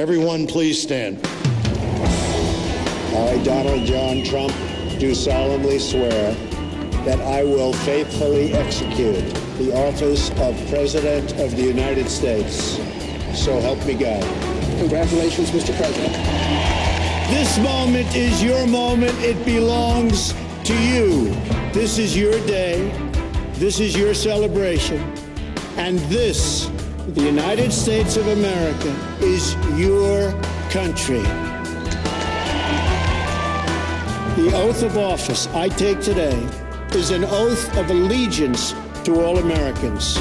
Everyone, 0.00 0.46
please 0.46 0.80
stand. 0.80 1.18
I, 3.12 3.38
Donald 3.44 3.84
John 3.84 4.24
Trump, 4.24 4.50
do 4.98 5.14
solemnly 5.14 5.78
swear 5.78 6.32
that 7.04 7.20
I 7.20 7.44
will 7.44 7.74
faithfully 7.74 8.54
execute 8.54 9.22
the 9.58 9.74
office 9.76 10.30
of 10.40 10.56
President 10.70 11.38
of 11.38 11.54
the 11.54 11.64
United 11.64 12.08
States. 12.08 12.78
So 13.38 13.60
help 13.60 13.84
me 13.84 13.92
God. 13.92 14.22
Congratulations, 14.78 15.50
Mr. 15.50 15.76
President. 15.76 16.14
This 17.28 17.58
moment 17.58 18.16
is 18.16 18.42
your 18.42 18.66
moment. 18.66 19.12
It 19.18 19.44
belongs 19.44 20.32
to 20.64 20.82
you. 20.82 21.24
This 21.74 21.98
is 21.98 22.16
your 22.16 22.40
day. 22.46 22.88
This 23.56 23.80
is 23.80 23.94
your 23.94 24.14
celebration. 24.14 25.02
And 25.76 25.98
this, 26.08 26.69
the 27.14 27.22
United 27.22 27.72
States 27.72 28.16
of 28.16 28.26
America, 28.28 28.94
is 29.20 29.54
your 29.76 30.30
country. 30.70 31.22
The 34.36 34.52
oath 34.54 34.82
of 34.82 34.96
office 34.96 35.48
I 35.48 35.68
take 35.68 36.00
today 36.00 36.38
is 36.92 37.10
an 37.10 37.24
oath 37.24 37.76
of 37.76 37.90
allegiance 37.90 38.74
to 39.04 39.24
all 39.24 39.38
Americans. 39.38 40.18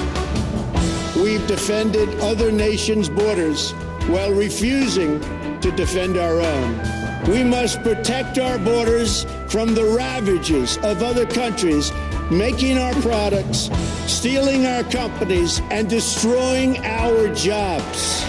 We've 1.16 1.46
defended 1.48 2.10
other 2.22 2.52
nations' 2.52 3.08
borders 3.08 3.72
while 4.08 4.32
refusing 4.32 5.20
to 5.62 5.72
defend 5.72 6.18
our 6.18 6.40
own. 6.40 7.00
We 7.28 7.44
must 7.44 7.84
protect 7.84 8.40
our 8.40 8.58
borders 8.58 9.26
from 9.48 9.76
the 9.76 9.86
ravages 9.86 10.78
of 10.78 11.04
other 11.04 11.28
countries 11.28 11.92
making 12.32 12.78
our 12.78 12.94
products, 13.02 13.70
stealing 14.06 14.66
our 14.66 14.84
companies, 14.84 15.62
and 15.72 15.90
destroying 15.90 16.78
our 16.86 17.34
jobs. 17.34 18.24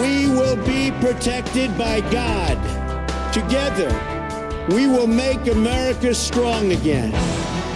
We 0.00 0.28
will 0.28 0.56
be 0.64 0.90
protected 1.00 1.76
by 1.76 2.00
God. 2.10 2.56
Together, 3.32 3.90
we 4.74 4.86
will 4.86 5.06
make 5.06 5.46
America 5.48 6.14
strong 6.14 6.72
again. 6.72 7.12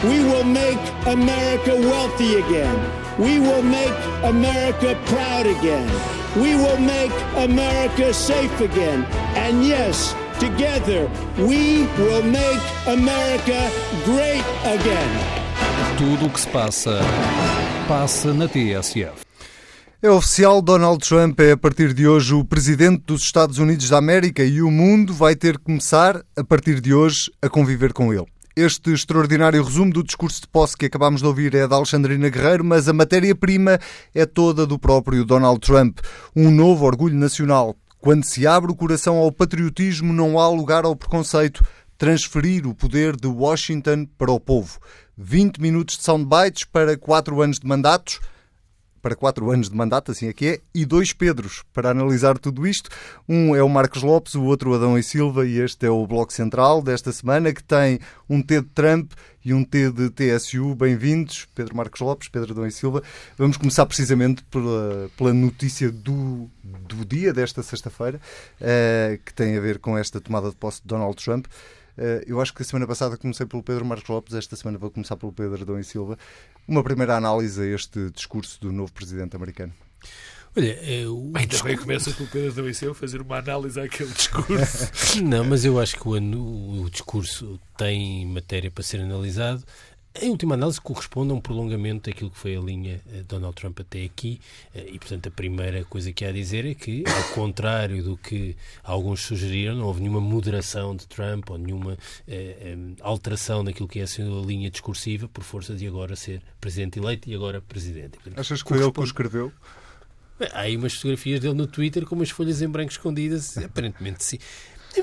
We 0.04 0.22
will 0.22 0.44
make 0.44 0.78
America 1.06 1.74
wealthy 1.74 2.36
again. 2.36 2.76
We 3.18 3.38
will 3.38 3.62
make 3.62 3.92
America 4.22 4.98
proud 5.06 5.46
again. 5.46 5.88
We 6.36 6.54
will 6.54 6.78
make 6.78 7.12
America 7.36 8.12
safe 8.12 8.60
again. 8.60 9.04
And 9.34 9.64
yes, 9.64 10.14
together 10.38 11.08
we 11.38 11.86
will 11.98 12.22
make 12.22 12.60
America 12.86 13.70
great 14.04 14.44
again. 14.64 15.10
Tudo 15.98 16.26
o 16.26 16.30
que 16.30 16.40
se 16.40 16.48
passa, 16.48 17.00
passa 17.88 18.34
na 18.34 18.46
TSF. 18.46 19.24
É 20.02 20.10
oficial, 20.10 20.60
Donald 20.60 20.98
Trump 20.98 21.40
é 21.40 21.52
a 21.52 21.56
partir 21.56 21.94
de 21.94 22.06
hoje 22.06 22.34
o 22.34 22.44
presidente 22.44 23.02
dos 23.06 23.22
Estados 23.22 23.58
Unidos 23.58 23.88
da 23.88 23.96
América 23.96 24.44
e 24.44 24.60
o 24.60 24.70
mundo 24.70 25.14
vai 25.14 25.34
ter 25.34 25.56
que 25.58 25.64
começar, 25.64 26.22
a 26.36 26.44
partir 26.44 26.80
de 26.80 26.92
hoje, 26.92 27.30
a 27.40 27.48
conviver 27.48 27.92
com 27.92 28.12
ele. 28.12 28.26
Este 28.54 28.92
extraordinário 28.92 29.62
resumo 29.62 29.92
do 29.92 30.02
discurso 30.02 30.42
de 30.42 30.48
posse 30.48 30.76
que 30.76 30.86
acabámos 30.86 31.22
de 31.22 31.26
ouvir 31.26 31.54
é 31.54 31.66
da 31.66 31.76
Alexandrina 31.76 32.28
Guerreiro, 32.28 32.64
mas 32.64 32.88
a 32.88 32.92
matéria-prima 32.92 33.78
é 34.14 34.24
toda 34.24 34.66
do 34.66 34.78
próprio 34.78 35.24
Donald 35.24 35.60
Trump. 35.60 35.98
Um 36.34 36.50
novo 36.50 36.84
orgulho 36.84 37.16
nacional. 37.16 37.74
Quando 37.98 38.24
se 38.24 38.46
abre 38.46 38.70
o 38.70 38.76
coração 38.76 39.16
ao 39.16 39.32
patriotismo, 39.32 40.12
não 40.12 40.38
há 40.38 40.48
lugar 40.48 40.84
ao 40.84 40.94
preconceito. 40.94 41.64
Transferir 41.98 42.66
o 42.66 42.74
poder 42.74 43.16
de 43.16 43.26
Washington 43.26 44.06
para 44.18 44.30
o 44.30 44.38
povo. 44.38 44.78
20 45.16 45.60
minutos 45.60 45.96
de 45.96 46.04
soundbites 46.04 46.64
para 46.64 46.96
4 46.96 47.40
anos 47.40 47.58
de 47.58 47.66
mandatos 47.66 48.20
para 49.06 49.14
quatro 49.14 49.52
anos 49.52 49.70
de 49.70 49.76
mandato, 49.76 50.10
assim 50.10 50.26
é 50.26 50.32
que 50.32 50.46
é, 50.46 50.60
e 50.74 50.84
dois 50.84 51.12
Pedros 51.12 51.62
para 51.72 51.90
analisar 51.90 52.36
tudo 52.38 52.66
isto. 52.66 52.90
Um 53.28 53.54
é 53.54 53.62
o 53.62 53.68
Marcos 53.68 54.02
Lopes, 54.02 54.34
o 54.34 54.42
outro 54.42 54.72
o 54.72 54.74
Adão 54.74 54.98
e 54.98 55.02
Silva, 55.04 55.46
e 55.46 55.60
este 55.60 55.86
é 55.86 55.90
o 55.90 56.04
Bloco 56.08 56.32
Central 56.32 56.82
desta 56.82 57.12
semana, 57.12 57.52
que 57.52 57.62
tem 57.62 58.00
um 58.28 58.42
T 58.42 58.62
de 58.62 58.66
Trump 58.66 59.12
e 59.44 59.54
um 59.54 59.62
T 59.62 59.92
de 59.92 60.10
TSU. 60.10 60.74
Bem-vindos, 60.74 61.46
Pedro 61.54 61.76
Marcos 61.76 62.00
Lopes, 62.00 62.26
Pedro 62.26 62.50
Adão 62.50 62.66
e 62.66 62.72
Silva. 62.72 63.00
Vamos 63.38 63.56
começar 63.56 63.86
precisamente 63.86 64.42
pela, 64.50 65.08
pela 65.16 65.32
notícia 65.32 65.88
do, 65.88 66.50
do 66.64 67.04
dia 67.04 67.32
desta 67.32 67.62
sexta-feira, 67.62 68.20
uh, 68.60 69.22
que 69.24 69.32
tem 69.32 69.56
a 69.56 69.60
ver 69.60 69.78
com 69.78 69.96
esta 69.96 70.20
tomada 70.20 70.50
de 70.50 70.56
posse 70.56 70.82
de 70.82 70.88
Donald 70.88 71.14
Trump. 71.14 71.46
Uh, 71.96 72.22
eu 72.26 72.40
acho 72.40 72.52
que 72.52 72.62
a 72.62 72.64
semana 72.64 72.86
passada 72.86 73.16
comecei 73.16 73.46
pelo 73.46 73.62
Pedro 73.62 73.84
Marcos 73.84 74.08
Lopes, 74.08 74.34
esta 74.34 74.54
semana 74.54 74.78
vou 74.78 74.90
começar 74.90 75.16
pelo 75.16 75.32
Pedro 75.32 75.62
Adão 75.62 75.78
e 75.78 75.84
Silva. 75.84 76.18
Uma 76.68 76.82
primeira 76.82 77.16
análise 77.16 77.60
a 77.60 77.66
este 77.66 78.10
discurso 78.10 78.60
do 78.60 78.72
novo 78.72 78.92
presidente 78.92 79.34
americano. 79.34 79.72
Olha, 80.56 80.72
eu... 80.90 81.32
Ainda 81.34 81.46
discurso... 81.46 81.64
bem 81.64 81.76
começa 81.76 82.10
pelo 82.12 82.28
Pedro 82.28 82.50
Adão 82.50 82.68
e 82.68 82.74
Silva 82.74 82.94
fazer 82.94 83.20
uma 83.20 83.38
análise 83.38 83.80
àquele 83.80 84.10
discurso. 84.12 84.90
Não, 85.22 85.44
mas 85.44 85.64
eu 85.64 85.78
acho 85.80 85.96
que 85.96 86.08
o, 86.08 86.82
o 86.82 86.90
discurso 86.90 87.60
tem 87.76 88.26
matéria 88.26 88.70
para 88.70 88.82
ser 88.82 89.00
analisado 89.00 89.64
em 90.22 90.30
última 90.30 90.54
análise, 90.54 90.80
corresponde 90.80 91.32
a 91.32 91.34
um 91.34 91.40
prolongamento 91.40 92.10
daquilo 92.10 92.30
que 92.30 92.38
foi 92.38 92.56
a 92.56 92.60
linha 92.60 93.00
de 93.06 93.18
eh, 93.18 93.22
Donald 93.28 93.54
Trump 93.54 93.80
até 93.80 94.04
aqui. 94.04 94.40
Eh, 94.74 94.90
e, 94.92 94.98
portanto, 94.98 95.28
a 95.28 95.30
primeira 95.30 95.84
coisa 95.84 96.12
que 96.12 96.24
há 96.24 96.28
a 96.28 96.32
dizer 96.32 96.64
é 96.66 96.74
que, 96.74 97.04
ao 97.06 97.34
contrário 97.34 98.02
do 98.02 98.16
que 98.16 98.56
alguns 98.82 99.20
sugeriram, 99.20 99.76
não 99.76 99.86
houve 99.86 100.00
nenhuma 100.00 100.20
moderação 100.20 100.94
de 100.94 101.06
Trump 101.06 101.50
ou 101.50 101.58
nenhuma 101.58 101.96
eh, 102.26 102.76
alteração 103.00 103.64
daquilo 103.64 103.88
que 103.88 104.00
é 104.00 104.02
a 104.02 104.06
sua 104.06 104.44
linha 104.44 104.70
discursiva 104.70 105.28
por 105.28 105.44
força 105.44 105.74
de 105.74 105.86
agora 105.86 106.16
ser 106.16 106.42
presidente 106.60 106.98
eleito 106.98 107.28
e 107.28 107.34
agora 107.34 107.60
presidente. 107.60 108.18
Portanto, 108.18 108.38
Achas 108.38 108.62
que 108.62 108.68
foi 108.68 108.82
ele 108.82 108.92
que 108.92 109.00
o 109.00 109.04
escreveu? 109.04 109.52
Há 110.52 110.60
aí 110.60 110.76
umas 110.76 110.94
fotografias 110.94 111.40
dele 111.40 111.54
no 111.54 111.66
Twitter 111.66 112.04
com 112.04 112.14
umas 112.14 112.30
folhas 112.30 112.60
em 112.60 112.68
branco 112.68 112.90
escondidas. 112.90 113.56
Aparentemente, 113.56 114.22
sim. 114.22 114.38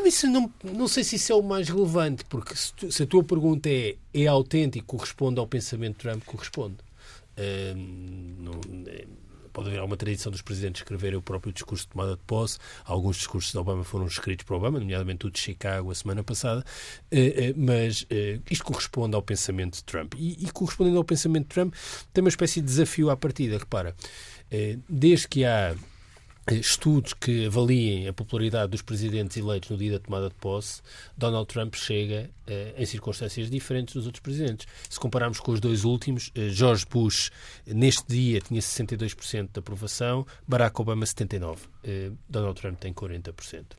Isso 0.06 0.28
não, 0.28 0.52
não 0.64 0.88
sei 0.88 1.04
se 1.04 1.16
isso 1.16 1.31
é 1.31 1.36
o 1.36 1.44
mais 1.44 1.70
relevante, 1.70 2.26
porque 2.26 2.56
se, 2.56 2.74
tu, 2.74 2.92
se 2.92 3.04
a 3.04 3.08
tua 3.08 3.24
pergunta 3.24 3.70
é 3.70 3.96
é 4.14 4.28
autêntico, 4.28 4.86
corresponde 4.86 5.40
ao 5.40 5.48
pensamento 5.48 5.98
de 5.98 6.00
Trump, 6.04 6.24
corresponde. 6.24 6.78
Uh, 7.36 7.76
não, 8.40 8.62
é, 8.86 9.06
pode 9.52 9.70
haver 9.70 9.80
alguma 9.80 9.98
tradição 9.98 10.32
dos 10.32 10.42
presidentes 10.42 10.82
escreverem 10.82 11.18
o 11.18 11.22
próprio 11.22 11.52
discurso 11.52 11.86
de 11.86 11.92
tomada 11.92 12.16
de 12.16 12.22
posse. 12.28 12.59
Alguns 12.86 13.18
discursos 13.18 13.52
de 13.52 13.58
Obama 13.58 13.84
foram 13.84 14.06
escritos 14.06 14.46
por 14.46 14.56
Obama, 14.56 14.80
nomeadamente 14.80 15.26
o 15.26 15.32
de 15.32 15.40
Chicago 15.40 15.90
a 15.90 15.96
semana 15.96 16.24
passada, 16.24 16.64
uh, 17.12 17.16
uh, 17.16 17.53
mas 17.56 18.03
uh, 18.03 18.42
isto 18.50 18.64
corresponde 18.64 19.16
ao 19.16 19.22
pensamento 19.22 19.76
de 19.76 19.84
Trump. 19.84 20.14
E, 20.18 20.46
e, 20.46 20.52
correspondendo 20.52 20.98
ao 20.98 21.03
pensamento 21.03 21.48
de 21.48 21.53
Trump, 21.53 21.74
tem 22.14 22.24
uma 22.24 22.30
espécie 22.30 22.62
de 22.62 22.68
desafio 22.68 23.09
à 23.09 23.18
partida. 23.18 23.58
Repara, 23.58 23.96
desde 24.88 25.28
que 25.28 25.46
há 25.46 25.76
estudos 26.52 27.14
que 27.14 27.46
avaliem 27.46 28.08
a 28.08 28.14
popularidade 28.14 28.72
dos 28.72 28.81
presidentes 28.81 29.38
eleitos 29.38 29.70
no 29.70 29.78
dia 29.78 29.94
da 29.94 30.00
tomada 30.00 30.30
de 30.30 30.36
posse, 30.36 30.81
Donald 31.18 31.48
Trump 31.48 31.76
chega 31.76 32.30
eh, 32.46 32.74
em 32.78 32.86
circunstâncias 32.86 33.50
diferentes 33.50 33.94
dos 33.94 34.06
outros 34.06 34.22
presidentes. 34.22 34.68
Se 34.90 35.00
compararmos 35.00 35.40
com 35.40 35.53
os 35.53 35.62
dois 35.62 35.86
últimos, 35.86 36.30
eh, 36.36 36.50
George 36.50 36.86
Bush, 36.90 37.32
neste 37.66 38.03
dia, 38.06 38.42
tinha 38.42 38.62
62% 38.62 39.50
de 39.53 39.59
aprovação, 39.59 40.28
Barack 40.46 40.82
Obama, 40.82 41.06
79%. 41.06 41.70
Eh, 41.86 42.12
Donald 42.28 42.59
Trump 42.59 42.78
tem 42.80 42.94
40%. 42.94 43.78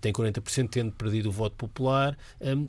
Tem 0.00 0.10
40% 0.10 0.70
tendo 0.70 0.92
perdido 0.92 1.28
o 1.28 1.32
voto 1.32 1.54
popular 1.56 2.16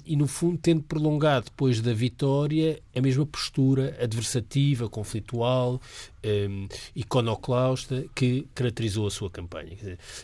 e, 0.06 0.18
no 0.18 0.28
fundo, 0.28 0.58
tendo 0.58 0.84
prolongado 0.84 1.46
depois 1.46 1.80
da 1.80 1.94
vitória 1.94 2.78
a 2.94 3.00
mesma 3.00 3.26
postura 3.26 3.98
adversativa, 4.02 4.90
conflitual, 4.90 5.80
iconoclasta 6.94 8.04
que 8.14 8.46
caracterizou 8.54 9.08
a 9.08 9.12
sua 9.12 9.23
campanha. 9.30 9.78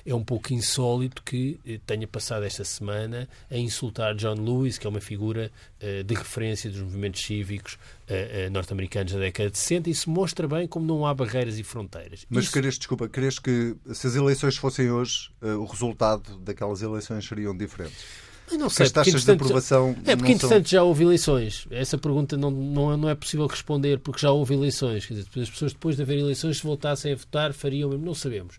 é 0.06 0.16
um 0.16 0.24
pouco 0.24 0.54
insólito 0.54 1.24
que 1.24 1.60
tenha 1.86 2.08
passado 2.08 2.44
esta 2.44 2.64
semana 2.64 3.28
a 3.50 3.58
insultar 3.58 4.16
John 4.16 4.36
Lewis, 4.36 4.78
que 4.78 4.88
é 4.88 4.90
uma 4.90 5.02
figura 5.02 5.52
uh, 5.82 6.04
de 6.04 6.14
referência 6.14 6.70
dos 6.70 6.82
movimentos 6.82 7.22
cívicos 7.22 7.74
uh, 7.74 8.48
uh, 8.48 8.52
norte-americanos 8.52 9.14
da 9.14 9.20
década 9.20 9.50
de 9.52 9.58
60 9.58 9.90
e 9.90 9.92
isso 9.92 10.10
mostra 10.10 10.48
bem 10.48 10.68
como 10.68 10.86
não 10.86 11.06
há 11.06 11.14
barreiras 11.14 11.58
e 11.58 11.64
fronteiras. 11.64 12.26
Mas 12.30 12.46
isso... 12.46 12.54
queres, 12.54 12.78
desculpa, 12.78 13.08
queres 13.08 13.40
que 13.40 13.76
se 13.94 14.08
as 14.08 14.16
eleições 14.16 14.58
fossem 14.58 14.92
hoje, 14.92 15.30
o 15.42 15.66
resultado 15.66 16.38
daquelas 16.40 16.82
eleições 16.82 17.26
seriam 17.26 17.56
diferentes? 17.56 18.29
Eu 18.52 18.58
não 18.58 18.70
sei, 18.70 18.86
as 18.86 18.92
taxas 18.92 19.24
de 19.24 19.32
aprovação. 19.32 19.96
É 20.06 20.16
porque, 20.16 20.32
entretanto, 20.32 20.68
são... 20.68 20.78
já 20.78 20.84
houve 20.84 21.04
eleições. 21.04 21.68
Essa 21.70 21.98
pergunta 21.98 22.36
não, 22.38 22.50
não, 22.50 22.98
não 22.98 23.10
é 23.10 23.16
possível 23.16 23.48
responder 23.48 24.00
porque 24.00 24.22
já 24.22 24.32
houve 24.32 24.54
eleições. 24.54 25.06
Quer 25.06 25.14
dizer, 25.16 25.42
as 25.42 25.50
pessoas, 25.50 25.74
depois 25.74 25.96
de 25.96 26.02
haver 26.02 26.18
eleições, 26.18 26.58
se 26.58 26.64
voltassem 26.64 27.14
a 27.14 27.16
votar, 27.16 27.54
fariam 27.54 27.90
mesmo. 27.90 28.06
Não 28.06 28.16
sabemos. 28.16 28.58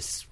Se 0.00 0.26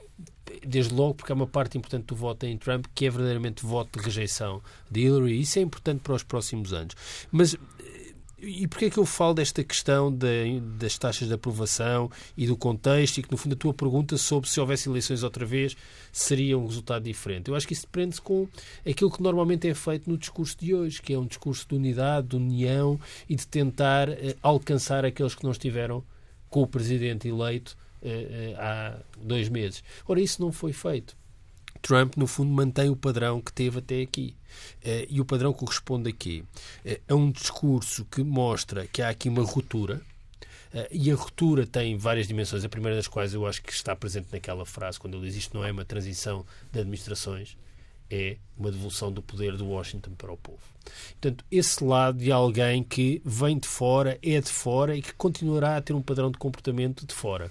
desde 0.66 0.92
logo 0.94 1.14
porque 1.14 1.32
há 1.32 1.34
uma 1.34 1.46
parte 1.46 1.78
importante 1.78 2.06
do 2.06 2.14
voto 2.14 2.44
em 2.44 2.56
Trump 2.56 2.86
que 2.94 3.06
é 3.06 3.10
verdadeiramente 3.10 3.64
voto 3.64 3.98
de 3.98 4.04
rejeição 4.04 4.62
de 4.90 5.02
Hillary. 5.02 5.40
Isso 5.40 5.58
é 5.58 5.62
importante 5.62 6.00
para 6.00 6.14
os 6.14 6.22
próximos 6.22 6.72
anos. 6.72 6.94
Mas 7.30 7.56
e 8.42 8.66
porquê 8.66 8.86
é 8.86 8.90
que 8.90 8.98
eu 8.98 9.04
falo 9.04 9.34
desta 9.34 9.62
questão 9.62 10.10
de, 10.12 10.60
das 10.78 10.96
taxas 10.96 11.28
de 11.28 11.34
aprovação 11.34 12.10
e 12.36 12.46
do 12.46 12.56
contexto 12.56 13.18
e 13.18 13.22
que, 13.22 13.30
no 13.30 13.36
fundo, 13.36 13.52
a 13.54 13.56
tua 13.56 13.74
pergunta 13.74 14.16
sobre 14.16 14.48
se 14.48 14.58
houvesse 14.58 14.88
eleições 14.88 15.22
outra 15.22 15.44
vez 15.44 15.76
seria 16.12 16.58
um 16.58 16.66
resultado 16.66 17.04
diferente? 17.04 17.48
Eu 17.48 17.54
acho 17.54 17.66
que 17.66 17.74
isso 17.74 17.86
depende-se 17.86 18.20
com 18.20 18.48
aquilo 18.88 19.10
que 19.10 19.22
normalmente 19.22 19.68
é 19.68 19.74
feito 19.74 20.08
no 20.08 20.16
discurso 20.16 20.56
de 20.58 20.74
hoje, 20.74 21.02
que 21.02 21.12
é 21.12 21.18
um 21.18 21.26
discurso 21.26 21.66
de 21.68 21.74
unidade, 21.74 22.28
de 22.28 22.36
união 22.36 22.98
e 23.28 23.36
de 23.36 23.46
tentar 23.46 24.08
eh, 24.08 24.36
alcançar 24.42 25.04
aqueles 25.04 25.34
que 25.34 25.44
não 25.44 25.50
estiveram 25.50 26.02
com 26.48 26.62
o 26.62 26.66
presidente 26.66 27.28
eleito 27.28 27.76
eh, 28.02 28.54
há 28.58 28.98
dois 29.22 29.48
meses. 29.48 29.84
Ora, 30.06 30.20
isso 30.20 30.40
não 30.40 30.50
foi 30.50 30.72
feito. 30.72 31.19
Trump, 31.80 32.16
no 32.16 32.26
fundo, 32.26 32.50
mantém 32.50 32.88
o 32.88 32.96
padrão 32.96 33.40
que 33.40 33.52
teve 33.52 33.78
até 33.78 34.00
aqui. 34.00 34.34
Uh, 34.84 35.06
e 35.08 35.20
o 35.20 35.24
padrão 35.24 35.52
corresponde 35.52 36.10
a 36.10 36.12
quê? 36.12 36.44
Uh, 36.84 37.00
a 37.08 37.14
um 37.14 37.30
discurso 37.30 38.04
que 38.04 38.22
mostra 38.22 38.86
que 38.86 39.02
há 39.02 39.08
aqui 39.08 39.28
uma 39.28 39.42
ruptura, 39.42 40.00
Uh, 40.72 40.86
e 40.92 41.10
a 41.10 41.16
ruptura 41.16 41.66
tem 41.66 41.96
várias 41.96 42.28
dimensões, 42.28 42.64
a 42.64 42.68
primeira 42.68 42.96
das 42.96 43.08
quais 43.08 43.34
eu 43.34 43.44
acho 43.44 43.60
que 43.60 43.72
está 43.72 43.96
presente 43.96 44.28
naquela 44.30 44.64
frase, 44.64 45.00
quando 45.00 45.16
ele 45.16 45.26
diz 45.26 45.34
isto 45.34 45.56
não 45.56 45.64
é 45.64 45.72
uma 45.72 45.84
transição 45.84 46.46
de 46.70 46.78
administrações, 46.78 47.56
é 48.08 48.36
uma 48.56 48.70
devolução 48.70 49.10
do 49.10 49.20
poder 49.20 49.56
de 49.56 49.64
Washington 49.64 50.12
para 50.12 50.32
o 50.32 50.36
povo. 50.36 50.60
Portanto, 51.20 51.44
esse 51.50 51.82
lado 51.82 52.18
de 52.18 52.30
alguém 52.30 52.84
que 52.84 53.20
vem 53.24 53.58
de 53.58 53.66
fora, 53.66 54.16
é 54.22 54.40
de 54.40 54.50
fora 54.50 54.96
e 54.96 55.02
que 55.02 55.12
continuará 55.14 55.76
a 55.76 55.80
ter 55.80 55.92
um 55.92 56.02
padrão 56.02 56.30
de 56.30 56.38
comportamento 56.38 57.04
de 57.04 57.14
fora. 57.14 57.50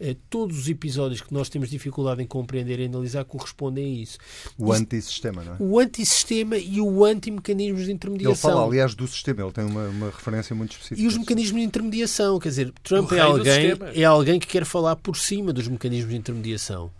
Eh, 0.00 0.16
todos 0.30 0.58
os 0.58 0.68
episódios 0.68 1.20
que 1.20 1.32
nós 1.32 1.50
temos 1.50 1.68
dificuldade 1.68 2.22
em 2.22 2.26
compreender 2.26 2.80
e 2.80 2.86
analisar 2.86 3.22
correspondem 3.24 3.84
a 3.84 4.02
isso. 4.02 4.18
O 4.58 4.72
antissistema, 4.72 5.44
não 5.44 5.52
é? 5.52 5.56
O 5.60 5.78
antissistema 5.78 6.56
e 6.56 6.80
o 6.80 7.04
anti-mecanismos 7.04 7.84
de 7.84 7.92
intermediação. 7.92 8.50
Ele 8.50 8.56
fala, 8.56 8.66
aliás, 8.66 8.94
do 8.94 9.06
sistema, 9.06 9.42
ele 9.42 9.52
tem 9.52 9.64
uma, 9.64 9.88
uma 9.88 10.06
referência 10.06 10.56
muito 10.56 10.72
específica. 10.72 11.02
E 11.02 11.06
os 11.06 11.18
mecanismos 11.18 11.60
de 11.60 11.66
intermediação, 11.66 12.38
quer 12.38 12.48
dizer, 12.48 12.72
Trump 12.82 13.12
é 13.12 13.20
alguém, 13.20 13.72
é 13.94 14.04
alguém 14.04 14.40
que 14.40 14.46
quer 14.46 14.64
falar 14.64 14.96
por 14.96 15.16
cima 15.16 15.52
dos 15.52 15.68
mecanismos 15.68 16.10
de 16.10 16.16
intermediação 16.16 16.90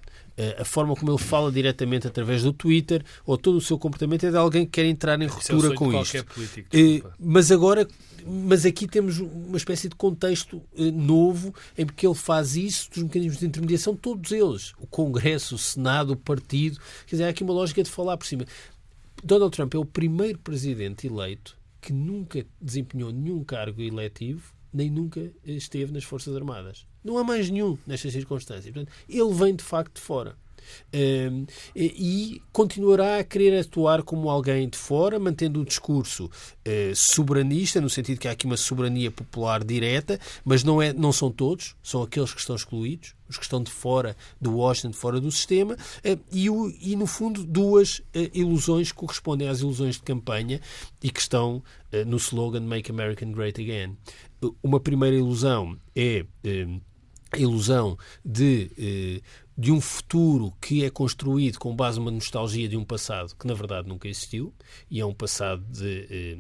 a 0.59 0.65
forma 0.65 0.95
como 0.97 1.11
ele 1.13 1.19
fala 1.19 1.51
diretamente 1.53 2.07
através 2.07 2.43
do 2.43 2.53
Twitter 2.53 3.03
ou 3.27 3.37
todo 3.37 3.57
o 3.57 3.61
seu 3.61 3.79
comportamento 3.79 4.25
é 4.25 4.31
de 4.31 4.37
alguém 4.37 4.65
que 4.65 4.73
quer 4.73 4.85
entrar 4.87 5.21
em 5.21 5.27
ruptura 5.27 5.73
é 5.73 5.75
com 5.75 5.93
isto. 6.01 6.25
Político, 6.25 7.13
mas 7.19 7.51
agora 7.51 7.87
mas 8.27 8.65
aqui 8.67 8.87
temos 8.87 9.19
uma 9.19 9.57
espécie 9.57 9.89
de 9.89 9.95
contexto 9.95 10.63
eh, 10.77 10.91
novo 10.91 11.55
em 11.77 11.87
que 11.87 12.07
ele 12.07 12.15
faz 12.15 12.57
isso 12.57 12.91
dos 12.91 13.03
mecanismos 13.03 13.39
de 13.39 13.47
intermediação, 13.47 13.97
todos 13.97 14.31
eles. 14.33 14.73
O 14.79 14.87
Congresso, 14.87 15.55
o 15.55 15.59
Senado, 15.59 16.13
o 16.13 16.17
Partido. 16.17 16.79
Quer 17.07 17.17
dizer, 17.17 17.25
há 17.25 17.29
aqui 17.29 17.43
uma 17.43 17.55
lógica 17.55 17.83
de 17.83 17.91
falar 17.91 18.17
por 18.17 18.27
cima. 18.27 18.45
Donald 19.23 19.55
Trump 19.55 19.75
é 19.75 19.79
o 19.79 19.85
primeiro 19.85 20.39
presidente 20.39 21.07
eleito 21.07 21.59
que 21.81 21.93
nunca 21.93 22.45
desempenhou 22.61 23.11
nenhum 23.11 23.43
cargo 23.43 23.81
eletivo, 23.81 24.53
nem 24.73 24.91
nunca 24.91 25.31
esteve 25.45 25.93
nas 25.93 26.05
Forças 26.05 26.37
Armadas. 26.37 26.87
Não 27.03 27.19
há 27.19 27.25
mais 27.25 27.49
nenhum 27.51 27.79
nestas 27.87 28.13
circunstâncias. 28.13 28.73
Portanto, 28.73 28.93
ele 29.09 29.35
vem 29.35 29.55
de 29.55 29.65
facto 29.65 29.95
de 29.95 30.01
fora 30.01 30.37
e 31.75 32.43
continuará 32.53 33.19
a 33.19 33.25
querer 33.25 33.59
atuar 33.61 34.03
como 34.03 34.29
alguém 34.29 34.69
de 34.69 34.79
fora, 34.79 35.19
mantendo 35.19 35.61
o 35.61 35.65
discurso 35.65 36.31
eh, 36.65 36.93
soberanista, 36.95 37.81
no 37.81 37.91
sentido 37.91 38.19
que 38.19 38.29
há 38.29 38.33
aqui 38.33 38.47
uma 38.47 38.57
soberania 38.57 39.11
popular 39.11 39.65
direta, 39.65 40.19
mas 40.45 40.65
não, 40.65 40.81
é, 40.81 40.93
não 40.93 41.13
são 41.13 41.31
todos, 41.31 41.75
são 41.83 42.03
aqueles 42.03 42.33
que 42.33 42.41
estão 42.41 42.57
excluídos, 42.57 43.15
os 43.29 43.37
que 43.37 43.45
estão 43.45 43.63
de 43.63 43.71
fora 43.71 44.17
do 44.41 44.57
Washington, 44.57 44.91
de 44.91 44.97
fora 44.97 45.21
do 45.21 45.31
sistema, 45.31 45.77
eh, 46.03 46.19
e, 46.33 46.47
e, 46.81 46.97
no 46.97 47.07
fundo, 47.07 47.45
duas 47.45 48.03
eh, 48.13 48.31
ilusões 48.35 48.91
que 48.91 48.99
correspondem 48.99 49.49
às 49.49 49.61
ilusões 49.61 49.97
de 49.97 50.03
campanha 50.03 50.61
e 51.03 51.11
que 51.11 51.21
estão 51.21 51.63
no 52.07 52.19
slogan 52.19 52.61
Make 52.61 52.89
America 52.89 53.27
Great 53.27 53.61
Again. 53.61 53.97
Uma 54.63 54.79
primeira 54.79 55.17
ilusão 55.17 55.77
é 55.95 56.25
a 57.33 57.39
ilusão 57.39 57.97
de 58.25 59.23
de 59.61 59.71
um 59.71 59.79
futuro 59.79 60.55
que 60.59 60.85
é 60.85 60.89
construído 60.89 61.59
com 61.59 61.77
base 61.77 61.99
numa 61.99 62.11
nostalgia 62.11 62.67
de 62.67 62.79
um 62.79 62.85
passado 62.85 63.37
que 63.39 63.47
na 63.47 63.53
verdade 63.53 63.87
nunca 63.87 64.09
existiu 64.09 64.55
e 64.91 65.01
é 65.01 65.05
um 65.05 65.13
passado 65.13 65.63
de 65.71 66.07
eh, 66.11 66.39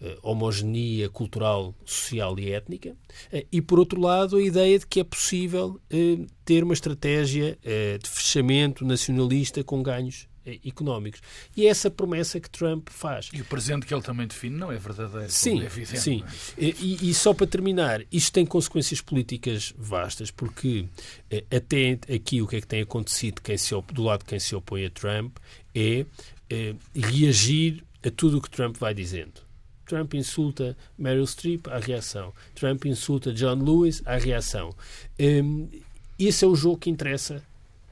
eh, 0.00 0.18
homogeneia 0.22 1.10
cultural, 1.10 1.74
social 1.84 2.38
e 2.38 2.50
étnica, 2.50 2.96
eh, 3.30 3.46
e 3.52 3.60
por 3.60 3.78
outro 3.78 4.00
lado 4.00 4.38
a 4.38 4.42
ideia 4.42 4.78
de 4.78 4.86
que 4.86 5.00
é 5.00 5.04
possível 5.04 5.78
eh, 5.90 6.24
ter 6.46 6.64
uma 6.64 6.72
estratégia 6.72 7.58
eh, 7.62 7.98
de 8.02 8.08
fechamento 8.08 8.86
nacionalista 8.86 9.62
com 9.62 9.82
ganhos 9.82 10.26
eh, 10.26 10.31
económicos. 10.64 11.20
E 11.56 11.66
é 11.66 11.70
essa 11.70 11.90
promessa 11.90 12.40
que 12.40 12.50
Trump 12.50 12.88
faz. 12.90 13.30
E 13.32 13.40
o 13.40 13.44
presente 13.44 13.86
que 13.86 13.94
ele 13.94 14.02
também 14.02 14.26
define 14.26 14.56
não 14.56 14.70
é 14.72 14.76
verdadeiro. 14.76 15.30
Sim, 15.30 15.62
é 15.62 15.64
evidente, 15.66 16.00
sim. 16.00 16.24
É? 16.58 16.64
E, 16.64 17.10
e, 17.10 17.14
só 17.14 17.32
para 17.32 17.46
terminar, 17.46 18.02
isto 18.10 18.32
tem 18.32 18.44
consequências 18.44 19.00
políticas 19.00 19.74
vastas, 19.76 20.30
porque 20.30 20.86
eh, 21.30 21.44
até 21.54 21.98
aqui 22.14 22.42
o 22.42 22.46
que 22.46 22.56
é 22.56 22.60
que 22.60 22.66
tem 22.66 22.82
acontecido 22.82 23.40
quem 23.40 23.56
se, 23.56 23.74
do 23.92 24.02
lado 24.02 24.20
de 24.20 24.26
quem 24.26 24.38
se 24.38 24.54
opõe 24.54 24.84
a 24.84 24.90
Trump 24.90 25.36
é, 25.74 26.04
é 26.50 26.74
reagir 26.94 27.84
a 28.04 28.10
tudo 28.10 28.38
o 28.38 28.42
que 28.42 28.50
Trump 28.50 28.76
vai 28.76 28.94
dizendo. 28.94 29.40
Trump 29.86 30.14
insulta 30.14 30.76
Meryl 30.96 31.26
Streep, 31.26 31.68
há 31.68 31.78
reação. 31.78 32.32
Trump 32.54 32.84
insulta 32.86 33.32
John 33.32 33.62
Lewis, 33.62 34.02
há 34.06 34.16
reação. 34.16 34.74
Um, 35.20 35.68
esse 36.18 36.44
é 36.44 36.48
o 36.48 36.54
jogo 36.54 36.78
que 36.78 36.90
interessa 36.90 37.42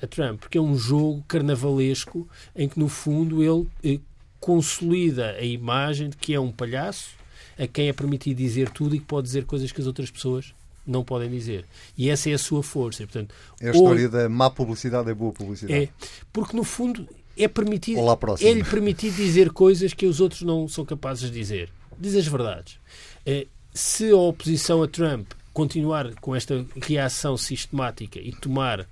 a 0.02 0.06
Trump, 0.06 0.40
porque 0.40 0.58
é 0.58 0.60
um 0.60 0.76
jogo 0.76 1.24
carnavalesco 1.28 2.28
em 2.54 2.68
que, 2.68 2.78
no 2.78 2.88
fundo, 2.88 3.42
ele 3.42 3.68
eh, 3.84 4.00
consolida 4.38 5.32
a 5.32 5.44
imagem 5.44 6.08
de 6.08 6.16
que 6.16 6.34
é 6.34 6.40
um 6.40 6.50
palhaço 6.50 7.10
a 7.58 7.66
quem 7.66 7.88
é 7.88 7.92
permitido 7.92 8.38
dizer 8.38 8.70
tudo 8.70 8.96
e 8.96 8.98
que 8.98 9.04
pode 9.04 9.26
dizer 9.26 9.44
coisas 9.44 9.70
que 9.70 9.80
as 9.80 9.86
outras 9.86 10.10
pessoas 10.10 10.54
não 10.86 11.04
podem 11.04 11.30
dizer. 11.30 11.64
E 11.96 12.08
essa 12.08 12.30
é 12.30 12.32
a 12.32 12.38
sua 12.38 12.62
força. 12.62 13.04
portanto, 13.04 13.34
é 13.60 13.68
a 13.68 13.72
história 13.72 14.04
ou... 14.04 14.10
da 14.10 14.28
má 14.28 14.50
publicidade 14.50 15.10
é 15.10 15.14
boa 15.14 15.32
publicidade. 15.32 15.84
É, 15.84 15.88
porque, 16.32 16.56
no 16.56 16.64
fundo, 16.64 17.06
é 17.36 17.46
permitido 17.46 18.00
é-lhe 18.40 18.64
permitido 18.64 19.14
dizer 19.16 19.50
coisas 19.50 19.92
que 19.92 20.06
os 20.06 20.20
outros 20.20 20.42
não 20.42 20.66
são 20.68 20.84
capazes 20.84 21.30
de 21.30 21.38
dizer. 21.38 21.70
Diz 21.98 22.16
as 22.16 22.26
verdades. 22.26 22.78
Eh, 23.26 23.46
se 23.74 24.10
a 24.10 24.16
oposição 24.16 24.82
a 24.82 24.88
Trump 24.88 25.30
continuar 25.52 26.14
com 26.16 26.34
esta 26.34 26.64
reação 26.80 27.36
sistemática 27.36 28.18
e 28.18 28.32
tomar 28.32 28.88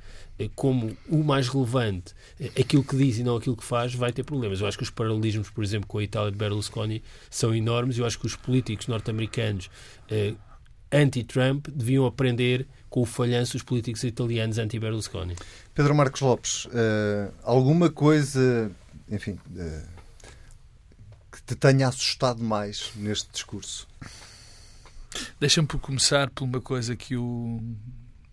como 0.55 0.97
o 1.09 1.25
mais 1.25 1.49
relevante 1.49 2.15
eh, 2.39 2.51
aquilo 2.61 2.85
que 2.85 2.97
diz 2.97 3.19
e 3.19 3.25
não 3.25 3.37
aquilo 3.37 3.57
que 3.57 3.65
faz, 3.65 3.95
vai 3.95 4.13
ter 4.13 4.23
problemas. 4.23 4.61
Eu 4.61 4.67
acho 4.69 4.77
que 4.77 4.85
os 4.85 4.91
paralelismos, 4.91 5.51
por 5.51 5.65
exemplo, 5.65 5.89
com 5.89 5.99
a 5.99 6.03
Itália 6.03 6.31
de 6.31 6.39
Berlusconi 6.39 7.03
são 7.29 7.55
enormes. 7.55 7.99
Eu 7.99 8.07
acho 8.07 8.19
que 8.19 8.27
os 8.27 8.37
políticos 8.37 8.87
norte-americanos 8.87 9.69
eh, 10.09 10.35
anti-Trump 10.93 11.69
deviam 11.69 12.07
aprender 12.07 12.67
com 12.89 13.03
o 13.03 13.07
falhanço 13.07 13.55
dos 13.55 13.63
políticos 13.63 14.05
italianos 14.05 14.59
anti-Berlusconi. 14.59 15.37
Pedro 15.75 15.95
Marcos 15.95 16.21
Lopes, 16.21 16.65
uh, 16.67 17.33
alguma 17.43 17.91
coisa, 17.91 18.71
enfim, 19.11 19.33
uh, 19.33 19.87
que 21.31 21.43
te 21.43 21.55
tenha 21.55 21.89
assustado 21.89 22.43
mais 22.43 22.91
neste 22.97 23.31
discurso? 23.31 23.87
Deixa-me 25.39 25.69
começar 25.69 26.31
por 26.31 26.45
uma 26.45 26.61
coisa 26.61 26.97
que 26.97 27.17
o 27.17 27.61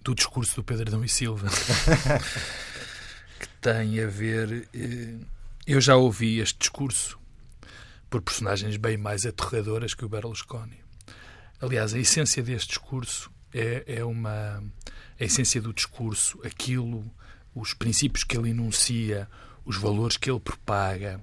do 0.06 0.14
discurso 0.14 0.58
do 0.58 0.64
Pedro 0.64 0.88
Adão 0.88 1.04
e 1.04 1.10
Silva, 1.10 1.50
que 3.40 3.48
tem 3.60 4.00
a 4.00 4.08
ver. 4.08 4.70
Eh, 4.72 5.16
eu 5.66 5.82
já 5.82 5.96
ouvi 5.96 6.40
este 6.40 6.60
discurso 6.60 7.20
por 8.08 8.22
personagens 8.22 8.78
bem 8.78 8.98
mais 8.98 9.26
aterradoras 9.26 9.96
que 9.96 10.06
o 10.06 10.10
Berlusconi. 10.10 10.80
Aliás, 11.60 11.96
a 11.96 12.00
essência 12.00 12.44
deste 12.44 12.70
discurso 12.70 13.32
é, 13.52 13.84
é 13.88 14.06
uma. 14.06 14.64
A 15.20 15.24
essência 15.24 15.60
do 15.60 15.74
discurso, 15.74 16.40
aquilo, 16.46 17.04
os 17.56 17.74
princípios 17.74 18.24
que 18.24 18.38
ele 18.38 18.52
enuncia, 18.52 19.28
os 19.66 19.76
valores 19.76 20.18
que 20.18 20.30
ele 20.30 20.40
propaga, 20.40 21.20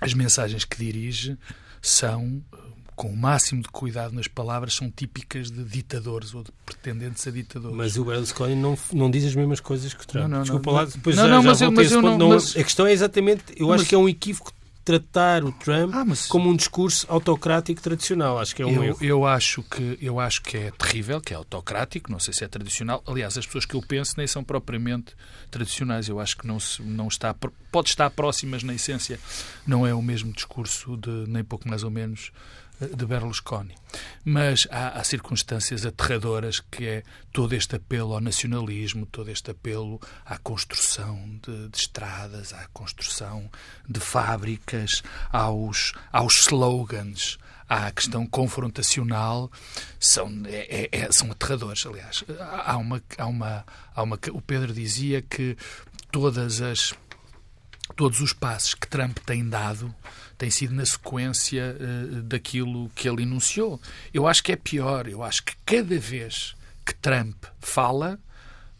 as 0.00 0.14
mensagens 0.14 0.64
que 0.64 0.78
dirige, 0.78 1.36
são 1.82 2.42
com 2.98 3.06
o 3.06 3.16
máximo 3.16 3.62
de 3.62 3.68
cuidado 3.68 4.12
nas 4.12 4.26
palavras, 4.26 4.74
são 4.74 4.90
típicas 4.90 5.52
de 5.52 5.62
ditadores 5.62 6.34
ou 6.34 6.42
de 6.42 6.50
pretendentes 6.66 7.24
a 7.28 7.30
ditadores. 7.30 7.76
Mas 7.76 7.96
o 7.96 8.04
Berlusconi 8.04 8.56
não, 8.56 8.76
não 8.92 9.08
diz 9.08 9.24
as 9.24 9.36
mesmas 9.36 9.60
coisas 9.60 9.94
que 9.94 10.02
o 10.02 10.06
Trump. 10.06 10.24
Não, 10.24 10.38
não, 10.38 10.42
Desculpa 10.42 10.70
não, 10.70 10.78
lá, 10.78 10.84
depois 10.84 11.14
não, 11.14 11.22
já, 11.22 11.28
não, 11.30 11.42
mas, 11.44 11.58
já 11.58 11.66
eu, 11.66 11.70
mas 11.70 11.92
eu 11.92 12.02
não, 12.02 12.28
mas... 12.30 12.56
A 12.56 12.64
questão 12.64 12.88
é 12.88 12.92
exatamente, 12.92 13.44
eu 13.56 13.68
mas... 13.68 13.80
acho 13.80 13.88
que 13.88 13.94
é 13.94 13.98
um 13.98 14.08
equívoco 14.08 14.52
tratar 14.84 15.44
o 15.44 15.52
Trump 15.52 15.94
ah, 15.94 16.04
mas... 16.04 16.26
como 16.26 16.50
um 16.50 16.56
discurso 16.56 17.06
autocrático 17.08 17.80
tradicional. 17.80 18.36
Acho 18.36 18.56
que 18.56 18.62
é 18.62 18.66
um 18.66 18.70
eu, 18.70 18.84
erro. 18.84 18.98
Eu 19.00 19.26
acho, 19.26 19.62
que, 19.62 19.96
eu 20.02 20.18
acho 20.18 20.42
que 20.42 20.56
é 20.56 20.70
terrível, 20.72 21.20
que 21.20 21.32
é 21.32 21.36
autocrático, 21.36 22.10
não 22.10 22.18
sei 22.18 22.34
se 22.34 22.42
é 22.42 22.48
tradicional. 22.48 23.00
Aliás, 23.06 23.38
as 23.38 23.46
pessoas 23.46 23.64
que 23.64 23.76
eu 23.76 23.82
penso 23.82 24.14
nem 24.16 24.26
são 24.26 24.42
propriamente 24.42 25.14
tradicionais. 25.52 26.08
Eu 26.08 26.18
acho 26.18 26.36
que 26.36 26.48
não, 26.48 26.58
se, 26.58 26.82
não 26.82 27.06
está, 27.06 27.32
pode 27.70 27.90
estar 27.90 28.10
próximas 28.10 28.64
na 28.64 28.74
essência. 28.74 29.20
Não 29.64 29.86
é 29.86 29.94
o 29.94 30.02
mesmo 30.02 30.32
discurso 30.32 30.96
de 30.96 31.30
nem 31.30 31.44
pouco 31.44 31.68
mais 31.68 31.84
ou 31.84 31.90
menos 31.90 32.32
de 32.80 33.06
Berlusconi. 33.06 33.74
Mas 34.24 34.66
há, 34.70 35.00
há, 35.00 35.04
circunstâncias 35.04 35.84
aterradoras 35.84 36.60
que 36.60 36.86
é 36.86 37.02
todo 37.32 37.52
este 37.54 37.76
apelo 37.76 38.14
ao 38.14 38.20
nacionalismo, 38.20 39.06
todo 39.06 39.30
este 39.30 39.50
apelo 39.50 40.00
à 40.24 40.38
construção 40.38 41.38
de, 41.42 41.68
de 41.68 41.76
estradas, 41.76 42.52
à 42.52 42.66
construção 42.68 43.50
de 43.88 44.00
fábricas, 44.00 45.02
aos, 45.32 45.92
aos 46.12 46.42
slogans, 46.42 47.38
à 47.68 47.90
questão 47.90 48.26
confrontacional, 48.26 49.50
são, 49.98 50.30
é, 50.46 50.88
é, 50.92 51.12
são 51.12 51.30
aterradores, 51.30 51.84
aliás. 51.84 52.24
Há 52.38 52.76
uma, 52.76 53.02
há 53.16 53.26
uma, 53.26 53.66
há 53.94 54.02
uma, 54.02 54.18
o 54.32 54.40
Pedro 54.40 54.72
dizia 54.72 55.20
que 55.20 55.56
todas 56.10 56.60
as 56.60 56.94
todos 57.96 58.20
os 58.20 58.32
passos 58.32 58.74
que 58.74 58.86
Trump 58.86 59.18
tem 59.18 59.48
dado 59.48 59.94
têm 60.38 60.50
sido 60.50 60.72
na 60.72 60.86
sequência 60.86 61.76
uh, 61.78 62.22
daquilo 62.22 62.88
que 62.94 63.08
ele 63.08 63.24
enunciou. 63.24 63.80
Eu 64.14 64.26
acho 64.26 64.42
que 64.42 64.52
é 64.52 64.56
pior. 64.56 65.08
Eu 65.08 65.22
acho 65.22 65.42
que 65.42 65.54
cada 65.66 65.98
vez 65.98 66.54
que 66.86 66.94
Trump 66.94 67.44
fala, 67.58 68.18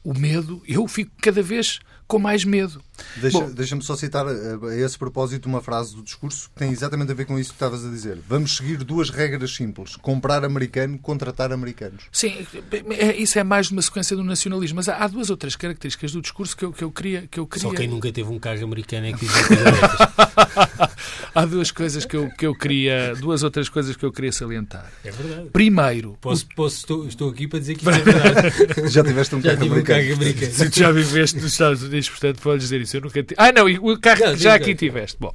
o 0.02 0.14
medo, 0.14 0.62
eu 0.66 0.86
fico 0.86 1.10
cada 1.20 1.42
vez 1.42 1.80
com 2.06 2.18
mais 2.18 2.44
medo. 2.44 2.82
Deixa, 3.16 3.40
Deixa-me 3.50 3.82
só 3.82 3.96
citar 3.96 4.26
eh, 4.26 4.58
a 4.70 4.76
esse 4.76 4.98
propósito 4.98 5.46
uma 5.46 5.60
frase 5.60 5.94
do 5.94 6.02
discurso 6.02 6.48
que 6.50 6.56
tem 6.58 6.70
exatamente 6.70 7.10
a 7.12 7.14
ver 7.14 7.24
com 7.26 7.38
isso 7.38 7.50
que 7.50 7.56
estavas 7.56 7.84
a 7.84 7.88
dizer. 7.90 8.18
Vamos 8.28 8.56
seguir 8.56 8.78
duas 8.84 9.10
regras 9.10 9.54
simples: 9.54 9.96
comprar 9.96 10.44
americano, 10.44 10.98
contratar 10.98 11.52
americanos. 11.52 12.04
Sim, 12.12 12.46
é- 12.90 13.16
isso 13.16 13.38
é 13.38 13.44
mais 13.44 13.70
uma 13.70 13.82
sequência 13.82 14.16
do 14.16 14.24
nacionalismo, 14.24 14.76
mas 14.76 14.88
há, 14.88 14.96
há 14.96 15.06
duas 15.08 15.30
ou 15.30 15.36
três 15.36 15.56
características 15.56 16.12
do 16.12 16.20
discurso 16.20 16.56
que 16.56 16.64
eu, 16.64 16.72
que 16.72 16.82
eu 16.84 16.90
queria. 16.90 17.26
Que 17.30 17.38
eu 17.40 17.46
queria... 17.46 17.68
Só 17.68 17.74
quem 17.74 17.88
nunca 17.88 18.10
teve 18.12 18.28
um 18.30 18.38
carro 18.38 18.62
americano 18.64 19.06
é 19.06 19.12
que 19.12 19.20
diz 19.26 19.32
há 21.34 21.44
duas 21.44 21.70
coisas 21.70 22.04
que 22.04 22.16
eu, 22.16 22.30
que 22.30 22.46
eu 22.46 22.54
queria. 22.54 23.14
Duas 23.16 23.42
outras 23.42 23.68
coisas 23.68 23.96
que 23.96 24.04
eu 24.04 24.12
queria 24.12 24.32
salientar. 24.32 24.90
É 25.04 25.10
verdade. 25.10 25.48
Primeiro, 25.52 26.16
Posso, 26.20 26.46
posso, 26.54 26.76
estou, 26.76 27.06
estou 27.06 27.30
aqui 27.30 27.46
para 27.46 27.58
dizer 27.60 27.74
que 27.76 27.88
isso 27.88 27.90
é 27.90 28.02
verdade. 28.02 28.90
Já 28.90 29.04
tiveste 29.04 29.34
um 29.34 29.38
um 29.38 29.40
americano. 29.50 29.84
carro 29.84 30.12
americano. 30.14 30.52
Se 30.52 30.70
tu 30.70 30.78
já 30.78 30.90
viveste 30.92 31.36
nos 31.36 31.52
Estados 31.52 31.82
Unidos, 31.82 32.08
portanto, 32.10 32.40
podes 32.42 32.62
dizer 32.64 32.80
isso. 32.80 32.87
Eu 32.96 33.00
nunca 33.02 33.22
tive. 33.22 33.34
Ah, 33.38 33.52
não, 33.52 33.66
o 33.66 33.98
carro 33.98 34.20
Não, 34.24 34.32
que 34.34 34.42
já 34.42 34.54
aqui 34.54 34.74
tiveste. 34.74 35.16
Bom, 35.20 35.34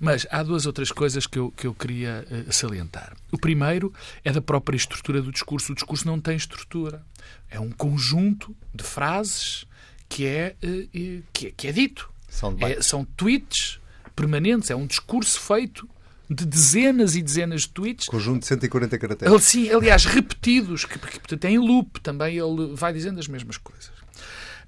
mas 0.00 0.26
há 0.30 0.42
duas 0.42 0.66
outras 0.66 0.92
coisas 0.92 1.26
que 1.26 1.38
eu, 1.38 1.50
que 1.50 1.66
eu 1.66 1.74
queria 1.74 2.26
eh, 2.30 2.52
salientar. 2.52 3.16
O 3.32 3.38
primeiro 3.38 3.92
é 4.24 4.30
da 4.32 4.40
própria 4.40 4.76
estrutura 4.76 5.20
do 5.20 5.32
discurso. 5.32 5.72
O 5.72 5.74
discurso 5.74 6.06
não 6.06 6.20
tem 6.20 6.36
estrutura. 6.36 7.02
É 7.50 7.58
um 7.58 7.70
conjunto 7.70 8.56
de 8.74 8.84
frases 8.84 9.64
que 10.08 10.24
é, 10.24 10.54
eh, 10.62 11.20
que 11.32 11.48
é, 11.48 11.52
que 11.56 11.66
é 11.68 11.72
dito. 11.72 12.08
Soundbite. 12.28 12.78
É- 12.78 12.82
são 12.82 13.04
tweets 13.04 13.80
permanentes. 14.14 14.70
É 14.70 14.76
um 14.76 14.86
discurso 14.86 15.40
feito 15.40 15.88
de 16.30 16.44
dezenas 16.44 17.16
e 17.16 17.22
dezenas 17.22 17.62
de 17.62 17.70
tweets 17.70 18.06
Conjunto 18.06 18.40
de 18.40 18.46
140 18.46 18.98
caracteres. 18.98 19.32
ele, 19.32 19.42
sim, 19.42 19.70
aliás, 19.70 20.04
repetidos, 20.04 20.84
que, 20.84 20.98
porque 20.98 21.18
portanto, 21.18 21.40
tem 21.40 21.58
loop 21.58 22.00
também, 22.00 22.36
ele 22.36 22.74
vai 22.74 22.92
dizendo 22.92 23.18
as 23.18 23.26
mesmas 23.26 23.56
coisas. 23.56 23.90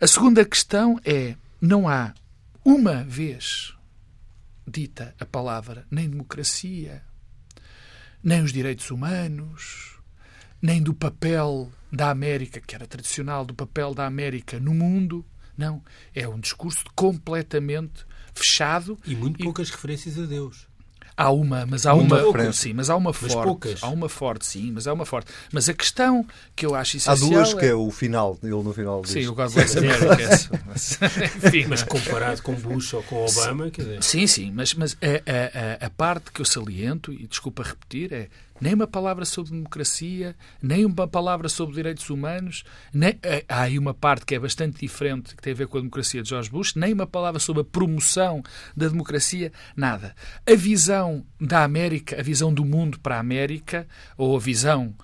A 0.01 0.07
segunda 0.07 0.43
questão 0.45 0.99
é: 1.05 1.37
não 1.61 1.89
há 1.89 2.15
uma 2.65 3.05
vez 3.05 3.75
dita 4.67 5.15
a 5.19 5.27
palavra 5.27 5.87
nem 5.91 6.09
democracia, 6.09 7.03
nem 8.23 8.43
os 8.43 8.53
direitos 8.53 8.91
humanos, 8.91 9.99
nem 10.63 10.83
do 10.83 10.95
papel 10.95 11.71
da 11.91 12.11
América, 12.11 12.61
que 12.61 12.75
era 12.75 12.87
tradicional, 12.87 13.45
do 13.45 13.55
papel 13.55 13.95
da 13.95 14.07
América 14.07 14.61
no 14.61 14.75
mundo. 14.75 15.25
Não. 15.57 15.83
É 16.15 16.27
um 16.29 16.39
discurso 16.39 16.85
completamente 16.95 18.07
fechado. 18.33 18.99
E 19.05 19.15
muito 19.15 19.43
poucas 19.43 19.71
referências 19.71 20.19
a 20.19 20.25
Deus. 20.25 20.70
Há 21.23 21.31
uma, 21.31 21.67
mas 21.67 21.85
há 21.87 21.93
uma, 21.95 22.17
referência. 22.23 22.53
sim, 22.53 22.73
mas 22.73 22.89
há 22.89 22.97
uma 22.97 23.11
Mas 23.21 23.33
forte, 23.33 23.47
poucas. 23.47 23.83
há 23.83 23.89
uma 23.89 24.09
forte, 24.09 24.47
sim, 24.47 24.73
mas 24.73 24.87
há 24.87 24.93
uma 24.93 25.05
forte. 25.05 25.31
Mas 25.53 25.69
a 25.69 25.75
questão 25.75 26.27
que 26.57 26.65
eu 26.65 26.75
acho 26.75 26.97
Há 26.97 26.99
essencial 26.99 27.31
duas 27.31 27.53
que 27.55 27.65
é... 27.65 27.69
é 27.69 27.75
o 27.75 27.91
final, 27.91 28.39
ele 28.43 28.51
no 28.53 28.73
final 28.73 29.03
diz. 29.03 29.11
Sim, 29.13 29.27
o 29.29 29.35
God 29.35 29.53
Bless 29.53 29.77
America. 29.79 30.61
Mas, 30.67 30.99
enfim, 31.45 31.67
Mas 31.69 31.83
comparado 31.83 32.43
com 32.43 32.55
Bush 32.55 32.95
ou 32.95 33.03
com 33.03 33.25
Obama, 33.27 33.71
quer 33.71 33.83
dizer, 33.83 34.03
Sim, 34.03 34.27
sim, 34.27 34.51
mas, 34.55 34.73
mas 34.75 34.97
a- 35.03 35.83
a- 35.83 35.87
a 35.87 35.91
parte 35.91 36.33
que 36.33 36.41
eu 36.41 36.45
saliento, 36.45 37.13
e 37.13 37.27
desculpa 37.27 37.63
repetir, 37.63 38.13
é 38.13 38.29
nem 38.61 38.75
uma 38.75 38.87
palavra 38.87 39.25
sobre 39.25 39.53
democracia, 39.53 40.37
nem 40.63 40.85
uma 40.85 41.09
palavra 41.09 41.49
sobre 41.49 41.75
direitos 41.75 42.11
humanos, 42.11 42.65
nem, 42.93 43.19
eh, 43.23 43.45
há 43.49 43.63
aí 43.63 43.79
uma 43.79 43.95
parte 43.95 44.27
que 44.27 44.35
é 44.35 44.39
bastante 44.39 44.81
diferente, 44.81 45.35
que 45.35 45.43
tem 45.43 45.53
a 45.53 45.57
ver 45.57 45.67
com 45.67 45.79
a 45.79 45.81
democracia 45.81 46.23
de 46.23 46.29
George 46.29 46.51
Bush, 46.51 46.75
nem 46.75 46.93
uma 46.93 47.07
palavra 47.07 47.41
sobre 47.41 47.63
a 47.63 47.65
promoção 47.65 48.43
da 48.77 48.89
democracia, 48.89 49.53
nada. 49.77 50.15
A 50.47 50.55
visão 50.55 51.25
da 51.41 51.65
América, 51.65 52.21
a 52.21 52.23
visão 52.23 52.53
do 52.53 52.65
mundo 52.65 53.01
para 53.01 53.17
a 53.17 53.21
América, 53.21 53.87
ou 54.17 54.37
a 54.37 54.41
visão 54.41 54.95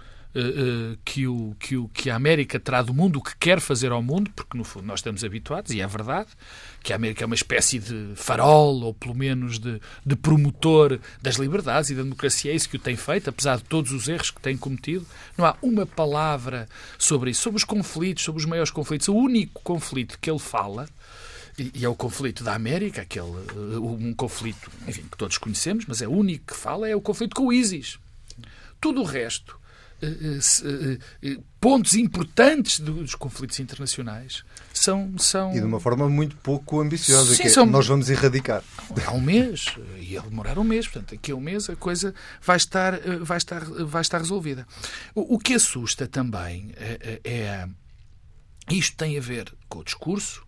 que, 1.05 1.26
o, 1.26 1.57
que, 1.59 1.76
o, 1.76 1.88
que 1.88 2.11
a 2.11 2.16
América 2.16 2.59
terá 2.61 2.83
do 2.83 2.93
mundo, 2.93 3.19
o 3.19 3.23
que 3.23 3.37
quer 3.37 3.61
fazer 3.61 3.93
ao 3.93 4.02
mundo, 4.02 4.31
porque 4.35 4.57
no 4.57 4.64
fundo 4.64 4.87
nós 4.87 5.00
estamos 5.00 5.25
habituados, 5.25 5.73
e 5.73 5.81
é 5.81 5.87
verdade, 5.87 6.28
que 6.83 6.93
a 6.93 6.97
América 6.97 7.25
é 7.25 7.26
uma 7.26 7.35
espécie 7.35 7.78
de 7.78 8.12
farol, 8.16 8.81
ou 8.83 8.95
pelo 8.95 9.14
menos 9.14 9.59
de, 9.59 9.81
de 10.05 10.16
promotor 10.16 10.99
das 11.21 11.37
liberdades 11.37 11.90
e 11.90 11.95
da 11.95 12.02
democracia, 12.02 12.52
é 12.52 12.55
isso 12.55 12.69
que 12.69 12.76
o 12.76 12.81
tem 12.81 12.97
feito, 12.97 13.31
apesar 13.31 13.57
de 13.57 13.64
todos 13.64 13.93
os 13.93 14.09
erros 14.09 14.31
que 14.31 14.40
tem 14.40 14.57
cometido. 14.57 15.07
Não 15.37 15.45
há 15.45 15.57
uma 15.62 15.87
palavra 15.87 16.69
sobre 16.99 17.31
isso, 17.31 17.43
sobre 17.43 17.57
os 17.59 17.64
conflitos, 17.64 18.25
sobre 18.25 18.40
os 18.40 18.47
maiores 18.47 18.71
conflitos. 18.71 19.09
O 19.09 19.14
único 19.14 19.61
conflito 19.62 20.19
que 20.21 20.31
ele 20.31 20.38
fala 20.38 20.88
e 21.59 21.73
e 21.75 21.85
é 21.85 21.88
o 21.88 21.95
conflito 21.95 22.45
da 22.45 22.55
América, 22.55 23.02
aquele, 23.02 23.26
eh, 23.26 23.78
um 23.78 24.12
conflito 24.12 24.71
enfim, 24.87 25.02
que 25.11 25.16
todos 25.16 25.38
conhecemos, 25.38 25.87
mas 25.87 26.02
é 26.02 26.07
o 26.07 26.12
único 26.12 26.52
que 26.52 26.57
fala, 26.57 26.88
é 26.88 26.95
o 26.95 27.00
conflito 27.00 27.35
com 27.35 27.47
o 27.47 27.52
ISIS. 27.52 27.99
Tudo 28.81 29.00
o 29.00 29.05
resto, 29.05 29.59
eh, 30.02 30.38
eh, 30.64 30.98
eh, 31.22 31.38
pontos 31.60 31.94
importantes 31.94 32.80
do- 32.80 32.94
dos 33.02 33.14
conflitos 33.14 33.58
internacionais, 33.60 34.44
são. 34.72 35.16
são 35.18 35.50
E 35.52 35.60
de 35.60 35.64
uma 35.66 35.80
forma 35.80 36.08
muito 36.08 36.36
pouco 36.36 36.80
ambiciosa, 36.80 37.34
Sim, 37.34 37.42
que 37.42 37.48
é, 37.48 37.50
são- 37.50 37.66
nós 37.66 37.86
vamos 37.86 38.10
erradicar. 38.10 38.62
Há 39.06 39.12
um 39.12 39.20
mês, 39.20 39.66
ele 39.96 40.20
demorar 40.20 40.58
um 40.58 40.64
mês, 40.64 40.86
portanto, 40.86 41.10
daqui 41.14 41.32
a 41.32 41.34
um 41.36 41.40
mês 41.40 41.68
a 41.70 41.76
coisa 41.76 42.14
vai 42.42 42.56
estar, 42.56 42.98
vai 43.22 43.38
estar, 43.38 43.64
vai 43.64 44.02
estar 44.02 44.18
resolvida. 44.18 44.66
O, 45.14 45.36
o 45.36 45.38
que 45.38 45.54
assusta 45.54 46.06
também 46.06 46.72
eh, 46.76 47.20
é. 47.24 47.68
Isto 48.70 48.96
tem 48.96 49.16
a 49.16 49.20
ver 49.20 49.52
com 49.68 49.78
o 49.78 49.84
discurso, 49.84 50.44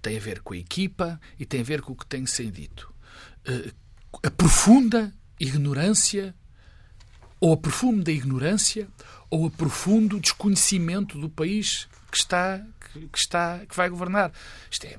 tem 0.00 0.16
a 0.16 0.20
ver 0.20 0.40
com 0.40 0.54
a 0.54 0.56
equipa 0.56 1.20
e 1.38 1.44
tem 1.44 1.60
a 1.60 1.64
ver 1.64 1.82
com 1.82 1.92
o 1.92 1.96
que 1.96 2.06
tem 2.06 2.24
ser 2.24 2.50
dito. 2.50 2.92
A 4.22 4.30
profunda 4.30 5.12
ignorância, 5.38 6.34
ou 7.40 7.52
a 7.52 7.56
profundo 7.56 8.02
da 8.02 8.12
ignorância, 8.12 8.88
ou 9.30 9.46
a 9.46 9.50
profundo 9.50 10.18
desconhecimento 10.20 11.18
do 11.18 11.28
país 11.28 11.88
que 12.10 12.16
está, 12.16 12.60
que, 12.92 13.18
está, 13.18 13.60
que 13.68 13.76
vai 13.76 13.88
governar. 13.88 14.32
Isto 14.70 14.86
é, 14.86 14.96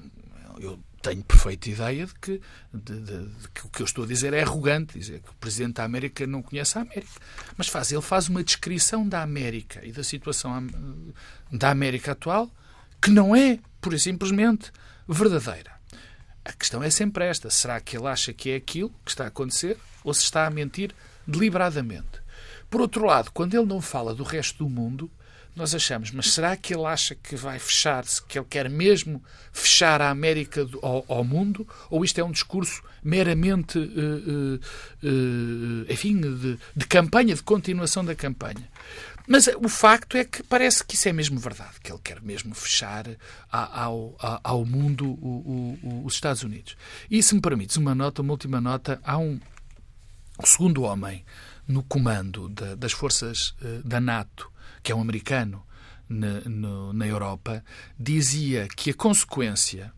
eu 0.60 0.80
tenho 1.02 1.24
perfeita 1.24 1.70
ideia 1.70 2.06
de 2.06 2.14
que, 2.16 2.42
de- 2.74 3.00
de- 3.02 3.26
de 3.28 3.48
que 3.54 3.66
o 3.66 3.70
que 3.70 3.82
eu 3.82 3.86
estou 3.86 4.04
a 4.04 4.08
dizer 4.08 4.34
é 4.34 4.42
arrogante, 4.44 5.00
dizer 5.00 5.22
que 5.22 5.30
o 5.30 5.34
Presidente 5.36 5.76
da 5.76 5.84
América 5.86 6.28
não 6.28 6.42
conhece 6.42 6.78
a 6.78 6.82
América. 6.82 7.20
Mas 7.58 7.68
faz, 7.68 7.92
ele 7.92 8.02
faz 8.02 8.28
uma 8.30 8.44
descrição 8.44 9.08
da 9.08 9.22
América 9.24 9.84
e 9.86 9.92
da 9.92 10.04
situação 10.04 10.68
da 11.52 11.70
América 11.72 12.12
atual 12.12 12.50
que 13.02 13.10
não 13.10 13.34
é, 13.36 13.60
pura 13.80 13.96
e 13.96 14.00
simplesmente, 14.00 14.72
verdadeira. 15.08 15.72
A 16.46 16.52
questão 16.54 16.84
é 16.84 16.90
sempre 16.90 17.26
esta: 17.26 17.50
será 17.50 17.80
que 17.80 17.98
ele 17.98 18.08
acha 18.08 18.34
que 18.34 18.50
é 18.52 18.56
aquilo 18.58 18.90
que 19.06 19.12
está 19.12 19.24
a 19.24 19.28
acontecer 19.28 19.78
ou 20.04 20.14
se 20.14 20.24
está 20.24 20.46
a 20.46 20.50
mentir 20.50 20.94
deliberadamente? 21.26 22.20
Por 22.70 22.82
outro 22.82 23.06
lado, 23.06 23.32
quando 23.32 23.54
ele 23.56 23.66
não 23.66 23.82
fala 23.82 24.14
do 24.14 24.24
resto 24.24 24.60
do 24.64 24.70
mundo, 24.70 25.10
nós 25.56 25.74
achamos, 25.76 26.12
mas 26.12 26.32
será 26.32 26.56
que 26.56 26.74
ele 26.74 26.86
acha 26.86 27.16
que 27.16 27.36
vai 27.36 27.58
fechar-se, 27.60 28.22
que 28.24 28.38
ele 28.38 28.46
quer 28.50 28.70
mesmo 28.70 29.22
fechar 29.52 30.02
a 30.02 30.10
América 30.10 30.64
do- 30.64 30.80
ao, 30.86 31.04
ao 31.08 31.24
mundo? 31.24 31.68
Ou 31.90 32.06
isto 32.06 32.20
é 32.20 32.24
um 32.24 32.32
discurso 32.32 32.82
meramente, 33.04 33.78
eh, 33.80 34.60
eh, 35.04 35.94
enfim, 35.94 36.22
de, 36.22 36.60
de 36.76 36.86
campanha, 36.88 37.36
de 37.36 37.42
continuação 37.44 38.06
da 38.06 38.16
campanha? 38.16 38.70
Mas 39.28 39.48
o 39.48 39.68
facto 39.70 40.16
é 40.18 40.24
que 40.24 40.42
parece 40.44 40.84
que 40.84 40.96
isso 40.96 41.08
é 41.10 41.14
mesmo 41.14 41.40
verdade, 41.40 41.80
que 41.84 41.92
ele 41.92 42.00
quer 42.04 42.22
mesmo 42.22 42.54
fechar 42.56 43.06
a- 43.52 43.84
ao, 43.84 44.16
a- 44.20 44.40
ao 44.44 44.66
mundo 44.66 45.06
o- 45.10 45.78
o- 45.84 46.06
os 46.06 46.14
Estados 46.14 46.44
Unidos. 46.44 46.78
E 47.12 47.22
se 47.22 47.36
me 47.36 47.42
permites 47.42 47.76
uma 47.78 47.94
nota, 47.94 48.22
uma 48.22 48.32
última 48.34 48.62
nota, 48.62 49.00
há 49.04 49.18
um, 49.18 49.40
segundo 50.44 50.84
homem 50.84 51.24
no 51.70 51.84
comando 51.84 52.50
da- 52.50 52.76
das 52.76 52.92
forças 52.92 53.54
eh, 53.64 53.80
da 53.86 54.02
NATO, 54.02 54.52
que 54.84 54.92
é 54.92 54.96
um 54.96 55.00
americano 55.02 55.64
na, 56.10 56.42
no- 56.42 56.92
na 56.92 57.06
Europa, 57.08 57.64
dizia 57.98 58.68
que 58.76 58.90
a 58.90 58.94
consequência, 58.94 59.94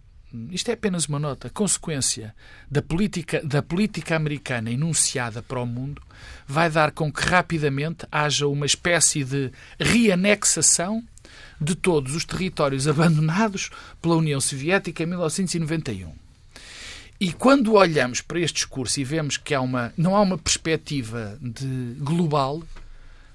isto 0.51 0.69
é 0.69 0.73
apenas 0.73 1.05
uma 1.07 1.17
nota, 1.17 1.47
a 1.47 1.49
consequência 1.49 2.35
da 2.69 2.81
política, 2.81 3.41
da 3.43 3.61
política 3.63 4.15
americana 4.17 4.69
enunciada 4.69 5.41
para 5.41 5.59
o 5.61 5.65
mundo 5.65 6.01
vai 6.45 6.69
dar 6.69 6.91
com 6.91 7.11
que 7.11 7.23
rapidamente 7.25 8.05
haja 8.11 8.45
uma 8.47 8.65
espécie 8.65 9.23
de 9.23 9.51
reanexação 9.79 11.01
de 11.59 11.75
todos 11.75 12.15
os 12.15 12.25
territórios 12.25 12.85
abandonados 12.89 13.69
pela 14.01 14.15
União 14.17 14.41
Soviética 14.41 15.03
em 15.03 15.05
1991. 15.05 16.13
E 17.21 17.31
quando 17.31 17.73
olhamos 17.73 18.19
para 18.19 18.39
este 18.39 18.55
discurso 18.55 18.99
e 18.99 19.03
vemos 19.03 19.37
que 19.37 19.53
há 19.53 19.61
uma, 19.61 19.93
não 19.95 20.15
há 20.15 20.21
uma 20.21 20.39
perspectiva 20.39 21.37
de 21.39 21.93
global, 21.99 22.63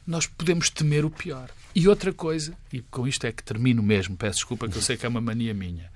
nós 0.04 0.26
podemos 0.26 0.68
temer 0.68 1.04
o 1.04 1.10
pior. 1.10 1.48
E 1.72 1.86
outra 1.86 2.12
coisa, 2.12 2.52
e 2.72 2.80
com 2.80 3.06
isto 3.06 3.24
é 3.28 3.30
que 3.30 3.44
termino 3.44 3.84
mesmo, 3.84 4.16
peço 4.16 4.38
desculpa 4.38 4.68
que 4.68 4.76
eu 4.76 4.82
sei 4.82 4.96
que 4.96 5.06
é 5.06 5.08
uma 5.08 5.20
mania 5.20 5.54
minha, 5.54 5.88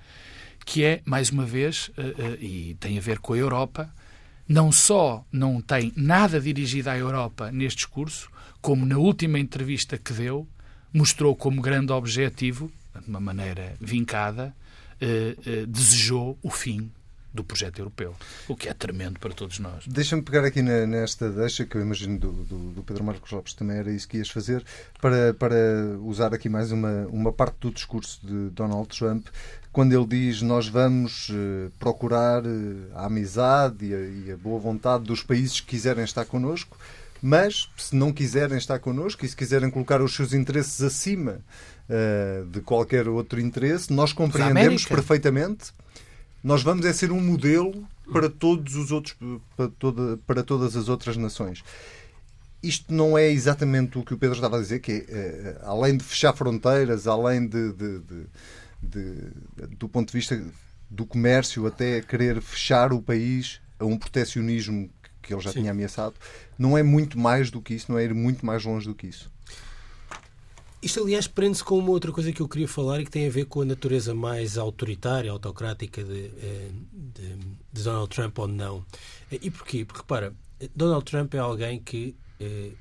que 0.64 0.84
é, 0.84 1.02
mais 1.04 1.30
uma 1.30 1.44
vez, 1.44 1.90
eh, 1.98 2.14
eh, 2.16 2.38
e 2.40 2.76
tem 2.78 2.96
a 2.96 3.00
ver 3.00 3.18
com 3.18 3.32
a 3.32 3.36
Europa, 3.36 3.92
não 4.48 4.70
só 4.70 5.24
não 5.32 5.60
tem 5.60 5.92
nada 5.96 6.40
dirigido 6.40 6.90
à 6.90 6.96
Europa 6.96 7.50
neste 7.50 7.78
discurso, 7.78 8.30
como 8.60 8.86
na 8.86 8.98
última 8.98 9.36
entrevista 9.36 9.98
que 9.98 10.12
deu, 10.12 10.46
mostrou 10.94 11.34
como 11.34 11.60
grande 11.60 11.90
objetivo, 11.90 12.70
de 13.02 13.08
uma 13.08 13.18
maneira 13.18 13.74
vincada, 13.80 14.54
eh, 15.00 15.34
desejou 15.66 16.38
o 16.40 16.50
fim 16.50 16.88
do 17.32 17.44
projeto 17.44 17.78
europeu, 17.78 18.14
o 18.48 18.56
que 18.56 18.68
é 18.68 18.74
tremendo 18.74 19.20
para 19.20 19.32
todos 19.32 19.58
nós. 19.60 19.86
Deixa-me 19.86 20.22
pegar 20.22 20.44
aqui 20.44 20.62
na, 20.62 20.84
nesta 20.84 21.30
deixa, 21.30 21.64
que 21.64 21.76
eu 21.76 21.80
imagino 21.80 22.18
do, 22.18 22.32
do, 22.32 22.58
do, 22.72 22.82
Pedro 22.82 23.04
Marcos 23.04 23.30
Lopes 23.30 23.54
também 23.54 23.76
era 23.76 23.90
isso 23.90 24.08
que 24.08 24.18
ias 24.18 24.28
fazer, 24.28 24.64
para, 25.00 25.32
para 25.34 25.56
usar 26.02 26.34
aqui 26.34 26.48
mais 26.48 26.72
uma, 26.72 27.06
uma 27.06 27.32
parte 27.32 27.56
do 27.60 27.70
discurso 27.70 28.20
de 28.24 28.50
Donald 28.50 28.88
Trump, 28.88 29.28
quando 29.72 29.92
ele 29.92 30.06
diz 30.06 30.42
nós 30.42 30.66
vamos 30.66 31.28
uh, 31.28 31.70
procurar 31.78 32.44
uh, 32.44 32.90
a 32.94 33.06
amizade 33.06 33.86
e 33.86 33.94
a, 33.94 33.98
e 33.98 34.32
a, 34.32 34.36
boa 34.36 34.58
vontade 34.58 35.04
dos 35.04 35.22
países 35.22 35.60
que 35.60 35.68
quiserem 35.68 36.02
estar 36.02 36.24
connosco, 36.24 36.76
mas 37.22 37.68
se 37.76 37.94
não 37.94 38.12
quiserem 38.12 38.58
estar 38.58 38.78
connosco 38.80 39.24
e 39.24 39.28
se 39.28 39.36
quiserem 39.36 39.70
colocar 39.70 40.02
os 40.02 40.14
seus 40.14 40.32
interesses 40.32 40.82
acima 40.82 41.40
uh, 41.88 42.46
de 42.46 42.60
qualquer 42.60 43.06
outro 43.08 43.40
interesse, 43.40 43.92
nós 43.92 44.12
compreendemos 44.12 44.84
perfeitamente 44.84 45.72
nós 46.42 46.62
vamos 46.62 46.86
é 46.86 46.92
ser 46.92 47.12
um 47.12 47.20
modelo 47.20 47.86
para 48.12 48.28
todos 48.28 48.74
os 48.74 48.90
outros, 48.90 49.16
para, 49.56 49.68
toda, 49.68 50.16
para 50.26 50.42
todas 50.42 50.76
as 50.76 50.88
outras 50.88 51.16
nações. 51.16 51.62
Isto 52.62 52.92
não 52.92 53.16
é 53.16 53.30
exatamente 53.30 53.98
o 53.98 54.04
que 54.04 54.12
o 54.12 54.18
Pedro 54.18 54.34
estava 54.34 54.58
a 54.58 54.60
dizer, 54.60 54.80
que 54.80 54.92
é, 54.92 55.04
eh, 55.08 55.60
além 55.62 55.96
de 55.96 56.04
fechar 56.04 56.34
fronteiras, 56.34 57.06
além 57.06 57.46
de, 57.46 57.72
de, 57.72 57.98
de, 58.00 58.26
de, 58.82 59.14
do 59.78 59.88
ponto 59.88 60.08
de 60.08 60.18
vista 60.18 60.42
do 60.90 61.06
comércio, 61.06 61.66
até 61.66 62.02
querer 62.02 62.42
fechar 62.42 62.92
o 62.92 63.00
país 63.00 63.60
a 63.78 63.84
um 63.86 63.96
proteccionismo 63.96 64.90
que 65.22 65.32
ele 65.32 65.40
já 65.40 65.52
Sim. 65.52 65.60
tinha 65.60 65.70
ameaçado, 65.70 66.14
não 66.58 66.76
é 66.76 66.82
muito 66.82 67.18
mais 67.18 67.50
do 67.50 67.62
que 67.62 67.74
isso, 67.74 67.90
não 67.90 67.98
é 67.98 68.04
ir 68.04 68.14
muito 68.14 68.44
mais 68.44 68.64
longe 68.64 68.86
do 68.86 68.94
que 68.94 69.06
isso. 69.06 69.30
Isto, 70.82 71.02
aliás, 71.02 71.26
prende-se 71.26 71.62
com 71.62 71.78
uma 71.78 71.90
outra 71.90 72.10
coisa 72.10 72.32
que 72.32 72.40
eu 72.40 72.48
queria 72.48 72.66
falar 72.66 73.00
e 73.00 73.04
que 73.04 73.10
tem 73.10 73.26
a 73.26 73.30
ver 73.30 73.44
com 73.44 73.60
a 73.60 73.64
natureza 73.66 74.14
mais 74.14 74.56
autoritária, 74.56 75.30
autocrática 75.30 76.02
de, 76.02 76.32
eh, 76.38 76.70
de, 76.90 77.36
de 77.70 77.82
Donald 77.82 78.08
Trump 78.08 78.38
ou 78.38 78.48
não. 78.48 78.84
E 79.30 79.50
porquê? 79.50 79.84
Porque, 79.84 80.00
repara, 80.00 80.34
Donald 80.74 81.04
Trump 81.04 81.34
é 81.34 81.38
alguém 81.38 81.78
que 81.78 82.16
eh, 82.40 82.72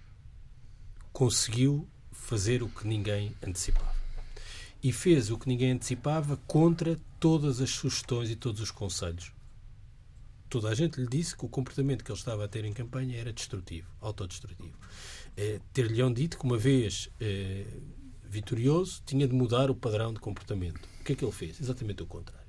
conseguiu 1.12 1.86
fazer 2.13 2.63
o 2.63 2.70
que 2.70 2.88
ninguém 2.88 3.36
antecipava. 3.46 3.94
E 4.82 4.94
fez 4.94 5.29
o 5.29 5.38
que 5.38 5.50
ninguém 5.50 5.74
antecipava 5.74 6.38
contra 6.48 6.98
todas 7.20 7.60
as 7.60 7.70
sugestões 7.70 8.29
e 8.29 8.36
todos 8.38 8.62
os 8.62 8.72
conselhos. 8.72 9.34
Toda 10.50 10.70
a 10.70 10.74
gente 10.74 11.01
lhe 11.01 11.08
disse 11.08 11.36
que 11.36 11.46
o 11.46 11.50
comportamento 11.50 12.01
que 12.01 12.12
ele 12.12 12.18
estava 12.18 12.46
a 12.46 12.48
ter 12.48 12.63
em 12.63 12.72
campanha 12.72 13.20
era 13.20 13.34
destrutivo, 13.34 13.89
autodestrutivo 14.00 14.77
eh, 15.38 15.60
ter-lhe 15.74 16.14
dito 16.14 16.38
que 16.38 16.46
uma 16.46 16.58
vez 16.58 17.10
eh, 17.20 17.66
vitorioso 18.24 19.02
tinha 19.06 19.28
de 19.28 19.34
mudar 19.34 19.70
o 19.72 19.76
padrão 19.76 20.14
de 20.14 20.20
comportamento. 20.20 20.88
O 21.02 21.04
que 21.04 21.14
é 21.14 21.16
que 21.16 21.26
ele 21.26 21.32
fez? 21.32 21.60
Exatamente 21.60 22.04
o 22.04 22.06
contrário. 22.06 22.48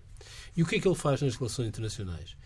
E 0.56 0.62
o 0.62 0.66
que 0.66 0.76
é 0.76 0.80
que 0.80 0.86
ele 0.86 0.94
faz 0.94 1.22
nas 1.22 1.36
relações 1.36 1.68
internacionais? 1.68 2.36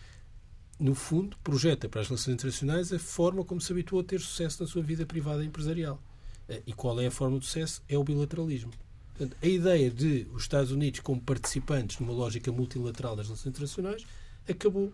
No 0.79 0.93
fundo, 0.93 1.37
projeta 1.43 1.87
para 1.87 2.01
as 2.01 2.07
relações 2.07 2.33
internacionais 2.33 2.91
a 2.91 2.99
forma 2.99 3.43
como 3.43 3.61
se 3.61 3.71
habituou 3.71 4.01
a 4.01 4.03
ter 4.03 4.19
sucesso 4.19 4.61
na 4.61 4.67
sua 4.67 4.81
vida 4.81 5.05
privada 5.05 5.43
e 5.43 5.47
empresarial. 5.47 6.01
Eh, 6.47 6.63
e 6.67 6.73
qual 6.73 6.99
é 6.99 7.07
a 7.07 7.11
forma 7.11 7.39
de 7.39 7.45
sucesso? 7.45 7.81
É 7.87 7.97
o 7.97 8.03
bilateralismo. 8.03 8.71
Portanto, 9.17 9.37
a 9.41 9.47
ideia 9.47 9.89
de 9.89 10.27
os 10.33 10.43
Estados 10.43 10.71
Unidos 10.71 10.99
como 10.99 11.21
participantes 11.21 11.99
numa 11.99 12.11
lógica 12.11 12.51
multilateral 12.51 13.15
das 13.15 13.27
relações 13.27 13.47
internacionais 13.47 14.05
acabou 14.47 14.91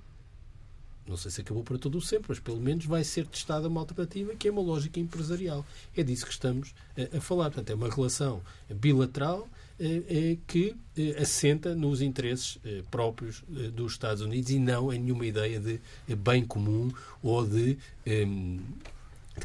não 1.08 1.18
sei 1.18 1.32
se 1.32 1.42
acabou 1.42 1.64
para 1.64 1.78
todo 1.78 1.98
o 1.98 2.02
sempre, 2.02 2.28
mas 2.30 2.40
pelo 2.40 2.60
menos 2.60 2.86
vai 2.86 3.04
ser 3.04 3.26
testada 3.28 3.68
uma 3.68 3.82
alternativa 3.82 4.36
que 4.36 4.48
é 4.48 4.52
uma 4.52 4.62
lógica 4.62 5.00
empresarial. 5.00 5.66
É 5.96 6.04
disso 6.04 6.26
que 6.26 6.32
estamos 6.32 6.74
a, 6.98 7.18
a 7.18 7.22
falar. 7.22 7.46
Portanto, 7.46 7.70
é 7.70 7.76
uma 7.76 7.90
relação 7.90 8.42
bilateral 8.70 9.48
eh, 9.84 10.04
eh, 10.08 10.38
que 10.46 10.76
eh, 10.96 11.20
assenta 11.20 11.74
nos 11.74 12.04
interesses 12.04 12.60
próprios 12.92 13.44
dos 13.74 13.94
Estados 13.94 14.22
Unidos 14.22 14.52
e 14.52 14.60
não 14.60 14.94
em 14.94 15.00
nenhuma 15.00 15.26
ideia 15.26 15.60
de 15.60 15.80
bem 16.16 16.46
comum 16.46 16.92
ou 17.24 17.44
de, 17.48 17.80
de 18.06 18.60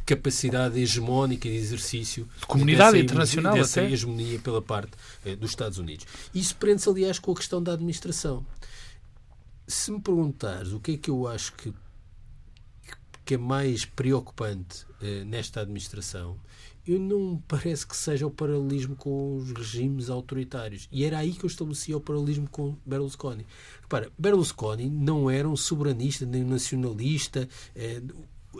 capacidade 0.04 0.78
hegemónica 0.78 1.48
de 1.48 1.54
exercício 1.54 2.28
de 2.38 2.46
comunidade 2.46 2.92
dessa, 2.92 3.04
internacional 3.04 3.54
dessa 3.54 3.80
até. 3.80 3.90
hegemonia 3.90 4.38
pela 4.38 4.60
parte 4.60 4.92
dos 5.40 5.50
Estados 5.50 5.78
Unidos. 5.78 6.04
Isso 6.34 6.54
prende-se, 6.56 6.88
aliás, 6.90 7.18
com 7.18 7.32
a 7.32 7.36
questão 7.36 7.62
da 7.62 7.72
administração 7.72 8.44
se 9.66 9.90
me 9.90 10.00
perguntares 10.00 10.72
o 10.72 10.80
que 10.80 10.92
é 10.92 10.96
que 10.96 11.10
eu 11.10 11.26
acho 11.26 11.52
que, 11.54 11.72
que 13.24 13.34
é 13.34 13.38
mais 13.38 13.84
preocupante 13.84 14.86
eh, 15.00 15.24
nesta 15.24 15.60
administração, 15.60 16.38
eu 16.86 17.00
não 17.00 17.42
parece 17.48 17.84
que 17.84 17.96
seja 17.96 18.26
o 18.26 18.30
paralelismo 18.30 18.94
com 18.94 19.36
os 19.36 19.50
regimes 19.50 20.08
autoritários. 20.08 20.88
E 20.92 21.04
era 21.04 21.18
aí 21.18 21.32
que 21.32 21.44
eu 21.44 21.48
estabelecia 21.48 21.96
o 21.96 22.00
paralelismo 22.00 22.48
com 22.48 22.76
Berlusconi. 22.86 23.44
Repara, 23.82 24.10
Berlusconi 24.16 24.88
não 24.88 25.28
era 25.28 25.48
um 25.48 25.56
soberanista 25.56 26.24
nem 26.24 26.44
um 26.44 26.48
nacionalista. 26.48 27.48
Eh, 27.74 28.00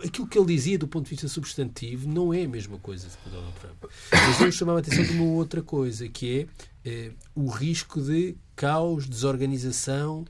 aquilo 0.03 0.27
que 0.27 0.37
ele 0.37 0.47
dizia 0.47 0.77
do 0.77 0.87
ponto 0.87 1.05
de 1.05 1.11
vista 1.11 1.27
substantivo 1.29 2.09
não 2.09 2.33
é 2.33 2.43
a 2.43 2.47
mesma 2.49 2.77
coisa 2.79 3.07
que 3.07 3.29
Donald 3.29 3.57
Trump. 3.59 3.91
Mas 4.11 4.41
ele 4.41 4.51
chamava 4.51 4.79
a 4.79 4.81
atenção 4.81 5.05
de 5.05 5.11
uma 5.13 5.31
outra 5.31 5.61
coisa, 5.61 6.09
que 6.09 6.39
é 6.83 6.89
eh, 6.89 7.11
o 7.33 7.47
risco 7.47 8.01
de 8.01 8.35
caos, 8.57 9.07
desorganização, 9.07 10.25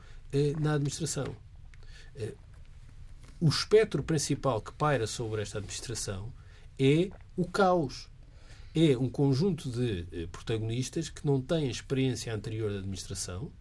na 0.60 0.74
administração. 0.74 1.36
Eh, 2.16 2.34
o 3.40 3.48
espectro 3.48 4.04
principal 4.04 4.62
que 4.62 4.74
paira 4.74 5.06
sobre 5.08 5.42
esta 5.42 5.60
administração 5.60 6.32
é 6.80 7.10
o 7.36 7.46
caos. 7.46 8.10
É 8.76 8.98
um 8.98 9.10
conjunto 9.10 9.70
de 9.70 10.06
eh, 10.12 10.28
protagonistas 10.32 11.10
que 11.10 11.26
não 11.26 11.42
têm 11.42 11.70
experiência 11.70 12.34
anterior 12.34 12.72
da 12.72 12.80
administração 12.80 13.52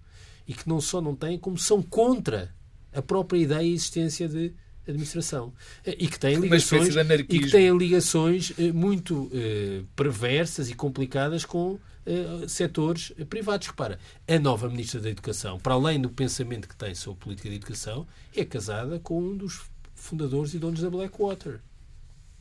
e 0.47 0.55
que 0.55 0.69
não 0.69 0.81
só 0.81 1.01
não 1.01 1.15
têm, 1.15 1.39
como 1.39 1.59
são 1.59 1.83
contra 1.83 2.55
a 2.93 3.03
própria 3.03 3.39
ideia 3.39 3.63
e 3.63 3.75
existência 3.75 4.29
de 4.29 4.53
administração 4.87 5.53
e 5.85 6.07
que 6.07 6.19
têm 6.19 6.37
ligações 6.37 6.95
e 7.29 7.39
que 7.41 7.51
têm 7.51 7.77
ligações 7.77 8.53
muito 8.73 9.29
perversas 9.97 10.71
e 10.71 10.75
complicadas 10.75 11.45
com 11.45 11.77
uh, 12.07 12.49
setores 12.49 13.13
privados. 13.29 13.67
Repara, 13.67 13.99
a 14.27 14.39
nova 14.39 14.69
Ministra 14.69 15.01
da 15.01 15.11
Educação, 15.11 15.59
para 15.59 15.75
além 15.75 16.01
do 16.01 16.09
pensamento 16.09 16.69
que 16.69 16.77
tem 16.77 16.95
sobre 16.95 17.21
política 17.21 17.49
de 17.49 17.57
educação, 17.57 18.07
é 18.35 18.45
casada 18.45 18.99
com 18.99 19.21
um 19.21 19.37
dos 19.37 19.63
fundadores 19.95 20.55
e 20.55 20.59
donos 20.59 20.81
da 20.81 20.91
Blackwater, 20.91 21.61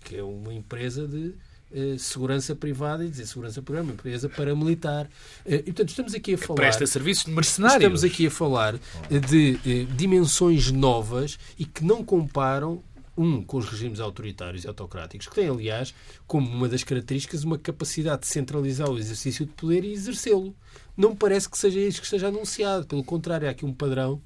que 0.04 0.18
é 0.18 0.24
uma 0.24 0.54
empresa 0.54 1.08
de 1.08 1.34
uh, 1.72 1.98
segurança 1.98 2.56
privada 2.56 3.04
e 3.04 3.10
dizer 3.10 3.26
segurança 3.26 3.62
privada, 3.62 3.86
uma 3.86 3.94
empresa 3.94 4.30
paramilitar. 4.30 5.06
Uh, 5.46 5.54
e, 5.56 5.64
portanto, 5.64 5.90
estamos 5.90 6.14
aqui 6.14 6.36
a 6.36 6.38
falar... 6.38 6.56
Presta 6.56 6.86
serviços 6.86 7.26
de 7.26 7.32
mercenários. 7.32 7.78
Estamos 7.78 8.04
aqui 8.04 8.28
a 8.28 8.32
falar 8.32 8.80
de 9.10 9.86
dimensões 9.96 10.72
novas 10.72 11.40
e 11.58 11.66
que 11.66 11.84
não 11.84 12.04
comparam 12.04 12.84
um, 13.18 13.42
com 13.42 13.58
os 13.58 13.66
regimes 13.66 14.00
autoritários 14.00 14.64
e 14.64 14.68
autocráticos, 14.68 15.28
que 15.28 15.36
têm, 15.36 15.50
aliás, 15.50 15.94
como 16.28 16.50
uma 16.50 16.68
das 16.68 16.84
características, 16.84 17.44
uma 17.44 17.58
capacidade 17.58 18.22
de 18.22 18.28
centralizar 18.28 18.90
o 18.90 18.98
exercício 18.98 19.46
de 19.46 19.54
poder 19.54 19.84
e 19.84 19.94
exercê-lo. 19.94 20.56
Não 20.96 21.16
parece 21.16 21.50
que 21.50 21.58
seja 21.58 21.80
isso 21.80 22.00
que 22.00 22.06
esteja 22.06 22.28
anunciado. 22.28 22.88
Pelo 22.88 23.04
contrário, 23.04 23.48
há 23.48 23.52
aqui 23.52 23.66
um 23.66 23.74
padrão 23.74 24.22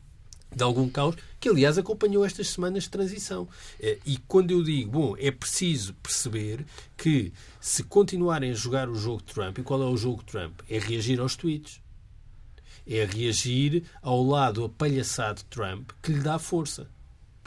de 0.56 0.64
algum 0.64 0.90
caos, 0.90 1.16
que 1.40 1.48
aliás 1.48 1.78
acompanhou 1.78 2.26
estas 2.26 2.50
semanas 2.50 2.84
de 2.84 2.90
transição. 2.90 3.48
Eh, 3.80 4.00
e 4.06 4.18
quando 4.28 4.52
eu 4.52 4.64
digo, 4.64 4.92
bom, 4.92 5.16
é 5.18 5.30
preciso 5.32 5.94
perceber 5.96 6.66
que 6.98 7.32
se 7.62 7.84
continuarem 7.84 8.52
a 8.52 8.56
jogar 8.56 8.90
o 8.90 8.96
jogo 8.96 9.22
de 9.24 9.34
Trump, 9.34 9.60
e 9.60 9.64
qual 9.64 9.82
é 9.82 9.86
o 9.86 9.98
jogo 9.98 10.24
de 10.24 10.32
Trump? 10.32 10.60
É 10.70 10.80
reagir 10.80 11.20
aos 11.20 11.36
tweets. 11.36 11.80
É 12.88 13.06
reagir 13.06 13.84
ao 14.02 14.24
lado 14.24 14.64
apalhaçado 14.64 15.40
de 15.40 15.46
Trump 15.46 15.92
que 16.02 16.12
lhe 16.12 16.22
dá 16.22 16.40
força. 16.40 16.90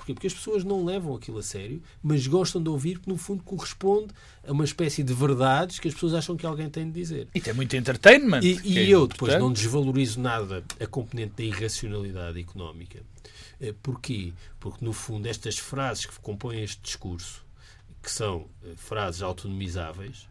Porquê? 0.02 0.14
Porque 0.14 0.26
as 0.26 0.34
pessoas 0.34 0.64
não 0.64 0.84
levam 0.84 1.14
aquilo 1.14 1.38
a 1.38 1.42
sério, 1.42 1.80
mas 2.02 2.26
gostam 2.26 2.60
de 2.60 2.68
ouvir 2.68 2.98
porque, 2.98 3.10
no 3.10 3.16
fundo, 3.16 3.40
corresponde 3.44 4.08
a 4.44 4.50
uma 4.50 4.64
espécie 4.64 5.04
de 5.04 5.14
verdades 5.14 5.78
que 5.78 5.86
as 5.86 5.94
pessoas 5.94 6.14
acham 6.14 6.36
que 6.36 6.44
alguém 6.44 6.68
tem 6.68 6.86
de 6.86 6.92
dizer. 6.92 7.28
E 7.32 7.40
tem 7.40 7.54
muito 7.54 7.76
entertainment. 7.76 8.40
E, 8.42 8.60
e 8.64 8.78
é 8.80 8.88
eu, 8.88 9.06
depois, 9.06 9.38
não 9.38 9.52
desvalorizo 9.52 10.20
nada 10.20 10.64
a 10.80 10.86
componente 10.88 11.34
da 11.36 11.44
irracionalidade 11.44 12.40
económica. 12.40 13.00
Eh, 13.60 13.72
porquê? 13.80 14.32
Porque, 14.58 14.84
no 14.84 14.92
fundo, 14.92 15.28
estas 15.28 15.56
frases 15.56 16.04
que 16.04 16.18
compõem 16.18 16.64
este 16.64 16.82
discurso, 16.82 17.44
que 18.02 18.10
são 18.10 18.48
eh, 18.64 18.72
frases 18.74 19.22
autonomizáveis, 19.22 20.26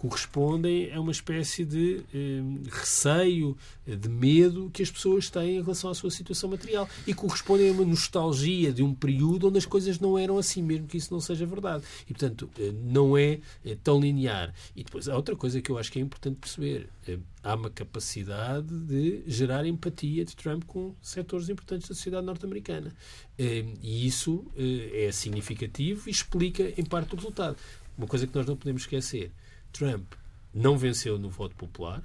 correspondem 0.00 0.90
a 0.94 0.98
uma 0.98 1.12
espécie 1.12 1.62
de 1.62 2.00
eh, 2.14 2.40
receio, 2.70 3.54
de 3.86 4.08
medo 4.08 4.70
que 4.72 4.82
as 4.82 4.90
pessoas 4.90 5.28
têm 5.28 5.58
em 5.58 5.60
relação 5.60 5.90
à 5.90 5.94
sua 5.94 6.10
situação 6.10 6.48
material 6.48 6.88
e 7.06 7.12
correspondem 7.12 7.68
a 7.68 7.72
uma 7.72 7.84
nostalgia 7.84 8.72
de 8.72 8.82
um 8.82 8.94
período 8.94 9.48
onde 9.48 9.58
as 9.58 9.66
coisas 9.66 10.00
não 10.00 10.18
eram 10.18 10.38
assim, 10.38 10.62
mesmo 10.62 10.86
que 10.86 10.96
isso 10.96 11.12
não 11.12 11.20
seja 11.20 11.44
verdade. 11.44 11.84
E, 12.08 12.14
portanto, 12.14 12.48
eh, 12.58 12.72
não 12.82 13.14
é, 13.14 13.40
é 13.62 13.76
tão 13.84 14.00
linear. 14.00 14.54
E 14.74 14.82
depois 14.82 15.06
há 15.06 15.14
outra 15.14 15.36
coisa 15.36 15.60
que 15.60 15.70
eu 15.70 15.76
acho 15.76 15.92
que 15.92 15.98
é 15.98 16.02
importante 16.02 16.38
perceber. 16.38 16.88
Eh, 17.06 17.18
há 17.42 17.54
uma 17.54 17.68
capacidade 17.68 18.74
de 18.86 19.22
gerar 19.26 19.66
empatia 19.66 20.24
de 20.24 20.34
Trump 20.34 20.64
com 20.64 20.94
setores 21.02 21.50
importantes 21.50 21.86
da 21.86 21.94
sociedade 21.94 22.24
norte-americana. 22.24 22.90
Eh, 23.38 23.66
e 23.82 24.06
isso 24.06 24.46
eh, 24.56 25.08
é 25.08 25.12
significativo 25.12 26.08
e 26.08 26.10
explica, 26.10 26.72
em 26.80 26.86
parte, 26.86 27.12
o 27.12 27.16
resultado. 27.16 27.58
Uma 27.98 28.06
coisa 28.06 28.26
que 28.26 28.34
nós 28.34 28.46
não 28.46 28.56
podemos 28.56 28.80
esquecer 28.80 29.30
Trump 29.72 30.12
não 30.52 30.76
venceu 30.76 31.18
no 31.18 31.30
voto 31.30 31.54
popular, 31.56 32.02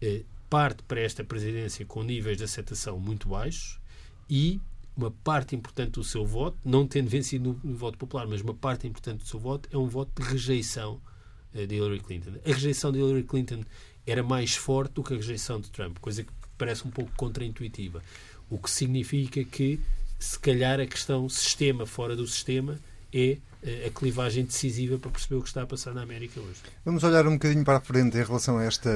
eh, 0.00 0.22
parte 0.48 0.82
para 0.84 1.00
esta 1.00 1.24
presidência 1.24 1.84
com 1.84 2.02
níveis 2.02 2.36
de 2.36 2.44
aceitação 2.44 2.98
muito 2.98 3.28
baixos 3.28 3.78
e 4.28 4.60
uma 4.96 5.10
parte 5.10 5.56
importante 5.56 5.92
do 5.92 6.04
seu 6.04 6.24
voto, 6.24 6.56
não 6.64 6.86
tendo 6.86 7.08
vencido 7.08 7.60
no, 7.64 7.74
voto 7.74 7.98
popular, 7.98 8.26
mas 8.26 8.40
uma 8.40 8.54
parte 8.54 8.86
importante 8.86 9.18
do 9.18 9.26
seu 9.26 9.40
voto, 9.40 9.68
é 9.72 9.76
um 9.76 9.86
voto 9.86 10.22
de 10.22 10.28
rejeição 10.28 11.00
uh, 11.52 11.66
de 11.66 11.74
Hillary 11.74 12.00
Clinton. 12.00 12.32
A 12.44 12.48
rejeição 12.48 12.92
de 12.92 13.00
Hillary 13.00 13.24
Clinton 13.24 13.64
era 14.06 14.22
mais 14.22 14.54
forte 14.54 14.92
do 14.92 15.02
que 15.02 15.12
a 15.12 15.16
rejeição 15.16 15.60
de 15.60 15.70
Trump, 15.70 15.98
coisa 15.98 16.22
que 16.22 16.32
parece 16.56 16.86
um 16.86 16.90
pouco 16.90 17.10
contraintuitiva. 17.16 18.02
O 18.48 18.58
que 18.58 18.70
significa 18.70 19.42
que, 19.42 19.80
se 20.18 20.38
calhar, 20.38 20.78
a 20.78 20.86
questão 20.86 21.28
sistema 21.28 21.86
fora 21.86 22.14
do 22.14 22.26
sistema 22.26 22.78
é 23.12 23.38
a 23.86 23.90
clivagem 23.90 24.44
decisiva 24.44 24.98
para 24.98 25.10
perceber 25.10 25.36
o 25.36 25.42
que 25.42 25.48
está 25.48 25.62
a 25.62 25.66
passar 25.66 25.94
na 25.94 26.02
América 26.02 26.40
hoje. 26.40 26.60
Vamos 26.84 27.02
olhar 27.02 27.26
um 27.26 27.32
bocadinho 27.32 27.64
para 27.64 27.78
a 27.78 27.80
frente 27.80 28.18
em 28.18 28.22
relação 28.22 28.58
a 28.58 28.64
esta 28.64 28.90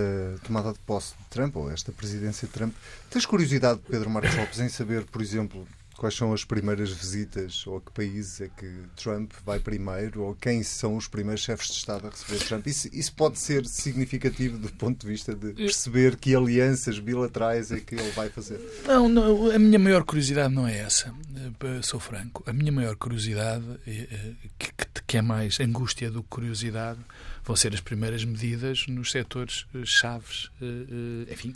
tomada 0.44 0.72
de 0.72 0.78
posse 0.80 1.14
de 1.14 1.24
Trump, 1.30 1.56
ou 1.56 1.70
esta 1.70 1.90
presidência 1.90 2.46
de 2.46 2.52
Trump. 2.52 2.74
Tens 3.08 3.24
curiosidade, 3.24 3.80
Pedro 3.88 4.10
Marcos 4.10 4.34
Lopes, 4.36 4.60
em 4.60 4.68
saber, 4.68 5.04
por 5.04 5.22
exemplo, 5.22 5.66
quais 5.98 6.14
são 6.14 6.32
as 6.32 6.44
primeiras 6.44 6.90
visitas 6.90 7.66
ou 7.66 7.76
a 7.76 7.80
que 7.80 7.90
países 7.90 8.40
é 8.40 8.48
que 8.48 8.82
Trump 8.96 9.32
vai 9.44 9.58
primeiro 9.58 10.22
ou 10.22 10.34
quem 10.34 10.62
são 10.62 10.96
os 10.96 11.08
primeiros 11.08 11.42
chefes 11.42 11.66
de 11.66 11.72
Estado 11.74 12.06
a 12.06 12.10
receber 12.10 12.38
Trump. 12.38 12.66
Isso, 12.68 12.88
isso 12.92 13.12
pode 13.14 13.38
ser 13.38 13.66
significativo 13.66 14.56
do 14.58 14.70
ponto 14.72 15.00
de 15.00 15.06
vista 15.06 15.34
de 15.34 15.52
perceber 15.52 16.16
que 16.16 16.34
alianças 16.34 17.00
bilaterais 17.00 17.72
é 17.72 17.80
que 17.80 17.96
ele 17.96 18.10
vai 18.12 18.30
fazer. 18.30 18.60
Não, 18.86 19.08
não 19.08 19.50
a 19.50 19.58
minha 19.58 19.78
maior 19.78 20.04
curiosidade 20.04 20.54
não 20.54 20.66
é 20.66 20.78
essa, 20.78 21.12
eh, 21.34 21.82
sou 21.82 21.98
franco. 21.98 22.44
A 22.46 22.52
minha 22.52 22.70
maior 22.70 22.94
curiosidade, 22.94 23.64
eh, 23.86 24.34
que, 24.56 24.72
que 25.04 25.16
é 25.16 25.22
mais 25.22 25.58
angústia 25.58 26.10
do 26.10 26.22
que 26.22 26.28
curiosidade, 26.28 27.00
vão 27.44 27.56
ser 27.56 27.74
as 27.74 27.80
primeiras 27.80 28.24
medidas 28.24 28.86
nos 28.86 29.10
setores 29.10 29.66
eh, 29.74 29.80
chaves, 29.84 30.50
enfim, 31.28 31.54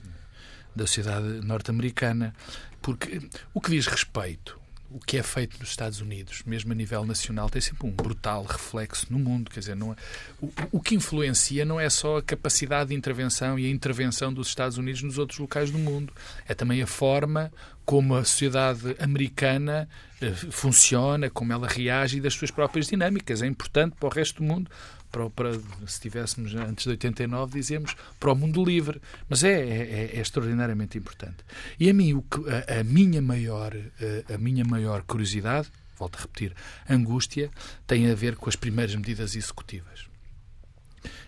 da 0.74 0.86
sociedade 0.86 1.26
norte-americana. 1.44 2.34
Porque 2.80 3.20
o 3.54 3.60
que 3.60 3.70
diz 3.70 3.86
respeito, 3.86 4.60
o 4.90 4.98
que 4.98 5.16
é 5.16 5.22
feito 5.22 5.58
nos 5.58 5.70
Estados 5.70 6.00
Unidos, 6.00 6.42
mesmo 6.44 6.72
a 6.72 6.74
nível 6.74 7.06
nacional, 7.06 7.48
tem 7.48 7.62
sempre 7.62 7.86
um 7.86 7.90
brutal 7.90 8.44
reflexo 8.44 9.06
no 9.10 9.18
mundo. 9.18 9.50
Quer 9.50 9.60
dizer, 9.60 9.76
não 9.76 9.92
é, 9.92 9.96
o, 10.40 10.52
o 10.72 10.80
que 10.80 10.94
influencia 10.94 11.64
não 11.64 11.80
é 11.80 11.88
só 11.88 12.18
a 12.18 12.22
capacidade 12.22 12.90
de 12.90 12.96
intervenção 12.96 13.58
e 13.58 13.66
a 13.66 13.70
intervenção 13.70 14.32
dos 14.32 14.48
Estados 14.48 14.76
Unidos 14.76 15.02
nos 15.02 15.16
outros 15.16 15.38
locais 15.38 15.70
do 15.70 15.78
mundo, 15.78 16.12
é 16.46 16.54
também 16.54 16.82
a 16.82 16.86
forma 16.86 17.50
como 17.84 18.14
a 18.14 18.24
sociedade 18.24 18.94
americana 18.98 19.88
eh, 20.20 20.30
funciona, 20.50 21.30
como 21.30 21.52
ela 21.52 21.66
reage 21.66 22.18
e 22.18 22.20
das 22.20 22.34
suas 22.34 22.50
próprias 22.50 22.86
dinâmicas. 22.86 23.42
É 23.42 23.46
importante 23.46 23.96
para 23.98 24.08
o 24.08 24.12
resto 24.12 24.42
do 24.42 24.44
mundo 24.44 24.70
para, 25.12 25.28
para, 25.30 25.52
se 25.86 26.00
tivéssemos 26.00 26.54
antes 26.54 26.84
de 26.84 26.90
89, 26.90 27.52
dizemos 27.52 27.94
para 28.18 28.32
o 28.32 28.34
mundo 28.34 28.64
livre. 28.64 29.00
Mas 29.28 29.44
é, 29.44 29.52
é, 29.52 30.10
é 30.16 30.20
extraordinariamente 30.20 30.96
importante. 30.96 31.44
E 31.78 31.88
a 31.90 31.94
mim, 31.94 32.14
o 32.14 32.24
a, 32.48 32.80
a, 32.80 32.84
minha 32.84 33.20
maior, 33.20 33.72
a, 33.76 34.34
a 34.34 34.38
minha 34.38 34.64
maior 34.64 35.02
curiosidade, 35.02 35.68
volto 35.98 36.16
a 36.16 36.22
repetir, 36.22 36.54
angústia, 36.88 37.50
tem 37.86 38.10
a 38.10 38.14
ver 38.14 38.36
com 38.36 38.48
as 38.48 38.56
primeiras 38.56 38.94
medidas 38.96 39.36
executivas. 39.36 40.06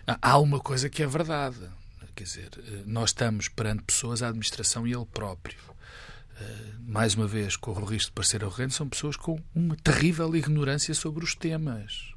Há 0.06 0.38
uma 0.38 0.60
coisa 0.60 0.88
que 0.88 1.02
é 1.02 1.06
verdade. 1.06 1.58
Quer 2.14 2.24
dizer, 2.24 2.50
nós 2.86 3.10
estamos 3.10 3.48
perante 3.48 3.82
pessoas, 3.82 4.22
a 4.22 4.28
administração 4.28 4.86
e 4.86 4.92
ele 4.92 5.06
próprio. 5.06 5.58
mais 6.80 7.14
uma 7.14 7.26
vez, 7.26 7.56
corro 7.56 7.82
o 7.82 7.84
risco 7.84 8.10
de 8.10 8.14
parecer 8.14 8.44
arrogante, 8.44 8.74
são 8.74 8.88
pessoas 8.88 9.16
com 9.16 9.40
uma 9.54 9.76
terrível 9.76 10.34
ignorância 10.36 10.94
sobre 10.94 11.24
os 11.24 11.34
temas. 11.34 12.14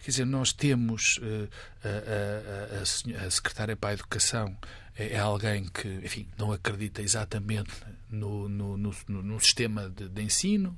Quer 0.00 0.10
dizer, 0.10 0.24
nós 0.24 0.52
temos 0.52 1.18
uh, 1.18 1.48
a, 1.84 2.78
a, 2.78 3.26
a, 3.26 3.30
secretária 3.30 3.76
para 3.76 3.90
a 3.90 3.92
Educação 3.94 4.56
é, 4.96 5.14
é, 5.14 5.18
alguém 5.18 5.64
que, 5.64 5.88
enfim, 6.04 6.28
não 6.36 6.52
acredita 6.52 7.00
exatamente 7.00 7.70
no, 8.10 8.48
no, 8.48 8.76
no, 8.76 8.92
no 9.08 9.40
sistema 9.40 9.88
de, 9.88 10.08
de, 10.08 10.22
ensino. 10.22 10.76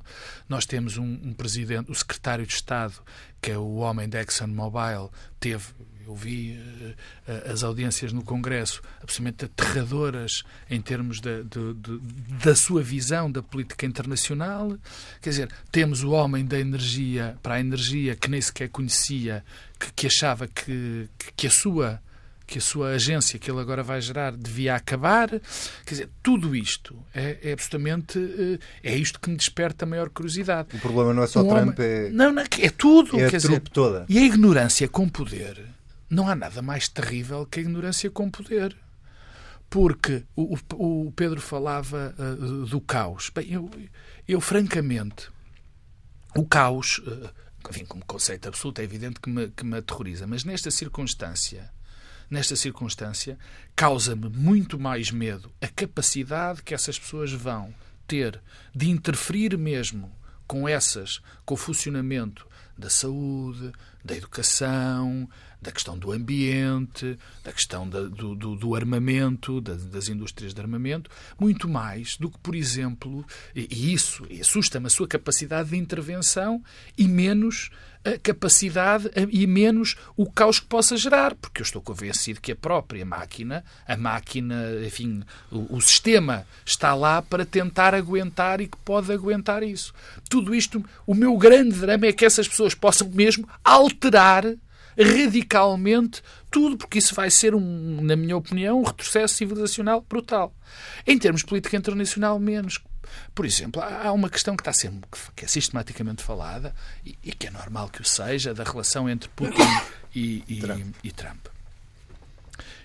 Nós 0.49 0.67
temos 0.67 0.99
um, 0.99 1.05
um, 1.05 1.33
presidente, 1.33 1.91
o 1.91 1.95
secretário 1.95 2.47
de 2.47 2.53
Estado, 2.53 2.95
que 3.41 3.51
é 3.51 3.57
o 3.57 3.77
homem 3.77 4.09
da 4.09 4.21
ExxonMobil, 4.21 5.11
teve 5.39 5.65
eu 6.07 6.15
vi 6.15 6.59
uh, 6.59 7.53
as 7.53 7.63
audiências 7.63 8.13
no 8.13 8.23
Congresso 8.23 8.83
absolutamente 9.03 9.45
aterradoras 9.45 10.43
em 10.69 10.81
termos 10.81 11.21
de, 11.21 11.45
de, 11.45 11.75
de, 11.75 11.99
da 12.43 12.55
sua 12.55 12.83
visão 12.83 13.31
da 13.31 13.43
política 13.43 13.87
internacional. 13.87 14.77
Quer 15.21 15.31
dizer, 15.31 15.49
temos 15.71 16.03
o 16.03 16.11
homem 16.11 16.45
da 16.45 16.59
energia 16.59 17.37
para 17.43 17.55
a 17.55 17.61
energia 17.61 18.17
que 18.17 18.31
nem 18.31 18.41
sequer 18.41 18.69
conhecia, 18.69 19.45
que, 19.79 19.93
que 19.93 20.07
achava 20.07 20.47
que, 20.47 21.09
que 21.37 21.47
a 21.47 21.51
sua 21.51 22.01
que 22.51 22.59
a 22.59 22.61
sua 22.61 22.89
agência 22.91 23.39
que 23.39 23.49
ele 23.49 23.61
agora 23.61 23.81
vai 23.81 24.01
gerar 24.01 24.33
devia 24.37 24.75
acabar. 24.75 25.29
Quer 25.29 25.41
dizer, 25.91 26.09
tudo 26.21 26.55
isto 26.57 26.97
é, 27.15 27.39
é 27.45 27.53
absolutamente. 27.53 28.19
Eh, 28.83 28.91
é 28.93 28.97
isto 28.97 29.21
que 29.21 29.31
me 29.31 29.37
desperta 29.37 29.85
a 29.85 29.89
maior 29.89 30.11
curiosidade. 30.11 30.69
O 30.75 30.81
problema 30.81 31.15
não 31.15 31.23
é 31.23 31.29
só 31.29 31.43
um 31.43 31.49
Trump, 31.49 31.79
homem... 31.79 31.89
é. 31.89 32.11
Não, 32.11 32.33
não, 32.33 32.43
é 32.43 32.71
tudo. 32.71 33.21
É 33.21 33.31
quer 33.31 33.37
a 33.37 33.39
dizer, 33.39 33.61
toda. 33.61 34.05
E 34.09 34.19
a 34.19 34.23
ignorância 34.23 34.89
com 34.89 35.09
poder 35.09 35.65
não 36.11 36.29
há 36.29 36.35
nada 36.35 36.61
mais 36.61 36.89
terrível 36.89 37.47
que 37.47 37.61
a 37.61 37.63
ignorância 37.63 38.11
com 38.11 38.29
poder. 38.29 38.77
Porque 39.71 40.25
o, 40.35 40.59
o 40.75 41.13
Pedro 41.13 41.41
falava 41.41 42.13
uh, 42.19 42.67
do 42.67 42.81
caos. 42.81 43.31
Bem, 43.33 43.53
eu, 43.53 43.71
eu, 44.27 44.41
francamente, 44.41 45.31
o 46.35 46.45
caos, 46.45 46.99
uh, 46.99 47.31
enfim, 47.71 47.85
como 47.85 48.05
conceito 48.05 48.49
absoluto, 48.49 48.81
é 48.81 48.85
evidente 48.85 49.21
que 49.21 49.31
me, 49.31 49.49
que 49.49 49.65
me 49.65 49.79
aterroriza, 49.79 50.27
mas 50.27 50.43
nesta 50.43 50.73
circunstância, 50.73 51.71
nesta 52.29 52.57
circunstância, 52.57 53.39
causa-me 53.77 54.29
muito 54.29 54.77
mais 54.77 55.13
medo 55.13 55.53
a 55.61 55.69
capacidade 55.69 56.65
que 56.65 56.75
essas 56.75 56.99
pessoas 56.99 57.33
vão 57.33 57.73
ter 58.09 58.43
de 58.75 58.91
interferir 58.91 59.57
mesmo 59.57 60.11
com 60.49 60.69
essas, 60.69 61.21
com 61.45 61.55
o 61.55 61.57
funcionamento 61.57 62.45
da 62.77 62.91
saúde, 62.91 63.71
da 64.05 64.17
educação, 64.17 65.29
da 65.61 65.71
questão 65.71 65.99
do 65.99 66.13
ambiente, 66.13 67.19
da 67.45 67.53
questão 67.53 67.89
da, 67.89 68.03
do, 68.03 68.35
do, 68.35 68.57
do, 68.57 68.75
armamento, 68.75 69.61
da, 69.61 69.75
das 69.75 70.09
indústrias 70.09 70.55
de 70.55 70.61
armamento, 70.61 71.11
muito 71.39 71.69
mais 71.69 72.17
do 72.17 72.31
que, 72.31 72.39
por 72.39 72.55
exemplo, 72.55 73.25
e, 73.55 73.69
e 73.71 73.93
isso 73.93 74.27
assusta-me 74.41 74.87
a 74.87 74.91
sua 74.91 75.07
capacidade 75.07 75.71
de 75.71 75.77
intervenção 75.77 76.63
e 76.97 77.07
menos 77.07 77.71
a 78.03 78.19
capacidade 78.19 79.11
e 79.31 79.47
menos 79.47 79.97
o 80.17 80.31
caos 80.31 80.59
que 80.59 80.67
possa 80.67 80.97
gerar, 80.97 81.35
porque 81.35 81.61
eu 81.61 81.65
estou 81.65 81.83
convencido 81.83 82.41
que 82.41 82.53
a 82.53 82.57
própria 82.57 83.05
máquina, 83.05 83.63
a 83.87 83.97
máquina, 83.97 84.57
enfim, 84.87 85.23
o, 85.51 85.77
o, 85.77 85.81
sistema 85.83 86.47
está 86.65 86.95
lá 86.95 87.21
para 87.21 87.45
tentar 87.45 87.95
aguentar 87.95 88.61
e 88.61 88.69
que 88.69 88.79
pode 88.79 89.13
aguentar 89.13 89.63
isso. 89.63 89.93
Tudo 90.31 90.55
isto, 90.55 90.83
o 91.07 91.15
meu 91.15 91.37
grande 91.37 91.79
drama 91.79 92.07
é 92.07 92.13
que 92.13 92.25
essas 92.25 92.49
pessoas 92.49 92.75
possam 92.75 93.09
mesmo 93.11 93.47
alterar 93.63 94.47
radicalmente 94.99 96.23
tudo, 96.51 96.77
porque 96.77 96.99
isso 96.99 97.15
vai 97.15 97.31
ser, 97.31 97.55
um, 97.55 98.01
na 98.03 98.17
minha 98.17 98.37
opinião, 98.37 98.81
um 98.81 98.85
retrocesso 98.85 99.35
civilizacional 99.35 100.05
brutal. 100.09 100.55
Em 101.07 101.19
termos 101.19 101.43
de 101.43 101.47
política 101.47 101.77
internacional, 101.77 102.39
menos. 102.39 102.81
Por 103.35 103.45
exemplo, 103.45 103.83
há 103.83 104.13
uma 104.13 104.31
questão 104.31 104.57
que 104.57 104.63
está 104.63 104.73
sendo 104.73 105.01
que 105.35 105.45
é 105.45 105.49
sistematicamente 105.49 106.23
falada 106.23 106.75
e, 107.05 107.19
e 107.23 107.33
que 107.33 107.47
é 107.47 107.51
normal 107.51 107.89
que 107.89 108.01
o 108.01 108.05
seja 108.05 108.55
da 108.55 108.63
relação 108.63 109.09
entre 109.09 109.29
Putin 109.31 109.63
e, 110.15 110.45
e, 110.47 110.61
Trump. 110.61 110.95
e 111.03 111.13
Trump. 111.13 111.47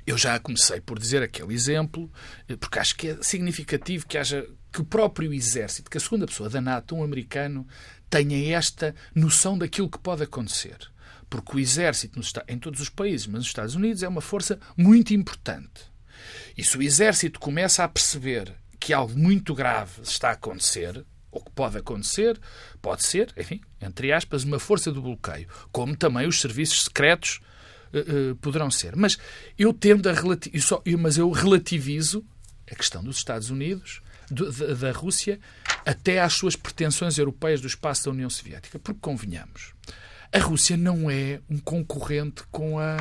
Eu 0.06 0.18
já 0.18 0.39
comecei 0.39 0.80
por 0.80 1.00
dizer 1.00 1.24
aquele 1.24 1.54
exemplo, 1.54 2.12
porque 2.60 2.80
acho 2.80 2.96
que 2.96 3.10
é 3.10 3.18
significativo 3.22 4.06
que 4.06 4.18
haja 4.18 4.48
que 4.72 4.82
o 4.82 4.86
próprio 4.86 5.34
exército, 5.34 5.89
que 5.89 5.98
a 5.98 6.02
segunda 6.02 6.28
pessoa 6.28 6.50
da 6.50 6.62
NATO, 6.62 6.96
um 6.96 7.04
americano, 7.04 7.68
tenha 8.10 8.56
esta 8.56 8.94
noção 9.15 9.58
daquilo 9.58 9.89
que 9.89 9.98
pode 9.98 10.22
acontecer. 10.24 10.78
Porque 11.41 11.58
o 11.58 11.60
exército 11.60 12.19
em 12.48 12.58
todos 12.58 12.80
os 12.80 12.89
países, 12.89 13.28
mas 13.28 13.39
nos 13.39 13.48
Estados 13.48 13.76
Unidos, 13.76 14.04
é 14.04 14.08
uma 14.08 14.21
força 14.21 14.60
muito 14.78 15.13
importante. 15.13 15.82
E 16.58 16.63
se 16.63 16.78
o 16.78 16.82
exército 16.82 17.39
começa 17.39 17.84
a 17.84 17.88
perceber 17.88 18.54
que 18.80 18.93
algo 18.93 19.17
muito 19.17 19.54
grave 19.54 20.02
está 20.02 20.30
a 20.30 20.34
acontecer, 20.34 21.06
ou 21.32 21.41
que 21.43 21.52
pode 21.52 21.78
acontecer, 21.78 22.39
pode 22.82 23.06
ser, 23.06 23.34
enfim, 23.38 23.60
entre 23.82 24.13
aspas, 24.13 24.43
uma 24.43 24.60
força 24.60 24.91
do 24.91 25.02
bloqueio, 25.02 25.48
como 25.71 25.95
também 25.95 26.28
os 26.28 26.39
serviços 26.39 26.84
secretos 26.84 27.41
uh, 27.93 28.32
uh, 28.32 28.36
poderão 28.38 28.71
ser. 28.71 28.95
Mas 28.95 29.17
eu 29.58 29.74
tendo 29.74 30.08
a 30.08 30.13
relativizo, 30.13 30.82
mas 30.98 31.17
eu 31.17 31.30
relativizo 31.32 32.26
a 32.71 32.76
questão 32.76 33.04
dos 33.04 33.17
Estados 33.17 33.50
Unidos, 33.50 34.02
do, 34.32 34.52
da, 34.52 34.74
da 34.74 34.91
Rússia, 34.91 35.39
até 35.86 36.21
às 36.21 36.34
suas 36.34 36.56
pretensões 36.56 37.17
europeias 37.17 37.62
do 37.62 37.67
espaço 37.67 38.06
da 38.06 38.12
União 38.12 38.30
Soviética. 38.30 38.80
Porque 38.80 39.00
convenhamos, 39.02 39.74
a 40.31 40.39
Rússia 40.39 40.75
não 40.77 41.09
é 41.09 41.39
um 41.49 41.57
concorrente 41.57 42.43
com, 42.51 42.79
a, 42.79 42.97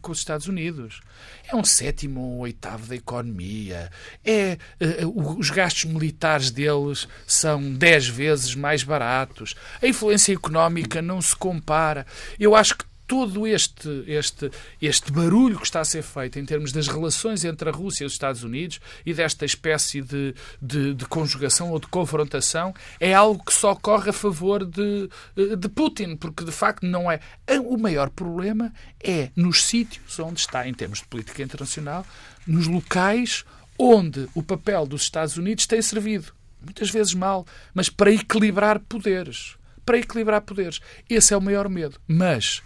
com 0.00 0.12
os 0.12 0.18
Estados 0.18 0.46
Unidos. 0.46 1.00
É 1.46 1.54
um 1.54 1.64
sétimo 1.64 2.20
ou 2.20 2.38
oitavo 2.38 2.86
da 2.86 2.96
economia. 2.96 3.90
É, 4.24 4.58
uh, 5.04 5.38
os 5.38 5.50
gastos 5.50 5.84
militares 5.84 6.50
deles 6.50 7.08
são 7.26 7.72
dez 7.74 8.06
vezes 8.06 8.54
mais 8.54 8.82
baratos. 8.82 9.54
A 9.82 9.86
influência 9.86 10.32
económica 10.32 11.02
não 11.02 11.20
se 11.20 11.36
compara. 11.36 12.06
Eu 12.38 12.54
acho 12.54 12.76
que 12.76 12.84
todo 13.08 13.46
este, 13.46 14.04
este, 14.06 14.50
este 14.80 15.10
barulho 15.10 15.58
que 15.58 15.64
está 15.64 15.80
a 15.80 15.84
ser 15.84 16.02
feito 16.02 16.38
em 16.38 16.44
termos 16.44 16.72
das 16.72 16.86
relações 16.86 17.42
entre 17.42 17.70
a 17.70 17.72
Rússia 17.72 18.04
e 18.04 18.06
os 18.06 18.12
Estados 18.12 18.44
Unidos 18.44 18.80
e 19.04 19.14
desta 19.14 19.46
espécie 19.46 20.02
de, 20.02 20.34
de, 20.60 20.92
de 20.92 21.06
conjugação 21.06 21.70
ou 21.70 21.80
de 21.80 21.86
confrontação 21.86 22.74
é 23.00 23.14
algo 23.14 23.42
que 23.42 23.52
só 23.52 23.74
corre 23.74 24.10
a 24.10 24.12
favor 24.12 24.62
de, 24.62 25.08
de 25.34 25.68
Putin, 25.70 26.16
porque 26.16 26.44
de 26.44 26.52
facto 26.52 26.86
não 26.86 27.10
é. 27.10 27.18
O 27.64 27.78
maior 27.78 28.10
problema 28.10 28.72
é 29.02 29.30
nos 29.34 29.64
sítios 29.64 30.18
onde 30.18 30.40
está, 30.40 30.68
em 30.68 30.74
termos 30.74 30.98
de 30.98 31.06
política 31.06 31.42
internacional, 31.42 32.06
nos 32.46 32.66
locais 32.66 33.42
onde 33.78 34.28
o 34.34 34.42
papel 34.42 34.84
dos 34.86 35.02
Estados 35.02 35.38
Unidos 35.38 35.66
tem 35.66 35.80
servido, 35.80 36.34
muitas 36.62 36.90
vezes 36.90 37.14
mal, 37.14 37.46
mas 37.72 37.88
para 37.88 38.12
equilibrar 38.12 38.78
poderes. 38.80 39.56
Para 39.86 39.98
equilibrar 39.98 40.42
poderes. 40.42 40.80
Esse 41.08 41.32
é 41.32 41.36
o 41.36 41.40
maior 41.40 41.70
medo. 41.70 41.98
Mas 42.06 42.62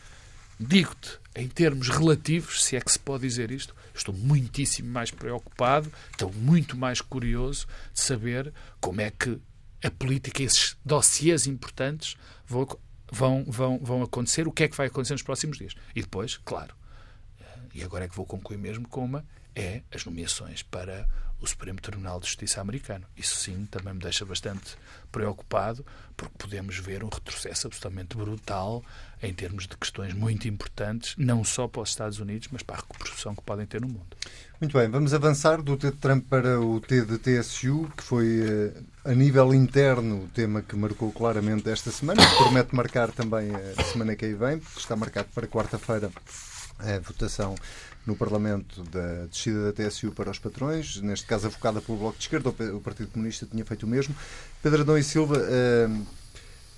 digo-te, 0.63 1.19
em 1.35 1.49
termos 1.49 1.89
relativos, 1.89 2.65
se 2.65 2.77
é 2.77 2.81
que 2.81 2.93
se 2.93 2.99
pode 2.99 3.23
dizer 3.27 3.51
isto, 3.51 3.75
estou 3.95 4.15
muitíssimo 4.15 4.89
mais 4.91 5.11
preocupado, 5.11 5.93
estou 6.11 6.33
muito 6.33 6.77
mais 6.77 7.01
curioso 7.01 7.67
de 7.93 8.01
saber 8.01 8.53
como 8.81 9.01
é 9.01 9.11
que 9.11 9.39
a 9.83 9.91
política, 9.91 10.43
esses 10.43 10.77
dossiês 10.85 11.47
importantes 11.47 12.17
vão, 12.47 12.67
vão, 13.11 13.45
vão, 13.47 13.79
vão 13.79 14.03
acontecer, 14.03 14.47
o 14.47 14.53
que 14.53 14.65
é 14.65 14.69
que 14.69 14.77
vai 14.77 14.87
acontecer 14.87 15.15
nos 15.15 15.23
próximos 15.23 15.59
dias. 15.59 15.75
E 15.95 16.03
depois, 16.03 16.39
claro, 16.45 16.75
e 17.75 17.83
agora 17.83 18.05
é 18.05 18.09
que 18.09 18.17
vou 18.17 18.27
concluir 18.27 18.59
mesmo 18.59 18.87
com 18.89 19.05
uma, 19.05 19.25
é 19.55 19.83
as 19.91 20.05
nomeações 20.05 20.63
para 20.63 21.09
o 21.43 21.47
Supremo 21.47 21.81
Tribunal 21.81 22.21
de 22.21 22.27
Justiça 22.27 22.61
americano. 22.61 23.05
Isso 23.17 23.35
sim 23.37 23.67
também 23.71 23.93
me 23.93 24.01
deixa 24.01 24.25
bastante 24.25 24.77
preocupado, 25.11 25.85
porque 26.17 26.35
podemos 26.39 26.79
ver 26.79 27.03
um 27.03 27.09
retrocesso 27.09 27.67
absolutamente 27.67 28.17
brutal 28.17 28.83
em 29.21 29.35
termos 29.35 29.67
de 29.67 29.77
questões 29.77 30.15
muito 30.15 30.49
importantes, 30.49 31.15
não 31.19 31.45
só 31.45 31.67
para 31.67 31.83
os 31.83 31.91
Estados 31.91 32.21
Unidos, 32.21 32.49
mas 32.51 32.63
para 32.63 32.77
a 32.77 32.79
recuperação 32.79 33.35
que 33.35 33.43
podem 33.43 33.67
ter 33.67 33.81
no 33.81 33.89
mundo. 33.89 34.17
Muito 34.61 34.79
bem, 34.79 34.89
vamos 34.89 35.13
avançar 35.13 35.61
do 35.61 35.77
T 35.77 35.91
de 35.91 35.97
Trump 35.97 36.27
para 36.29 36.61
o 36.61 36.81
T 36.81 37.05
de 37.05 37.19
TSU, 37.19 37.91
que 37.97 38.03
foi 38.03 38.41
eh, 38.41 38.83
a 39.05 39.13
nível 39.13 39.53
interno 39.53 40.25
o 40.25 40.29
tema 40.29 40.63
que 40.63 40.77
marcou 40.77 41.13
claramente 41.13 41.69
esta 41.69 41.91
semana, 41.91 42.25
que 42.25 42.37
promete 42.37 42.75
marcar 42.75 43.11
também 43.11 43.51
a 43.77 43.83
semana 43.83 44.15
que 44.15 44.25
aí 44.25 44.35
vem, 44.35 44.59
porque 44.59 44.79
está 44.79 44.95
marcado 44.95 45.29
para 45.35 45.49
quarta-feira 45.49 46.11
a 46.79 46.99
votação 47.01 47.55
no 48.07 48.17
Parlamento 48.17 48.83
da 48.85 49.27
descida 49.27 49.71
da 49.71 49.73
TSU 49.73 50.11
para 50.13 50.31
os 50.31 50.39
patrões, 50.39 51.01
neste 51.01 51.27
caso 51.27 51.47
avocada 51.47 51.81
pelo 51.81 51.99
Bloco 51.99 52.19
de 52.19 52.25
Esquerda, 52.25 52.49
o 52.49 52.81
Partido 52.81 53.11
Comunista 53.11 53.47
tinha 53.47 53.65
feito 53.65 53.85
o 53.85 53.89
mesmo. 53.89 54.15
Pedro 54.63 54.83
Adão 54.83 54.99
e 54.99 55.05
Silva, 55.05 55.39
uh, 55.39 56.07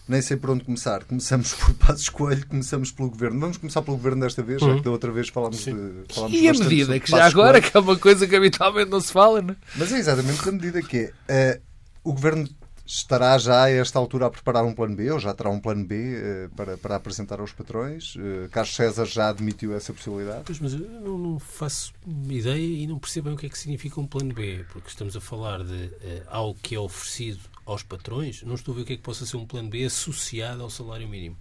nem 0.06 0.20
sei 0.20 0.36
por 0.36 0.50
onde 0.50 0.64
começar. 0.64 1.04
Começamos 1.04 1.54
por 1.56 1.72
Passos 1.74 2.08
Coelho, 2.10 2.46
começamos 2.46 2.92
pelo 2.92 3.08
Governo. 3.10 3.40
Vamos 3.40 3.56
começar 3.56 3.80
pelo 3.80 3.96
Governo 3.96 4.20
desta 4.20 4.42
vez, 4.42 4.60
uhum. 4.60 4.68
já 4.68 4.76
que 4.76 4.82
da 4.82 4.90
outra 4.90 5.10
vez 5.10 5.28
falámos 5.28 5.60
Sim. 5.60 5.74
de... 5.74 6.14
Falámos 6.14 6.38
e 6.38 6.48
a 6.48 6.52
medida, 6.52 7.00
que 7.00 7.10
já 7.10 7.24
agora, 7.24 7.52
Coelho. 7.52 7.70
que 7.70 7.76
é 7.76 7.80
uma 7.80 7.98
coisa 7.98 8.26
que 8.26 8.36
habitualmente 8.36 8.90
não 8.90 9.00
se 9.00 9.12
fala, 9.12 9.40
não 9.40 9.54
é? 9.54 9.56
Mas 9.76 9.92
é 9.92 9.98
exatamente 9.98 10.46
a 10.46 10.52
medida 10.52 10.82
que 10.82 11.10
é. 11.28 11.60
Uh, 11.60 11.74
o 12.10 12.12
Governo 12.12 12.46
Estará 12.86 13.38
já 13.38 13.64
a 13.64 13.70
esta 13.70 13.98
altura 13.98 14.26
a 14.26 14.30
preparar 14.30 14.62
um 14.64 14.74
plano 14.74 14.94
B, 14.94 15.10
ou 15.10 15.18
já 15.18 15.32
terá 15.32 15.48
um 15.48 15.58
plano 15.58 15.86
B 15.86 15.94
uh, 15.94 16.50
para, 16.54 16.76
para 16.76 16.96
apresentar 16.96 17.40
aos 17.40 17.50
patrões? 17.50 18.14
Uh, 18.16 18.48
Carlos 18.50 18.74
César 18.74 19.06
já 19.06 19.30
admitiu 19.30 19.74
essa 19.74 19.92
possibilidade? 19.92 20.42
Pois, 20.44 20.60
mas 20.60 20.74
eu 20.74 20.80
não, 20.80 21.16
não, 21.16 21.38
faço 21.38 21.94
ideia 22.28 22.58
e 22.58 22.86
não 22.86 22.98
percebo 22.98 23.26
bem 23.26 23.34
o 23.34 23.38
que 23.38 23.46
é 23.46 23.48
que 23.48 23.58
significa 23.58 23.98
um 24.00 24.06
plano 24.06 24.34
B, 24.34 24.66
porque 24.70 24.88
estamos 24.88 25.16
a 25.16 25.20
falar 25.20 25.64
de 25.64 25.86
uh, 25.86 26.22
algo 26.26 26.58
que 26.62 26.74
é 26.74 26.78
oferecido 26.78 27.40
aos 27.64 27.82
patrões, 27.82 28.42
não 28.42 28.54
estou 28.54 28.72
a 28.72 28.76
ver 28.76 28.82
o 28.82 28.84
que 28.84 28.92
é 28.92 28.96
que 28.96 29.02
possa 29.02 29.24
ser 29.24 29.38
um 29.38 29.46
plano 29.46 29.70
B 29.70 29.84
associado 29.84 30.62
ao 30.62 30.68
salário 30.68 31.08
mínimo. 31.08 31.38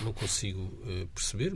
Não 0.00 0.12
consigo 0.12 0.60
uh, 0.60 1.06
perceber, 1.14 1.52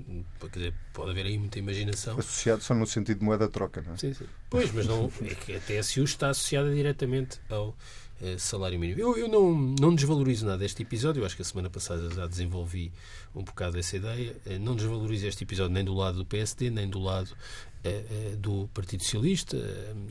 dizer, 0.52 0.74
pode 0.92 1.10
haver 1.10 1.26
aí 1.26 1.38
muita 1.38 1.58
imaginação. 1.58 2.18
Associado 2.18 2.62
só 2.62 2.74
no 2.74 2.86
sentido 2.86 3.18
de 3.18 3.24
moeda 3.24 3.48
troca, 3.48 3.82
não 3.82 3.94
é? 3.94 3.96
Sim, 3.96 4.14
sim. 4.14 4.26
Pois, 4.48 4.72
mas 4.72 4.86
não, 4.86 5.12
é 5.22 5.34
que 5.34 5.54
a 5.54 5.60
TSU 5.60 6.04
está 6.04 6.30
associada 6.30 6.74
diretamente 6.74 7.40
ao 7.48 7.76
eh, 8.22 8.36
salário 8.36 8.78
mínimo. 8.78 9.00
Eu, 9.00 9.16
eu 9.16 9.28
não, 9.28 9.54
não 9.54 9.94
desvalorizo 9.94 10.44
nada 10.44 10.62
este 10.62 10.82
episódio, 10.82 11.22
eu 11.22 11.26
acho 11.26 11.34
que 11.34 11.40
a 11.40 11.44
semana 11.44 11.70
passada 11.70 12.10
já 12.10 12.26
desenvolvi 12.26 12.92
um 13.34 13.42
bocado 13.42 13.78
essa 13.78 13.96
ideia. 13.96 14.36
Eh, 14.44 14.58
não 14.58 14.76
desvalorizo 14.76 15.26
este 15.26 15.44
episódio 15.44 15.72
nem 15.72 15.82
do 15.82 15.94
lado 15.94 16.18
do 16.18 16.26
PSD, 16.26 16.68
nem 16.68 16.86
do 16.86 16.98
lado 16.98 17.30
uh, 17.30 17.36
do 18.38 18.68
Partido 18.74 19.02
Socialista. 19.02 19.56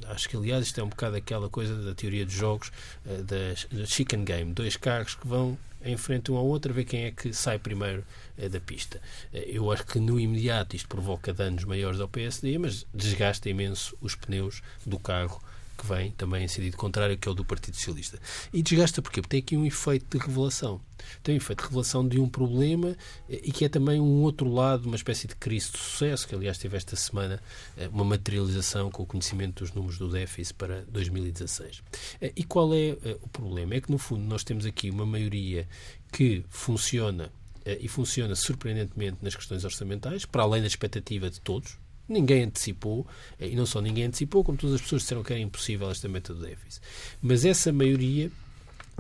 acho 0.08 0.27
que, 0.27 0.36
aliás, 0.36 0.65
isto 0.65 0.79
é 0.79 0.84
um 0.84 0.89
bocado 0.89 1.15
aquela 1.15 1.49
coisa 1.49 1.75
da 1.75 1.93
teoria 1.93 2.25
dos 2.25 2.34
jogos, 2.34 2.71
da, 3.05 3.86
chicken 3.86 4.23
game. 4.23 4.53
Dois 4.53 4.75
carros 4.75 5.15
que 5.15 5.27
vão 5.27 5.58
em 5.82 5.95
frente 5.95 6.32
um 6.32 6.36
ao 6.36 6.45
outro 6.45 6.71
a 6.71 6.75
ver 6.75 6.84
quem 6.84 7.05
é 7.05 7.12
que 7.12 7.34
sai 7.34 7.58
primeiro 7.58 8.03
da 8.51 8.60
pista. 8.60 9.01
eu 9.32 9.71
acho 9.71 9.86
que 9.86 9.99
no 9.99 10.19
imediato 10.19 10.75
isto 10.75 10.89
provoca 10.89 11.34
danos 11.34 11.63
maiores 11.63 12.01
ao 12.01 12.08
PSD, 12.08 12.58
mas 12.58 12.86
desgasta 12.93 13.49
imenso 13.49 13.95
os 14.01 14.15
pneus 14.15 14.62
do 14.86 14.99
carro 14.99 15.41
que 15.79 15.85
vem 15.85 16.11
também 16.11 16.43
em 16.43 16.47
sentido 16.47 16.75
contrário, 16.75 17.17
que 17.17 17.27
é 17.27 17.31
o 17.31 17.33
do 17.33 17.45
Partido 17.45 17.75
Socialista. 17.75 18.19
E 18.51 18.61
desgasta 18.61 19.01
porquê? 19.01 19.21
Porque 19.21 19.29
tem 19.29 19.39
aqui 19.39 19.55
um 19.55 19.65
efeito 19.65 20.17
de 20.17 20.25
revelação. 20.25 20.81
Tem 21.23 21.35
um 21.35 21.37
efeito 21.37 21.59
de 21.59 21.65
revelação 21.69 22.05
de 22.05 22.19
um 22.19 22.27
problema 22.27 22.97
eh, 23.29 23.39
e 23.43 23.51
que 23.51 23.63
é 23.63 23.69
também 23.69 24.01
um 24.01 24.21
outro 24.21 24.51
lado, 24.51 24.85
uma 24.85 24.97
espécie 24.97 25.25
de 25.27 25.35
crise 25.37 25.71
de 25.71 25.77
sucesso, 25.77 26.27
que 26.27 26.35
aliás 26.35 26.57
teve 26.57 26.75
esta 26.75 26.97
semana 26.97 27.41
eh, 27.77 27.87
uma 27.87 28.03
materialização 28.03 28.91
com 28.91 29.03
o 29.03 29.05
conhecimento 29.05 29.63
dos 29.63 29.73
números 29.73 29.97
do 29.97 30.09
déficit 30.09 30.55
para 30.55 30.81
2016. 30.89 31.81
Eh, 32.19 32.33
e 32.35 32.43
qual 32.43 32.73
é 32.73 32.97
o 33.21 33.29
problema? 33.29 33.75
É 33.75 33.81
que, 33.81 33.89
no 33.89 33.97
fundo, 33.97 34.23
nós 34.23 34.43
temos 34.43 34.65
aqui 34.65 34.89
uma 34.89 35.05
maioria 35.05 35.67
que 36.11 36.43
funciona 36.49 37.31
e 37.79 37.87
funciona 37.87 38.35
surpreendentemente 38.35 39.17
nas 39.21 39.35
questões 39.35 39.63
orçamentais, 39.63 40.25
para 40.25 40.41
além 40.41 40.61
da 40.61 40.67
expectativa 40.67 41.29
de 41.29 41.39
todos, 41.39 41.77
Ninguém 42.10 42.43
antecipou, 42.43 43.06
e 43.39 43.56
não 43.56 43.65
só 43.65 43.80
ninguém 43.80 44.06
antecipou, 44.06 44.43
como 44.43 44.58
todas 44.58 44.76
as 44.76 44.82
pessoas 44.82 45.04
disseram 45.04 45.24
que 45.24 45.32
era 45.32 45.41
impossível 45.41 45.89
esta 45.91 46.10
meta 46.10 46.34
do 46.34 46.41
déficit. 46.41 46.82
Mas 47.22 47.45
essa 47.45 47.72
maioria 47.72 48.32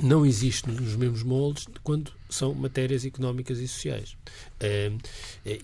não 0.01 0.25
existe 0.25 0.69
nos 0.69 0.95
mesmos 0.95 1.23
moldes 1.23 1.65
quando 1.83 2.11
são 2.29 2.53
matérias 2.53 3.03
económicas 3.05 3.59
e 3.59 3.67
sociais. 3.67 4.15
Uh, 4.61 4.99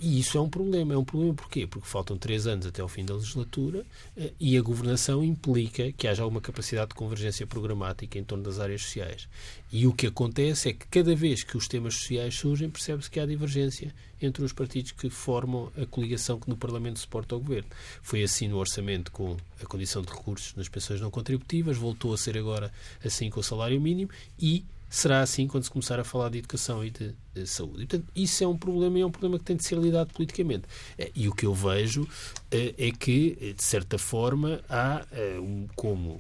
e 0.01 0.19
isso 0.19 0.38
é 0.38 0.41
um 0.41 0.49
problema. 0.49 0.93
É 0.93 0.97
um 0.97 1.06
problema 1.06 1.34
porquê? 1.34 1.67
Porque 1.67 1.88
faltam 1.88 2.17
três 2.17 2.47
anos 2.47 2.65
até 2.65 2.82
ao 2.82 2.88
fim 2.88 3.06
da 3.06 3.13
legislatura 3.13 3.86
uh, 4.17 4.32
e 4.39 4.58
a 4.58 4.62
governação 4.62 5.23
implica 5.23 5.91
que 5.91 6.08
haja 6.08 6.23
alguma 6.23 6.41
capacidade 6.41 6.89
de 6.89 6.95
convergência 6.95 7.45
programática 7.45 8.17
em 8.17 8.23
torno 8.23 8.43
das 8.43 8.60
áreas 8.60 8.82
sociais. 8.82 9.28
E 9.71 9.88
o 9.88 9.93
que 9.93 10.08
acontece 10.08 10.69
é 10.69 10.73
que 10.73 10.88
cada 10.88 11.15
vez 11.15 11.43
que 11.43 11.58
os 11.58 11.67
temas 11.67 11.95
sociais 11.95 12.36
surgem, 12.36 12.69
percebe-se 12.69 13.10
que 13.10 13.19
há 13.19 13.25
divergência 13.25 13.93
entre 14.21 14.43
os 14.43 14.54
partidos 14.54 14.91
que 14.91 15.10
formam 15.10 15.71
a 15.80 15.86
coligação 15.86 16.39
que 16.39 16.49
no 16.49 16.56
Parlamento 16.56 16.99
suporta 16.99 17.36
o 17.36 17.39
governo. 17.39 17.69
Foi 18.01 18.23
assim 18.23 18.47
no 18.47 18.58
orçamento 18.58 19.12
com 19.12 19.36
a 19.62 19.65
condição 19.65 20.01
de 20.01 20.10
recursos 20.10 20.56
nas 20.56 20.69
pensões 20.69 21.01
não 21.01 21.12
contributivas, 21.12 21.78
voltou 21.78 22.13
a 22.13 22.17
ser 22.17 22.38
agora 22.38 22.71
assim 23.04 23.30
com 23.30 23.39
o 23.39 23.43
salário 23.43 23.80
mínimo 23.80 24.10
e 24.39 24.63
será 24.96 25.22
assim 25.22 25.48
quando 25.48 25.64
se 25.64 25.72
começar 25.72 26.00
a 26.00 26.04
falar 26.04 26.30
de 26.30 26.38
educação 26.38 26.84
e 26.84 26.90
de, 26.90 27.14
de 27.34 27.46
saúde. 27.46 27.84
E, 27.84 27.88
portanto, 27.88 28.12
isso 28.16 28.44
é 28.44 28.48
um 28.48 28.58
problema 28.58 28.98
e 28.98 29.02
é 29.02 29.06
um 29.06 29.12
problema 29.12 29.38
que 29.38 29.46
tem 29.46 29.56
de 29.56 29.64
ser 29.64 29.78
lidado 29.78 30.14
politicamente. 30.14 30.64
Eh, 30.98 31.12
e 31.14 31.28
o 31.28 31.34
que 31.34 31.46
eu 31.46 31.54
vejo 31.54 32.08
eh, 32.50 32.74
é 32.78 32.92
que, 32.92 33.54
de 33.56 33.64
certa 33.64 33.98
forma, 33.98 34.62
há 34.70 35.06
um, 35.42 35.68
como 35.76 36.20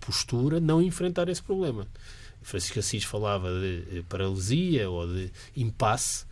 postura 0.00 0.58
não 0.58 0.82
enfrentar 0.82 1.28
esse 1.28 1.42
problema. 1.42 1.86
Francisco 2.42 2.80
Assis 2.80 3.04
falava 3.04 3.48
de 3.60 4.02
paralisia 4.08 4.90
ou 4.90 5.06
de 5.06 5.30
impasse 5.56 6.26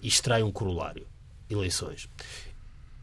e 0.00 0.06
extrai 0.06 0.44
um 0.44 0.52
corolário. 0.52 1.06
Eleições. 1.50 2.08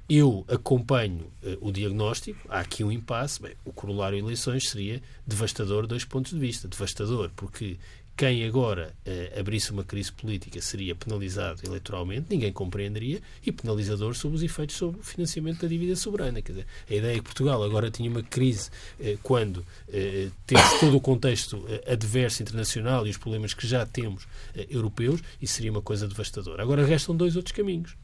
Eu 0.10 0.46
acompanho 0.50 1.32
uh, 1.42 1.58
o 1.68 1.72
diagnóstico, 1.72 2.40
há 2.50 2.60
aqui 2.60 2.84
um 2.84 2.92
impasse. 2.92 3.42
Bem, 3.42 3.56
o 3.64 3.72
corolário 3.72 4.18
eleições 4.18 4.70
seria 4.70 5.02
devastador, 5.26 5.88
dois 5.88 6.04
pontos 6.04 6.34
de 6.34 6.40
vista. 6.40 6.68
Devastador, 6.68 7.32
porque 7.36 7.78
quem 8.16 8.46
agora 8.46 8.94
uh, 9.08 9.40
abrisse 9.40 9.72
uma 9.72 9.84
crise 9.84 10.12
política 10.12 10.62
seria 10.62 10.96
penalizado 10.96 11.62
eleitoralmente, 11.66 12.28
ninguém 12.30 12.52
compreenderia, 12.52 13.22
e 13.46 13.52
penalizador 13.52 14.14
sobre 14.14 14.38
os 14.38 14.44
efeitos 14.44 14.76
sobre 14.76 15.00
o 15.00 15.04
financiamento 15.04 15.62
da 15.62 15.68
dívida 15.68 15.96
soberana. 15.96 16.42
Quer 16.42 16.52
dizer, 16.52 16.68
a 16.90 16.94
ideia 16.94 17.14
é 17.14 17.16
que 17.16 17.24
Portugal 17.24 17.64
agora 17.64 17.90
tinha 17.90 18.10
uma 18.10 18.22
crise 18.22 18.70
uh, 19.00 19.18
quando 19.24 19.58
uh, 19.58 20.32
temos 20.46 20.80
todo 20.80 20.96
o 20.96 21.02
contexto 21.02 21.58
uh, 21.58 21.92
adverso 21.92 22.44
internacional 22.44 23.08
e 23.08 23.10
os 23.10 23.18
problemas 23.18 23.54
que 23.54 23.68
já 23.68 23.86
temos 23.86 24.28
europeus, 24.70 25.22
isso 25.42 25.56
seria 25.56 25.72
uma 25.72 25.82
coisa 25.82 26.08
devastadora. 26.08 26.62
Agora 26.62 26.86
restam 26.86 27.16
dois 27.16 27.36
outros 27.36 27.56
caminhos. 27.56 27.96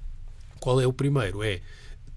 Qual 0.60 0.82
é 0.82 0.88
o 0.88 0.92
primeiro? 0.92 1.44
É 1.44 1.62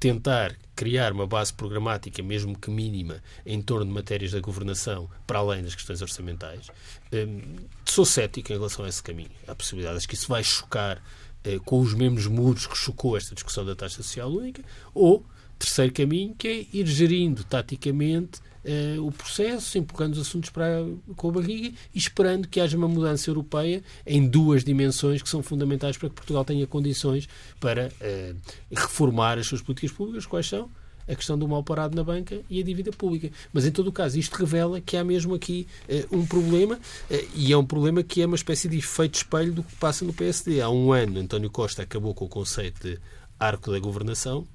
tentar 0.02 0.56
criar 0.74 1.12
uma 1.12 1.28
base 1.28 1.54
programática, 1.54 2.20
mesmo 2.24 2.58
que 2.58 2.68
mínima, 2.68 3.22
em 3.46 3.62
torno 3.62 3.86
de 3.86 3.92
matérias 3.92 4.32
da 4.32 4.40
governação, 4.40 5.08
para 5.28 5.38
além 5.38 5.62
das 5.62 5.76
questões 5.76 6.02
orçamentais. 6.02 6.66
Hum, 7.12 7.40
sou 7.84 8.04
cético 8.04 8.52
em 8.52 8.56
relação 8.56 8.84
a 8.84 8.88
esse 8.88 9.00
caminho. 9.00 9.30
Há 9.46 9.54
possibilidades 9.54 10.04
que 10.04 10.14
isso 10.14 10.26
vai 10.26 10.42
chocar 10.42 11.00
eh, 11.44 11.60
com 11.64 11.78
os 11.78 11.94
mesmos 11.94 12.26
muros 12.26 12.66
que 12.66 12.76
chocou 12.76 13.16
esta 13.16 13.32
discussão 13.32 13.64
da 13.64 13.76
taxa 13.76 14.02
social 14.02 14.28
única, 14.28 14.60
ou 14.92 15.24
terceiro 15.56 15.92
caminho, 15.92 16.34
que 16.34 16.48
é 16.48 16.66
ir 16.76 16.86
gerindo 16.88 17.44
taticamente 17.44 18.40
uh, 18.64 19.06
o 19.06 19.12
processo, 19.12 19.78
empurrando 19.78 20.14
os 20.14 20.20
assuntos 20.20 20.50
para, 20.50 20.84
com 21.16 21.28
a 21.28 21.32
barriga 21.32 21.72
e 21.94 21.98
esperando 21.98 22.48
que 22.48 22.60
haja 22.60 22.76
uma 22.76 22.88
mudança 22.88 23.30
europeia 23.30 23.82
em 24.06 24.26
duas 24.26 24.64
dimensões 24.64 25.22
que 25.22 25.28
são 25.28 25.42
fundamentais 25.42 25.96
para 25.96 26.08
que 26.08 26.14
Portugal 26.14 26.44
tenha 26.44 26.66
condições 26.66 27.28
para 27.60 27.88
uh, 27.88 28.36
reformar 28.70 29.38
as 29.38 29.46
suas 29.46 29.60
políticas 29.60 29.92
públicas. 29.92 30.26
Quais 30.26 30.46
são? 30.46 30.70
a 31.08 31.14
questão 31.14 31.38
do 31.38 31.48
mal 31.48 31.62
parado 31.62 31.96
na 31.96 32.04
banca 32.04 32.40
e 32.48 32.60
a 32.60 32.62
dívida 32.62 32.92
pública. 32.92 33.30
Mas, 33.52 33.66
em 33.66 33.70
todo 33.70 33.88
o 33.88 33.92
caso, 33.92 34.18
isto 34.18 34.34
revela 34.36 34.80
que 34.80 34.96
há 34.96 35.04
mesmo 35.04 35.34
aqui 35.34 35.66
uh, 35.88 36.16
um 36.16 36.26
problema, 36.26 36.76
uh, 36.76 37.28
e 37.34 37.52
é 37.52 37.56
um 37.56 37.64
problema 37.64 38.02
que 38.02 38.22
é 38.22 38.26
uma 38.26 38.36
espécie 38.36 38.68
de 38.68 38.78
efeito 38.78 39.16
espelho 39.16 39.52
do 39.52 39.62
que 39.62 39.74
passa 39.76 40.04
no 40.04 40.12
PSD. 40.12 40.60
Há 40.60 40.70
um 40.70 40.92
ano, 40.92 41.18
António 41.18 41.50
Costa 41.50 41.82
acabou 41.82 42.14
com 42.14 42.24
o 42.24 42.28
conceito 42.28 42.88
de 42.88 42.98
arco 43.38 43.70
da 43.72 43.78
governação, 43.78 44.46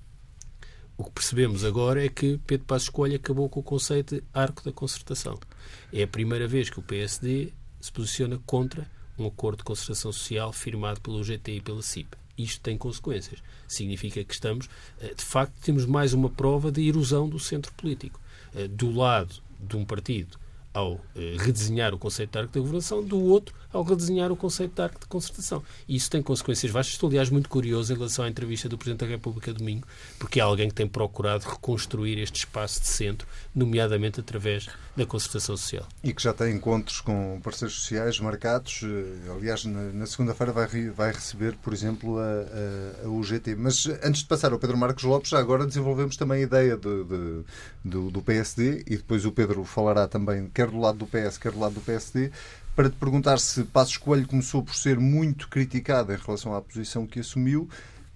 o 0.98 1.04
que 1.04 1.12
percebemos 1.12 1.64
agora 1.64 2.04
é 2.04 2.10
que 2.10 2.40
Pedro 2.48 2.66
Passos 2.66 2.90
Coelho 2.90 3.18
acabou 3.18 3.48
com 3.48 3.60
o 3.60 3.64
conceito 3.64 4.16
de 4.16 4.24
arco 4.34 4.64
da 4.64 4.72
concertação. 4.72 5.40
É 5.94 6.04
a 6.04 6.08
primeira 6.08 6.48
vez 6.48 6.70
que 6.70 6.80
o 6.80 6.84
PSD 6.84 7.54
se 7.80 7.92
posiciona 7.92 8.40
contra 8.46 8.90
um 9.18 9.28
acordo 9.28 9.60
de 9.60 9.64
concertação 9.64 10.12
social 10.12 10.52
firmado 10.52 11.00
pelo 11.00 11.20
UGT 11.20 11.52
e 11.52 11.62
pela 11.62 11.84
CIP. 11.84 12.18
Isto 12.36 12.62
tem 12.62 12.78
consequências. 12.78 13.42
Significa 13.68 14.24
que 14.24 14.34
estamos, 14.34 14.68
eh, 15.00 15.14
de 15.14 15.24
facto, 15.24 15.54
temos 15.62 15.86
mais 15.86 16.14
uma 16.14 16.30
prova 16.30 16.72
de 16.72 16.88
erosão 16.88 17.30
do 17.30 17.40
centro 17.40 17.74
político. 17.74 18.20
Eh, 18.56 18.68
do 18.68 18.92
lado 18.92 19.36
de 19.60 19.78
um 19.78 19.86
partido 19.86 20.40
ao 20.78 21.02
eh, 21.16 21.36
redesenhar 21.40 21.92
o 21.92 21.98
conceito 21.98 22.34
de 22.34 22.38
arco 22.38 22.54
da 22.54 22.60
governação, 22.60 23.04
do 23.04 23.20
outro 23.20 23.56
ao 23.74 23.84
redesenhar 23.84 24.32
o 24.32 24.36
conceito 24.36 24.76
de 24.76 24.82
arco 24.82 25.00
de 25.00 25.08
concertação. 25.08 25.64
E 25.88 25.96
isso 25.96 26.10
tem 26.10 26.22
consequências 26.22 26.72
vastas. 26.72 26.94
Estou, 26.94 27.10
aliás, 27.10 27.30
muito 27.30 27.50
curioso 27.50 27.92
em 27.92 27.96
relação 27.96 28.24
à 28.24 28.30
entrevista 28.30 28.70
do 28.70 28.78
Presidente 28.78 29.02
da 29.02 29.08
República 29.08 29.54
domingo, 29.54 29.88
porque 30.20 30.40
é 30.40 30.44
alguém 30.44 30.70
que 30.70 30.76
tem 30.76 30.88
procurado 30.88 31.48
reconstruir 31.48 32.20
este 32.20 32.38
espaço 32.40 32.82
de 32.82 32.88
centro, 32.88 33.28
nomeadamente 33.54 34.20
através 34.20 34.68
da 34.96 35.06
concertação 35.06 35.58
social. 35.58 35.88
E 36.04 36.14
que 36.14 36.22
já 36.22 36.34
tem 36.34 36.56
encontros 36.56 37.02
com 37.02 37.40
parceiros 37.44 37.76
sociais 37.76 38.20
marcados. 38.20 38.82
Eh, 38.84 39.32
aliás, 39.32 39.66
na, 39.66 40.06
segunda-feira 40.06 40.52
vai, 40.52 40.68
vai 40.90 41.12
receber, 41.12 41.56
por 41.58 41.74
exemplo, 41.74 42.18
a, 42.20 43.04
a, 43.04 43.06
a, 43.06 43.10
UGT. 43.10 43.56
Mas 43.56 43.86
antes 44.04 44.22
de 44.22 44.28
passar 44.28 44.54
ao 44.54 44.60
Pedro 44.60 44.78
Marcos 44.78 45.04
Lopes, 45.04 45.32
já 45.32 45.40
agora 45.40 45.66
desenvolvemos 45.66 46.18
também 46.18 46.40
a 46.40 46.44
ideia 46.44 46.78
de, 46.78 47.04
de, 47.04 47.44
do, 47.84 48.12
do 48.12 48.22
PSD 48.22 48.84
e 48.88 48.98
depois 48.98 49.26
o 49.26 49.32
Pedro 49.32 49.64
falará 49.64 50.08
também, 50.08 50.50
quer 50.54 50.67
do 50.70 50.80
lado 50.80 50.98
do 50.98 51.06
PS, 51.06 51.38
quer 51.38 51.52
do 51.52 51.60
lado 51.60 51.76
do 51.76 51.82
PSD, 51.82 52.32
para 52.76 52.90
te 52.90 52.96
perguntar 52.96 53.40
se 53.40 53.64
Passos 53.64 53.98
Coelho 53.98 54.28
começou 54.28 54.62
por 54.62 54.76
ser 54.76 55.00
muito 55.00 55.48
criticado 55.50 56.14
em 56.14 56.18
relação 56.18 56.54
à 56.56 56.62
posição 56.62 57.08
que 57.08 57.20
assumiu, 57.20 57.68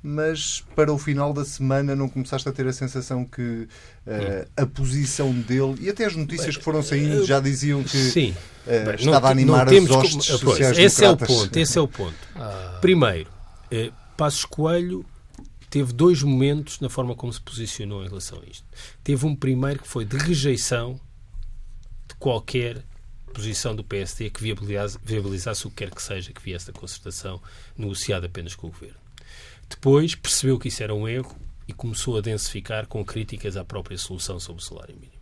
mas 0.03 0.63
para 0.75 0.91
o 0.91 0.97
final 0.97 1.33
da 1.33 1.45
semana 1.45 1.95
não 1.95 2.09
começaste 2.09 2.47
a 2.47 2.51
ter 2.51 2.67
a 2.67 2.73
sensação 2.73 3.23
que 3.23 3.41
uh, 3.41 4.47
a 4.55 4.65
posição 4.65 5.31
dele 5.31 5.75
e 5.79 5.89
até 5.89 6.05
as 6.05 6.15
notícias 6.15 6.57
que 6.57 6.63
foram 6.63 6.81
saindo 6.81 7.23
já 7.25 7.39
diziam 7.39 7.83
que 7.83 7.97
Sim. 7.97 8.35
Uh, 8.65 8.85
Bem, 8.85 8.95
estava 8.95 9.19
não, 9.19 9.27
a 9.27 9.31
animar 9.31 9.67
as 9.67 9.89
hostes 9.89 10.27
como, 10.27 10.39
sociais 10.39 10.77
Esse 10.77 11.05
é 11.05 11.09
o 11.09 11.17
ponto. 11.17 11.57
Esse 11.57 11.77
é 11.77 11.81
o 11.81 11.87
ponto. 11.87 12.17
Ah. 12.35 12.77
Primeiro, 12.81 13.29
uh, 13.71 13.93
Passos 14.17 14.45
Coelho 14.45 15.05
teve 15.69 15.93
dois 15.93 16.21
momentos 16.21 16.79
na 16.79 16.89
forma 16.89 17.15
como 17.15 17.31
se 17.31 17.41
posicionou 17.41 18.03
em 18.03 18.07
relação 18.07 18.39
a 18.39 18.49
isto. 18.49 18.65
Teve 19.03 19.25
um 19.25 19.35
primeiro 19.35 19.79
que 19.79 19.87
foi 19.87 20.03
de 20.03 20.17
rejeição 20.17 20.99
qualquer 22.21 22.83
posição 23.33 23.75
do 23.75 23.83
PSD 23.83 24.29
que 24.29 24.43
viabilizasse, 24.43 24.99
viabilizasse 25.03 25.65
o 25.65 25.71
que 25.71 25.77
quer 25.77 25.89
que 25.89 26.01
seja 26.01 26.31
que 26.31 26.41
viesse 26.41 26.71
da 26.71 26.79
concertação 26.79 27.41
negociada 27.75 28.27
apenas 28.27 28.53
com 28.53 28.67
o 28.67 28.69
Governo. 28.69 28.95
Depois 29.67 30.13
percebeu 30.13 30.59
que 30.59 30.67
isso 30.67 30.83
era 30.83 30.93
um 30.93 31.07
erro 31.07 31.35
e 31.67 31.73
começou 31.73 32.17
a 32.17 32.21
densificar 32.21 32.85
com 32.85 33.03
críticas 33.03 33.57
à 33.57 33.65
própria 33.65 33.97
solução 33.97 34.39
sobre 34.39 34.61
o 34.61 34.65
salário 34.65 34.93
mínimo. 34.93 35.19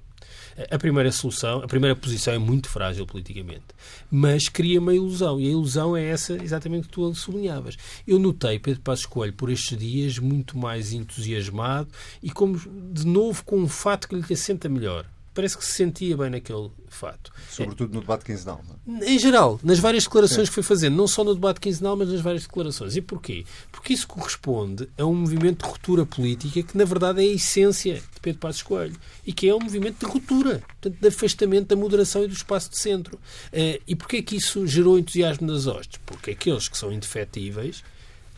A 0.70 0.78
primeira 0.78 1.10
solução, 1.10 1.62
a 1.64 1.68
primeira 1.68 1.96
posição 1.96 2.34
é 2.34 2.38
muito 2.38 2.68
frágil 2.68 3.08
politicamente, 3.08 3.68
mas 4.12 4.50
cria 4.50 4.82
uma 4.82 4.94
ilusão, 4.94 5.40
e 5.40 5.48
a 5.48 5.52
ilusão 5.52 5.96
é 5.96 6.04
essa 6.04 6.34
exatamente 6.34 6.88
que 6.88 6.94
tu 6.94 7.16
sublinhavas. 7.16 7.78
Eu 8.06 8.20
notei 8.20 8.60
Pedro 8.60 8.82
Passos 8.82 9.06
Coelho 9.06 9.32
por 9.32 9.50
estes 9.50 9.78
dias 9.78 10.20
muito 10.20 10.58
mais 10.58 10.92
entusiasmado 10.92 11.88
e 12.22 12.30
como 12.30 12.60
de 12.92 13.08
novo 13.08 13.42
com 13.46 13.58
um 13.58 13.70
fato 13.70 14.10
que 14.10 14.16
lhe 14.16 14.34
assenta 14.34 14.68
melhor 14.68 15.06
parece 15.40 15.58
que 15.58 15.64
se 15.64 15.72
sentia 15.72 16.18
bem 16.18 16.30
naquele 16.30 16.70
fato. 16.90 17.32
Sobretudo 17.50 17.94
no 17.94 18.02
debate 18.02 18.26
quinzenal. 18.26 18.62
Não 18.86 18.98
é? 19.02 19.10
Em 19.10 19.18
geral, 19.18 19.58
nas 19.64 19.80
várias 19.80 20.04
declarações 20.04 20.50
Sim. 20.50 20.52
que 20.52 20.56
foi 20.56 20.64
fazendo, 20.64 20.98
não 20.98 21.08
só 21.08 21.24
no 21.24 21.34
debate 21.34 21.62
quinzenal, 21.62 21.96
mas 21.96 22.10
nas 22.10 22.20
várias 22.20 22.44
declarações. 22.44 22.98
E 22.98 23.02
porquê? 23.02 23.46
Porque 23.72 23.94
isso 23.94 24.06
corresponde 24.06 24.90
a 24.98 25.06
um 25.06 25.16
movimento 25.16 25.64
de 25.64 25.70
ruptura 25.70 26.06
política 26.06 26.62
que, 26.62 26.78
na 26.78 26.84
verdade, 26.84 27.26
é 27.26 27.30
a 27.30 27.34
essência 27.34 27.94
de 27.94 28.20
Pedro 28.22 28.42
Passos 28.42 28.64
Coelho 28.64 28.98
e 29.26 29.32
que 29.32 29.48
é 29.48 29.56
um 29.56 29.62
movimento 29.62 30.06
de 30.06 30.12
ruptura, 30.12 30.60
portanto, 30.60 31.00
de 31.00 31.08
afastamento 31.08 31.68
da 31.68 31.78
moderação 31.78 32.22
e 32.26 32.28
do 32.28 32.34
espaço 32.34 32.70
de 32.70 32.78
centro. 32.78 33.18
Eh, 33.54 33.80
e 33.88 33.96
porquê 33.96 34.22
que 34.22 34.36
isso 34.36 34.68
gerou 34.68 35.00
entusiasmo 35.00 35.48
nas 35.48 35.68
hostes? 35.68 36.02
Porque 36.06 36.32
aqueles 36.32 36.68
que 36.68 36.78
são 36.78 36.92
indefetíveis 36.92 37.82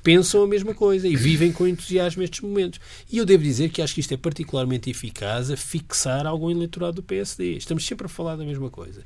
pensam 0.04 0.44
a 0.44 0.48
mesma 0.48 0.74
coisa 0.74 1.08
e 1.08 1.16
vivem 1.16 1.52
com 1.52 1.68
entusiasmo 1.68 2.24
estes 2.24 2.42
momentos. 2.42 2.80
E 3.12 3.18
eu 3.18 3.26
devo 3.26 3.44
dizer 3.44 3.70
que 3.70 3.82
acho 3.82 3.94
que 3.94 4.02
isto 4.02 4.14
é 4.14 4.18
particularmente 4.18 4.90
eficaz 4.90 5.52
a 5.52 5.58
fixar 5.58 6.26
algum 6.26 6.50
eleitorado 6.50 6.96
do 6.96 7.04
PSD. 7.04 7.58
Estamos 7.58 7.86
sempre 7.86 8.06
a 8.06 8.10
falar 8.10 8.36
da 8.36 8.46
mesma 8.46 8.70
coisa. 8.70 9.04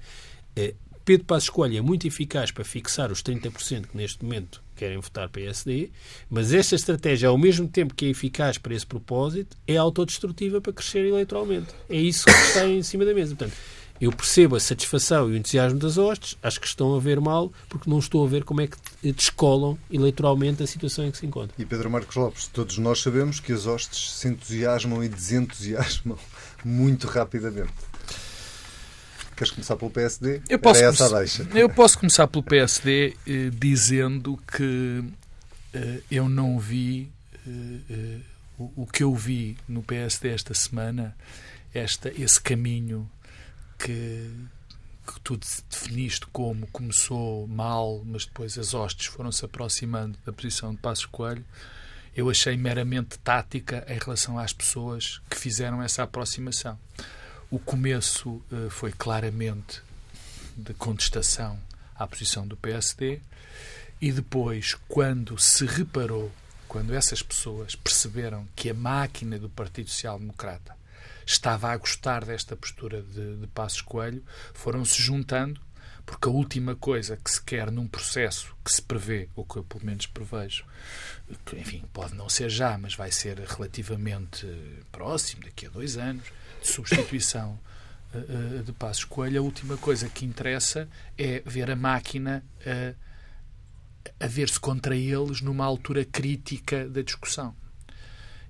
Eh, 0.56 0.74
Pedro 1.06 1.26
Passos 1.28 1.50
Coelho 1.50 1.78
é 1.78 1.82
muito 1.82 2.08
eficaz 2.08 2.50
para 2.50 2.64
fixar 2.64 3.12
os 3.12 3.22
30% 3.22 3.88
que 3.88 3.96
neste 3.96 4.24
momento 4.24 4.64
querem 4.76 4.98
votar 4.98 5.30
PSD, 5.30 5.92
mas 6.28 6.52
esta 6.52 6.76
estratégia, 6.76 7.30
ao 7.30 7.38
mesmo 7.38 7.68
tempo 7.68 7.94
que 7.94 8.06
é 8.06 8.10
eficaz 8.10 8.58
para 8.58 8.74
esse 8.74 8.88
propósito, 8.88 9.56
é 9.68 9.78
autodestrutiva 9.78 10.60
para 10.60 10.74
crescer 10.74 11.06
eleitoralmente. 11.06 11.68
É 11.88 11.96
isso 11.96 12.26
que 12.26 12.32
está 12.32 12.66
em 12.66 12.82
cima 12.82 13.06
da 13.06 13.14
mesa. 13.14 13.36
Portanto, 13.36 13.56
eu 14.00 14.12
percebo 14.12 14.56
a 14.56 14.60
satisfação 14.60 15.30
e 15.30 15.34
o 15.34 15.38
entusiasmo 15.38 15.80
das 15.80 15.98
hostes, 15.98 16.38
acho 16.44 16.60
que 16.60 16.68
estão 16.68 16.96
a 16.96 17.00
ver 17.00 17.20
mal, 17.22 17.52
porque 17.70 17.90
não 17.90 18.00
estou 18.00 18.26
a 18.26 18.30
ver 18.30 18.44
como 18.44 18.62
é 18.62 18.68
que 18.68 18.78
descolam 19.12 19.78
eleitoralmente 19.90 20.62
a 20.62 20.68
situação 20.68 21.06
em 21.06 21.12
que 21.12 21.18
se 21.18 21.26
encontra. 21.26 21.56
E 21.58 21.66
Pedro 21.66 21.90
Marcos 21.90 22.16
Lopes, 22.16 22.48
todos 22.48 22.78
nós 22.78 23.02
sabemos 23.02 23.40
que 23.40 23.54
as 23.54 23.66
hostes 23.66 24.12
se 24.12 24.28
entusiasmam 24.28 25.04
e 25.04 25.08
desentusiasmam 25.08 26.18
muito 26.64 27.08
rapidamente. 27.08 27.74
Queres 29.36 29.52
começar 29.52 29.76
pelo 29.76 29.92
PSD? 29.92 30.42
Eu 30.48 30.60
posso, 30.60 30.82
eu 31.54 31.70
posso 31.70 32.00
começar 32.00 32.26
pelo 32.28 32.44
PSD 32.44 33.18
eh, 33.28 33.50
dizendo 33.54 34.40
que 34.48 35.04
eh, 35.74 36.02
eu 36.10 36.30
não 36.30 36.58
vi 36.58 37.12
eh, 37.46 37.50
eh, 37.90 38.20
o, 38.58 38.84
o, 38.84 38.88
que 38.88 39.04
eu 39.04 39.14
vi 39.14 39.58
no 39.68 39.84
PSD 39.84 40.30
esta 40.30 40.54
semana, 40.54 41.14
esta, 41.74 42.10
esse 42.18 42.40
caminho 42.40 43.10
que, 43.78 44.32
que 45.06 45.20
tu 45.22 45.38
definiste 45.70 46.26
como 46.28 46.68
começou 46.68 47.48
mal, 47.48 48.02
mas 48.06 48.26
depois 48.26 48.58
as 48.58 48.74
hostes 48.74 49.08
foram-se 49.08 49.44
aproximando 49.46 50.18
da 50.26 50.34
posição 50.34 50.74
de 50.74 50.82
Passos 50.82 51.06
Coelho, 51.06 51.46
eu 52.16 52.30
achei 52.30 52.56
meramente 52.56 53.20
tática 53.20 53.86
em 53.90 54.00
relação 54.00 54.40
às 54.40 54.54
pessoas 54.54 55.22
que 55.30 55.38
fizeram 55.38 55.84
essa 55.84 56.04
aproximação. 56.04 56.80
O 57.52 57.60
começo 57.60 58.42
uh, 58.52 58.70
foi 58.70 58.92
claramente 58.92 59.82
de 60.56 60.74
contestação 60.74 61.60
à 61.94 62.08
posição 62.08 62.48
do 62.48 62.56
PSD 62.56 63.20
e 64.02 64.12
depois, 64.12 64.76
quando 64.88 65.38
se 65.38 65.66
reparou, 65.66 66.32
quando 66.68 66.94
essas 66.94 67.22
pessoas 67.22 67.76
perceberam 67.76 68.48
que 68.56 68.70
a 68.70 68.74
máquina 68.74 69.38
do 69.38 69.50
Partido 69.50 69.90
Social 69.90 70.18
Democrata 70.18 70.76
estava 71.26 71.70
a 71.70 71.78
gostar 71.78 72.24
desta 72.24 72.56
postura 72.56 73.02
de, 73.02 73.38
de 73.38 73.48
Passos 73.48 73.82
Coelho, 73.82 74.24
foram-se 74.54 75.02
juntando, 75.02 75.60
porque 76.06 76.28
a 76.28 76.32
última 76.32 76.76
coisa 76.76 77.18
que 77.18 77.32
se 77.32 77.42
quer 77.42 77.72
num 77.72 77.88
processo 77.88 78.56
que 78.64 78.72
se 78.72 78.82
prevê, 78.82 79.28
ou 79.36 79.44
que 79.44 79.58
eu 79.58 79.64
pelo 79.64 79.86
menos 79.86 80.06
prevejo, 80.06 80.66
que, 81.46 81.58
enfim, 81.58 81.84
pode 81.92 82.14
não 82.14 82.30
ser 82.30 82.50
já, 82.50 82.78
mas 82.78 82.94
vai 82.94 83.12
ser 83.12 83.40
relativamente 83.40 84.48
próximo, 84.92 85.44
daqui 85.44 85.66
a 85.66 85.70
dois 85.70 85.98
anos, 85.98 86.26
de 86.62 86.68
substituição 86.68 87.60
eh, 88.14 88.62
de 88.64 88.72
Passos 88.72 89.04
Coelho, 89.04 89.42
a 89.42 89.44
última 89.44 89.78
coisa 89.78 90.08
que 90.08 90.26
interessa 90.26 90.88
é 91.18 91.42
ver 91.46 91.72
a 91.72 91.76
máquina 91.76 92.44
a, 92.66 94.26
a 94.26 94.28
ver-se 94.28 94.60
contra 94.60 94.96
eles 94.96 95.42
numa 95.42 95.66
altura 95.66 96.06
crítica 96.06 96.88
da 96.88 97.02
discussão. 97.02 97.56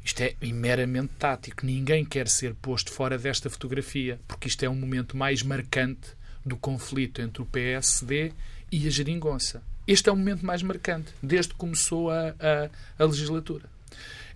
Isto 0.06 0.22
é 0.22 0.36
meramente 0.44 1.14
tático. 1.18 1.66
Ninguém 1.66 2.06
quer 2.06 2.28
ser 2.28 2.54
posto 2.54 2.92
fora 2.92 3.18
desta 3.18 3.50
fotografia, 3.50 4.20
porque 4.28 4.48
isto 4.48 4.64
é 4.64 4.70
um 4.70 4.76
momento 4.76 5.18
mais 5.18 5.42
marcante 5.42 6.10
do 6.46 6.56
conflito 6.56 7.24
entre 7.24 7.42
o 7.42 7.46
PSD 7.46 8.32
e 8.72 8.88
a 8.88 8.90
Geringonça. 8.92 9.64
Este 9.88 10.08
é 10.08 10.12
o 10.12 10.16
momento 10.16 10.46
mais 10.46 10.62
marcante, 10.62 11.12
desde 11.24 11.54
que 11.54 11.58
começou 11.58 12.12
a, 12.12 12.36
a, 12.40 12.70
a 13.00 13.06
legislatura. 13.06 13.68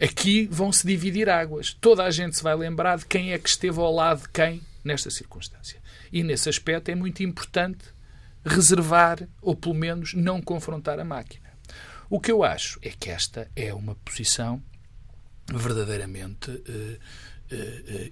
Aqui 0.02 0.48
vão-se 0.50 0.88
dividir 0.88 1.30
águas. 1.30 1.78
Toda 1.80 2.04
a 2.04 2.10
gente 2.10 2.36
se 2.36 2.44
vai 2.44 2.56
lembrar 2.56 2.98
de 2.98 3.06
quem 3.06 3.32
é 3.32 3.38
que 3.38 3.48
esteve 3.50 3.80
ao 3.80 3.94
lado 3.94 4.24
de 4.24 4.30
quem 4.30 4.62
nesta 4.84 5.12
circunstância. 5.12 5.80
E 6.12 6.24
nesse 6.24 6.50
aspecto 6.50 6.90
é 6.90 6.96
muito 6.96 7.22
importante 7.22 7.86
reservar, 8.44 9.28
ou 9.40 9.56
pelo 9.56 9.76
menos 9.76 10.16
não 10.16 10.42
confrontar 10.42 11.00
a 11.00 11.06
máquina. 11.06 11.48
O 12.10 12.20
que 12.20 12.32
eu 12.32 12.44
acho 12.44 12.80
é 12.82 12.90
que 12.90 13.12
esta 13.12 13.52
é 13.56 13.72
uma 13.72 13.94
posição 13.94 14.64
verdadeiramente 15.54 16.64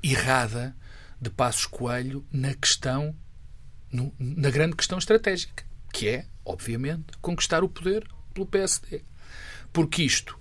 errada 0.01 0.75
de 1.21 1.29
Passos 1.29 1.65
Coelho 1.65 2.25
na 2.31 2.53
questão, 2.53 3.15
no, 3.91 4.13
na 4.19 4.49
grande 4.49 4.75
questão 4.75 4.97
estratégica, 4.97 5.63
que 5.93 6.07
é, 6.07 6.25
obviamente, 6.45 7.17
conquistar 7.21 7.63
o 7.63 7.69
poder 7.69 8.07
pelo 8.33 8.45
PSD. 8.45 9.03
Porque 9.71 10.03
isto 10.03 10.37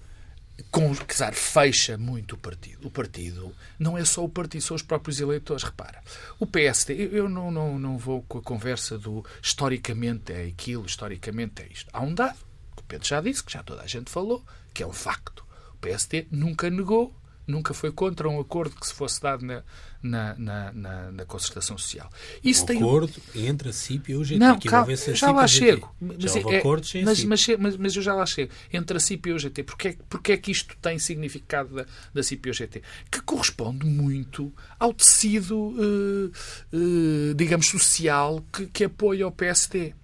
com, 0.70 0.92
dizer, 0.92 1.34
fecha 1.34 1.98
muito 1.98 2.34
o 2.34 2.38
partido. 2.38 2.88
O 2.88 2.90
partido 2.90 3.54
não 3.78 3.96
é 3.96 4.04
só 4.04 4.24
o 4.24 4.28
partido, 4.28 4.62
são 4.62 4.74
os 4.74 4.82
próprios 4.82 5.20
eleitores. 5.20 5.62
Repara, 5.62 6.02
o 6.38 6.46
PSD, 6.46 7.10
eu 7.12 7.28
não, 7.28 7.50
não, 7.50 7.78
não 7.78 7.98
vou 7.98 8.22
com 8.22 8.38
a 8.38 8.42
conversa 8.42 8.98
do 8.98 9.24
historicamente 9.42 10.32
é 10.32 10.46
aquilo, 10.46 10.86
historicamente 10.86 11.62
é 11.62 11.68
isto. 11.70 11.90
Há 11.92 12.00
um 12.00 12.14
dado, 12.14 12.38
que 12.74 12.82
o 12.82 12.84
Pedro 12.84 13.06
já 13.06 13.20
disse, 13.20 13.44
que 13.44 13.52
já 13.52 13.62
toda 13.62 13.82
a 13.82 13.86
gente 13.86 14.10
falou, 14.10 14.44
que 14.72 14.82
é 14.82 14.86
um 14.86 14.92
facto. 14.92 15.45
O 15.76 15.78
PSD 15.80 16.26
nunca 16.30 16.68
negou 16.70 17.14
nunca 17.46 17.72
foi 17.72 17.92
contra 17.92 18.28
um 18.28 18.40
acordo 18.40 18.74
que 18.74 18.86
se 18.86 18.92
fosse 18.92 19.20
dado 19.20 19.44
na, 19.46 19.62
na, 20.02 20.34
na, 20.36 20.72
na, 20.72 21.12
na 21.12 21.24
concertação 21.24 21.78
social. 21.78 22.10
Isso 22.42 22.64
um 22.64 22.66
tem 22.66 22.78
acordo 22.78 23.12
entre 23.34 23.68
a 23.68 23.72
CIP 23.72 24.12
e 24.12 24.16
o 24.16 24.24
GT. 24.24 24.38
Não, 24.38 24.58
calma, 24.58 24.96
já 24.96 25.30
lá 25.30 25.46
chego. 25.46 25.94
Mas, 26.00 26.16
já 26.18 26.40
é, 26.40 26.62
mas, 27.04 27.24
mas, 27.24 27.46
mas, 27.58 27.76
mas, 27.76 27.96
eu 27.96 28.02
já 28.02 28.14
lá 28.14 28.26
chego. 28.26 28.52
Entre 28.72 28.96
a 28.96 29.00
CIP 29.00 29.28
e 29.28 29.32
o 29.32 29.38
GT. 29.38 29.62
Porquê, 29.62 29.96
porquê 30.08 30.32
é 30.32 30.36
que 30.36 30.50
isto 30.50 30.76
tem 30.78 30.98
significado 30.98 31.74
da, 31.74 31.86
da 32.12 32.22
CIP 32.22 32.48
e 32.48 32.50
o 32.50 32.54
GT? 32.54 32.82
Que 33.10 33.20
corresponde 33.22 33.86
muito 33.86 34.52
ao 34.78 34.92
tecido, 34.92 35.56
uh, 35.56 36.32
uh, 36.72 37.34
digamos, 37.34 37.68
social 37.68 38.44
que, 38.52 38.66
que 38.66 38.84
apoia 38.84 39.26
o 39.26 39.32
PSD 39.32 39.94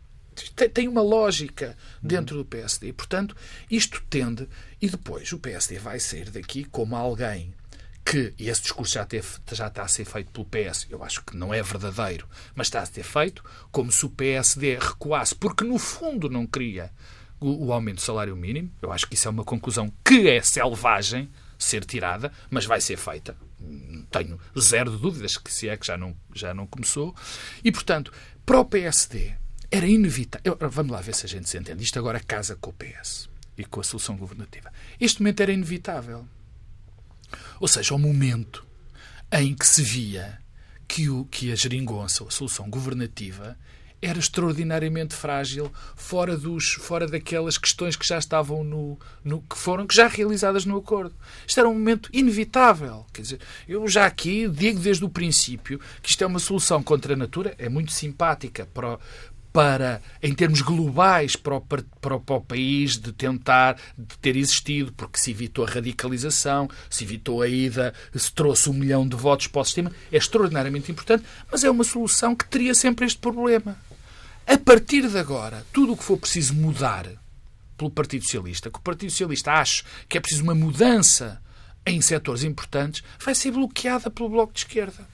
tem 0.51 0.89
uma 0.89 1.03
lógica 1.03 1.77
dentro 2.03 2.37
do 2.37 2.45
PSD. 2.45 2.93
Portanto, 2.93 3.37
isto 3.71 4.03
tende. 4.09 4.49
E 4.81 4.89
depois 4.89 5.33
o 5.33 5.39
PSD 5.39 5.79
vai 5.79 6.01
sair 6.01 6.31
daqui 6.31 6.65
como 6.65 6.97
alguém 6.97 7.55
que, 8.05 8.35
e 8.39 8.49
esse 8.49 8.63
discurso 8.63 8.95
já, 8.95 9.05
teve, 9.05 9.29
já 9.53 9.69
está 9.69 9.83
a 9.83 9.89
ser 9.89 10.05
feito 10.05 10.31
pelo 10.33 10.47
PS, 10.47 10.87
eu 10.91 11.05
acho 11.05 11.23
que 11.23 11.37
não 11.37 11.55
é 11.55 11.63
verdadeiro, 11.63 12.29
mas 12.55 12.67
está 12.67 12.81
a 12.81 12.87
ser 12.87 13.05
feito, 13.05 13.45
como 13.71 13.93
se 13.93 14.05
o 14.05 14.11
PSD 14.11 14.77
recuasse, 14.77 15.35
porque 15.35 15.63
no 15.63 15.79
fundo 15.79 16.29
não 16.29 16.45
queria 16.45 16.91
o, 17.41 17.67
o 17.67 17.73
aumento 17.73 17.97
do 17.97 18.03
salário 18.03 18.37
mínimo. 18.37 18.71
Eu 18.81 18.93
acho 18.93 19.07
que 19.07 19.15
isso 19.15 19.29
é 19.29 19.31
uma 19.31 19.45
conclusão 19.45 19.93
que 20.05 20.29
é 20.29 20.41
selvagem 20.43 21.31
ser 21.59 21.85
tirada, 21.85 22.33
mas 22.51 22.65
vai 22.65 22.81
ser 22.81 22.97
feita. 22.97 23.37
Tenho 24.11 24.39
zero 24.59 24.91
de 24.91 24.99
dúvidas 24.99 25.37
que 25.37 25.53
se 25.53 25.69
é 25.69 25.77
que 25.77 25.87
já 25.87 25.97
não, 25.97 26.17
já 26.35 26.53
não 26.53 26.67
começou. 26.67 27.15
E, 27.63 27.71
portanto, 27.71 28.13
para 28.45 28.59
o 28.59 28.65
PSD, 28.65 29.35
era 29.73 29.87
inevitável. 29.87 30.57
Vamos 30.71 30.93
lá 30.93 31.01
ver 31.01 31.15
se 31.15 31.25
a 31.25 31.29
gente 31.29 31.49
se 31.49 31.57
entende. 31.57 31.83
Isto 31.83 31.99
agora 31.99 32.21
casa 32.21 32.55
com 32.55 32.69
o 32.69 32.75
PS 32.75 33.31
e 33.57 33.65
com 33.65 33.81
a 33.81 33.85
solução 33.85 34.17
governativa. 34.19 34.71
Este 35.01 35.23
momento 35.23 35.41
era 35.41 35.51
inevitável. 35.51 36.29
Ou 37.59 37.67
seja, 37.67 37.95
o 37.95 37.99
momento 37.99 38.67
em 39.33 39.55
que 39.55 39.67
se 39.67 39.83
via 39.83 40.39
que, 40.87 41.09
o, 41.09 41.25
que 41.25 41.51
a 41.51 41.57
geringonça, 41.57 42.23
a 42.23 42.31
solução 42.31 42.69
governativa, 42.69 43.57
era 44.03 44.19
extraordinariamente 44.19 45.15
frágil, 45.15 45.73
fora, 45.95 46.37
dos, 46.37 46.73
fora 46.73 47.07
daquelas 47.07 47.57
questões 47.57 47.95
que 47.95 48.05
já 48.05 48.19
estavam 48.19 48.65
no, 48.65 48.99
no, 49.23 49.41
que 49.43 49.57
foram 49.57 49.87
que 49.87 49.95
já 49.95 50.09
realizadas 50.09 50.67
no 50.67 50.77
acordo. 50.77 51.15
Isto 51.47 51.61
era 51.61 51.69
um 51.69 51.75
momento 51.75 52.11
inevitável. 52.13 53.07
Quer 53.13 53.23
dizer, 53.23 53.41
eu 53.69 53.87
já 53.87 54.05
aqui 54.05 54.49
digo 54.49 54.81
desde 54.81 55.05
o 55.05 55.09
princípio 55.09 55.81
que 56.03 56.11
isto 56.11 56.25
é 56.25 56.27
uma 56.27 56.41
solução 56.41 56.83
contra 56.83 57.15
a 57.15 57.17
natura, 57.17 57.55
é 57.57 57.69
muito 57.69 57.93
simpática 57.93 58.67
para, 58.67 58.99
para, 59.53 60.01
em 60.23 60.35
termos 60.35 60.63
globais, 60.63 61.37
para 61.37 61.57
o, 61.57 61.61
para, 61.61 61.83
para 62.01 62.37
o 62.37 62.41
país 62.41 62.97
de 62.97 63.13
tentar 63.13 63.77
de 63.97 64.19
ter 64.19 64.37
existido, 64.37 64.93
porque 64.93 65.19
se 65.19 65.31
evitou 65.31 65.65
a 65.65 65.69
radicalização, 65.69 66.69
se 66.89 67.05
evitou 67.05 67.43
a 67.43 67.49
ida, 67.49 67.93
se 68.15 68.33
trouxe 68.33 68.71
um 68.71 68.73
milhão 68.73 69.07
de 69.07 69.15
votos 69.15 69.47
para 69.47 69.61
o 69.61 69.65
sistema, 69.65 69.93
é 70.11 70.17
extraordinariamente 70.17 70.91
importante, 70.91 71.25
mas 71.51 71.63
é 71.63 71.71
uma 71.71 71.85
solução 71.85 72.35
que 72.35 72.47
teria 72.47 72.75
sempre 72.75 73.05
este 73.05 73.19
problema. 73.19 73.77
A 74.47 74.57
partir 74.59 75.07
de 75.09 75.19
agora, 75.19 75.65
tudo 75.73 75.93
o 75.93 75.97
que 75.97 76.05
for 76.05 76.17
preciso 76.17 76.55
mudar 76.55 77.07
pelo 77.77 77.91
Partido 77.91 78.25
Socialista, 78.25 78.71
que 78.71 78.79
o 78.79 78.83
Partido 78.83 79.11
Socialista 79.11 79.53
acha 79.53 79.85
que 80.09 80.17
é 80.17 80.21
preciso 80.21 80.43
uma 80.43 80.55
mudança 80.55 81.43
em 81.85 82.01
setores 82.01 82.43
importantes, 82.43 83.03
vai 83.23 83.35
ser 83.35 83.51
bloqueada 83.51 84.11
pelo 84.11 84.29
Bloco 84.29 84.53
de 84.53 84.61
Esquerda 84.61 85.07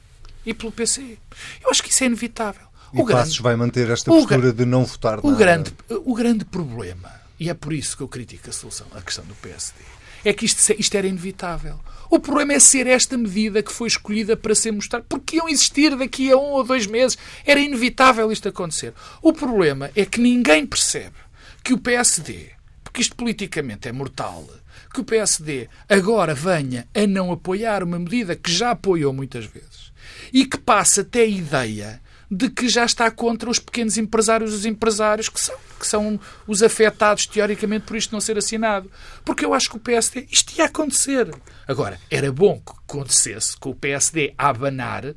e 0.45 0.55
pelo 0.55 0.71
PC. 0.71 1.19
Eu 1.63 1.71
acho 1.71 1.83
que 1.83 1.91
isso 1.91 2.05
é 2.05 2.07
inevitável. 2.07 2.68
E 2.93 3.01
o 3.01 3.07
Passos 3.07 3.35
grande, 3.35 3.43
vai 3.43 3.57
manter 3.57 3.91
esta 3.91 4.11
postura 4.11 4.53
de 4.53 4.65
não 4.65 4.85
votar 4.85 5.21
o 5.21 5.31
nada. 5.31 5.37
Grande, 5.37 5.73
o 6.05 6.15
grande 6.15 6.45
problema, 6.45 7.13
e 7.39 7.51
é 7.51 7.55
por 7.55 7.73
isso 7.73 7.97
que 7.97 8.03
eu 8.03 8.09
critico 8.09 8.49
a 8.49 8.53
solução, 8.53 8.87
a 8.95 9.03
questão 9.03 9.25
do 9.25 9.35
PSD, 9.35 9.81
é 10.25 10.33
que 10.33 10.45
isto, 10.45 10.73
isto 10.79 10.95
era 10.97 11.07
inevitável. 11.07 11.79
O 12.11 12.19
problema 12.19 12.55
é 12.55 12.59
ser 12.59 12.87
esta 12.87 13.19
medida 13.19 13.63
que 13.63 13.73
foi 13.73 13.87
escolhida 13.87 14.37
para 14.37 14.55
ser 14.55 14.73
mostrada. 14.73 15.05
Porque 15.09 15.37
iam 15.37 15.49
existir 15.49 15.95
daqui 15.95 16.31
a 16.31 16.37
um 16.37 16.53
ou 16.53 16.65
dois 16.65 16.87
meses. 16.87 17.19
Era 17.45 17.61
inevitável 17.61 18.33
isto 18.33 18.49
acontecer. 18.49 18.95
O 19.21 19.33
problema 19.33 19.91
é 19.95 20.07
que 20.07 20.21
ninguém 20.21 20.67
percebe 20.67 21.17
que 21.63 21.75
o 21.75 21.79
PSD, 21.79 22.51
porque 22.83 23.03
isto 23.03 23.15
politicamente 23.15 23.89
é 23.89 23.93
mortal, 23.93 24.49
que 24.93 25.01
o 25.01 25.05
PSD 25.05 25.69
agora 25.89 26.35
venha 26.35 26.89
a 26.95 27.07
não 27.07 27.31
apoiar 27.31 27.83
uma 27.83 27.99
medida 27.99 28.35
que 28.35 28.51
já 28.51 28.71
apoiou 28.71 29.13
muitas 29.13 29.45
vezes 29.45 29.93
e 30.33 30.47
que 30.47 30.59
passa 30.59 31.03
até 31.03 31.21
a 31.21 31.27
ideia 31.27 32.01
de 32.31 32.51
que 32.51 32.69
já 32.69 32.85
está 32.85 33.11
contra 33.11 33.49
os 33.49 33.59
pequenos 33.59 33.97
empresários, 33.97 34.53
os 34.53 34.67
empresários 34.67 35.29
que 35.29 35.41
são, 35.41 35.57
que 35.79 35.87
são 35.87 36.21
os 36.47 36.63
afetados 36.63 37.27
teoricamente 37.27 37.87
por 37.87 37.97
isto 37.97 38.13
não 38.13 38.21
ser 38.21 38.37
assinado. 38.37 38.91
Porque 39.25 39.45
eu 39.45 39.55
acho 39.55 39.71
que 39.71 39.77
o 39.77 39.81
PSD, 39.81 40.27
isto 40.31 40.57
ia 40.59 40.67
acontecer. 40.67 41.31
Agora, 41.67 41.99
era 42.11 42.31
bom 42.31 42.61
que 42.61 42.73
acontecesse 42.73 43.57
com 43.57 43.71
o 43.71 43.75
PSD 43.75 44.35
a 44.37 44.49
abanar 44.49 45.15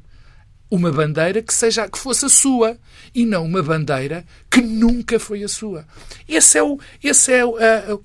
uma 0.69 0.89
bandeira 0.89 1.41
que 1.41 1.53
seja 1.53 1.89
que 1.89 1.97
fosse 1.97 2.25
a 2.25 2.29
sua 2.29 2.77
e 3.13 3.25
não 3.25 3.43
uma 3.43 3.61
bandeira 3.61 4.25
que 4.49 4.61
nunca 4.61 5.19
foi 5.19 5.43
a 5.43 5.49
sua. 5.49 5.85
Esse 6.25 6.57
é 6.57 6.63
o, 6.63 6.79
esse 7.03 7.33
é 7.33 7.43
o, 7.43 7.57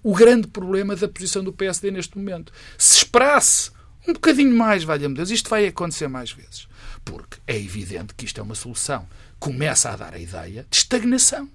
o 0.03 0.13
grande 0.13 0.49
problema 0.49 0.97
da 0.97 1.07
posição 1.07 1.45
do 1.45 1.53
PSD 1.53 1.93
neste 1.93 2.19
momento. 2.19 2.53
Se 2.77 2.99
esperasse 2.99 3.71
um 4.09 4.13
bocadinho 4.13 4.57
mais, 4.57 4.83
valha-me 4.83 5.15
Deus, 5.15 5.31
isto 5.31 5.49
vai 5.49 5.65
acontecer 5.67 6.09
mais 6.09 6.33
vezes 6.33 6.67
porque 7.07 7.39
é 7.47 7.57
evidente 7.57 8.13
que 8.15 8.25
isto 8.25 8.41
é 8.41 8.43
uma 8.43 8.57
solução. 8.57 9.09
Começa 9.39 9.91
a 9.91 9.97
dar 9.97 10.13
a 10.13 10.19
ideia 10.19 10.67
de 10.69 10.77
estagnação. 10.77 11.49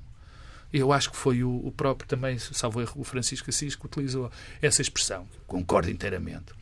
Eu 0.73 0.93
acho 0.93 1.11
que 1.11 1.17
foi 1.17 1.43
o, 1.43 1.51
o 1.67 1.71
próprio 1.71 2.07
também, 2.07 2.39
salvo 2.39 2.79
erro, 2.79 2.93
o 2.95 3.03
Francisco 3.03 3.49
Assis 3.49 3.75
que 3.75 3.85
utilizou 3.85 4.31
essa 4.61 4.81
expressão. 4.81 5.27
Concordo 5.45 5.91
inteiramente. 5.91 6.53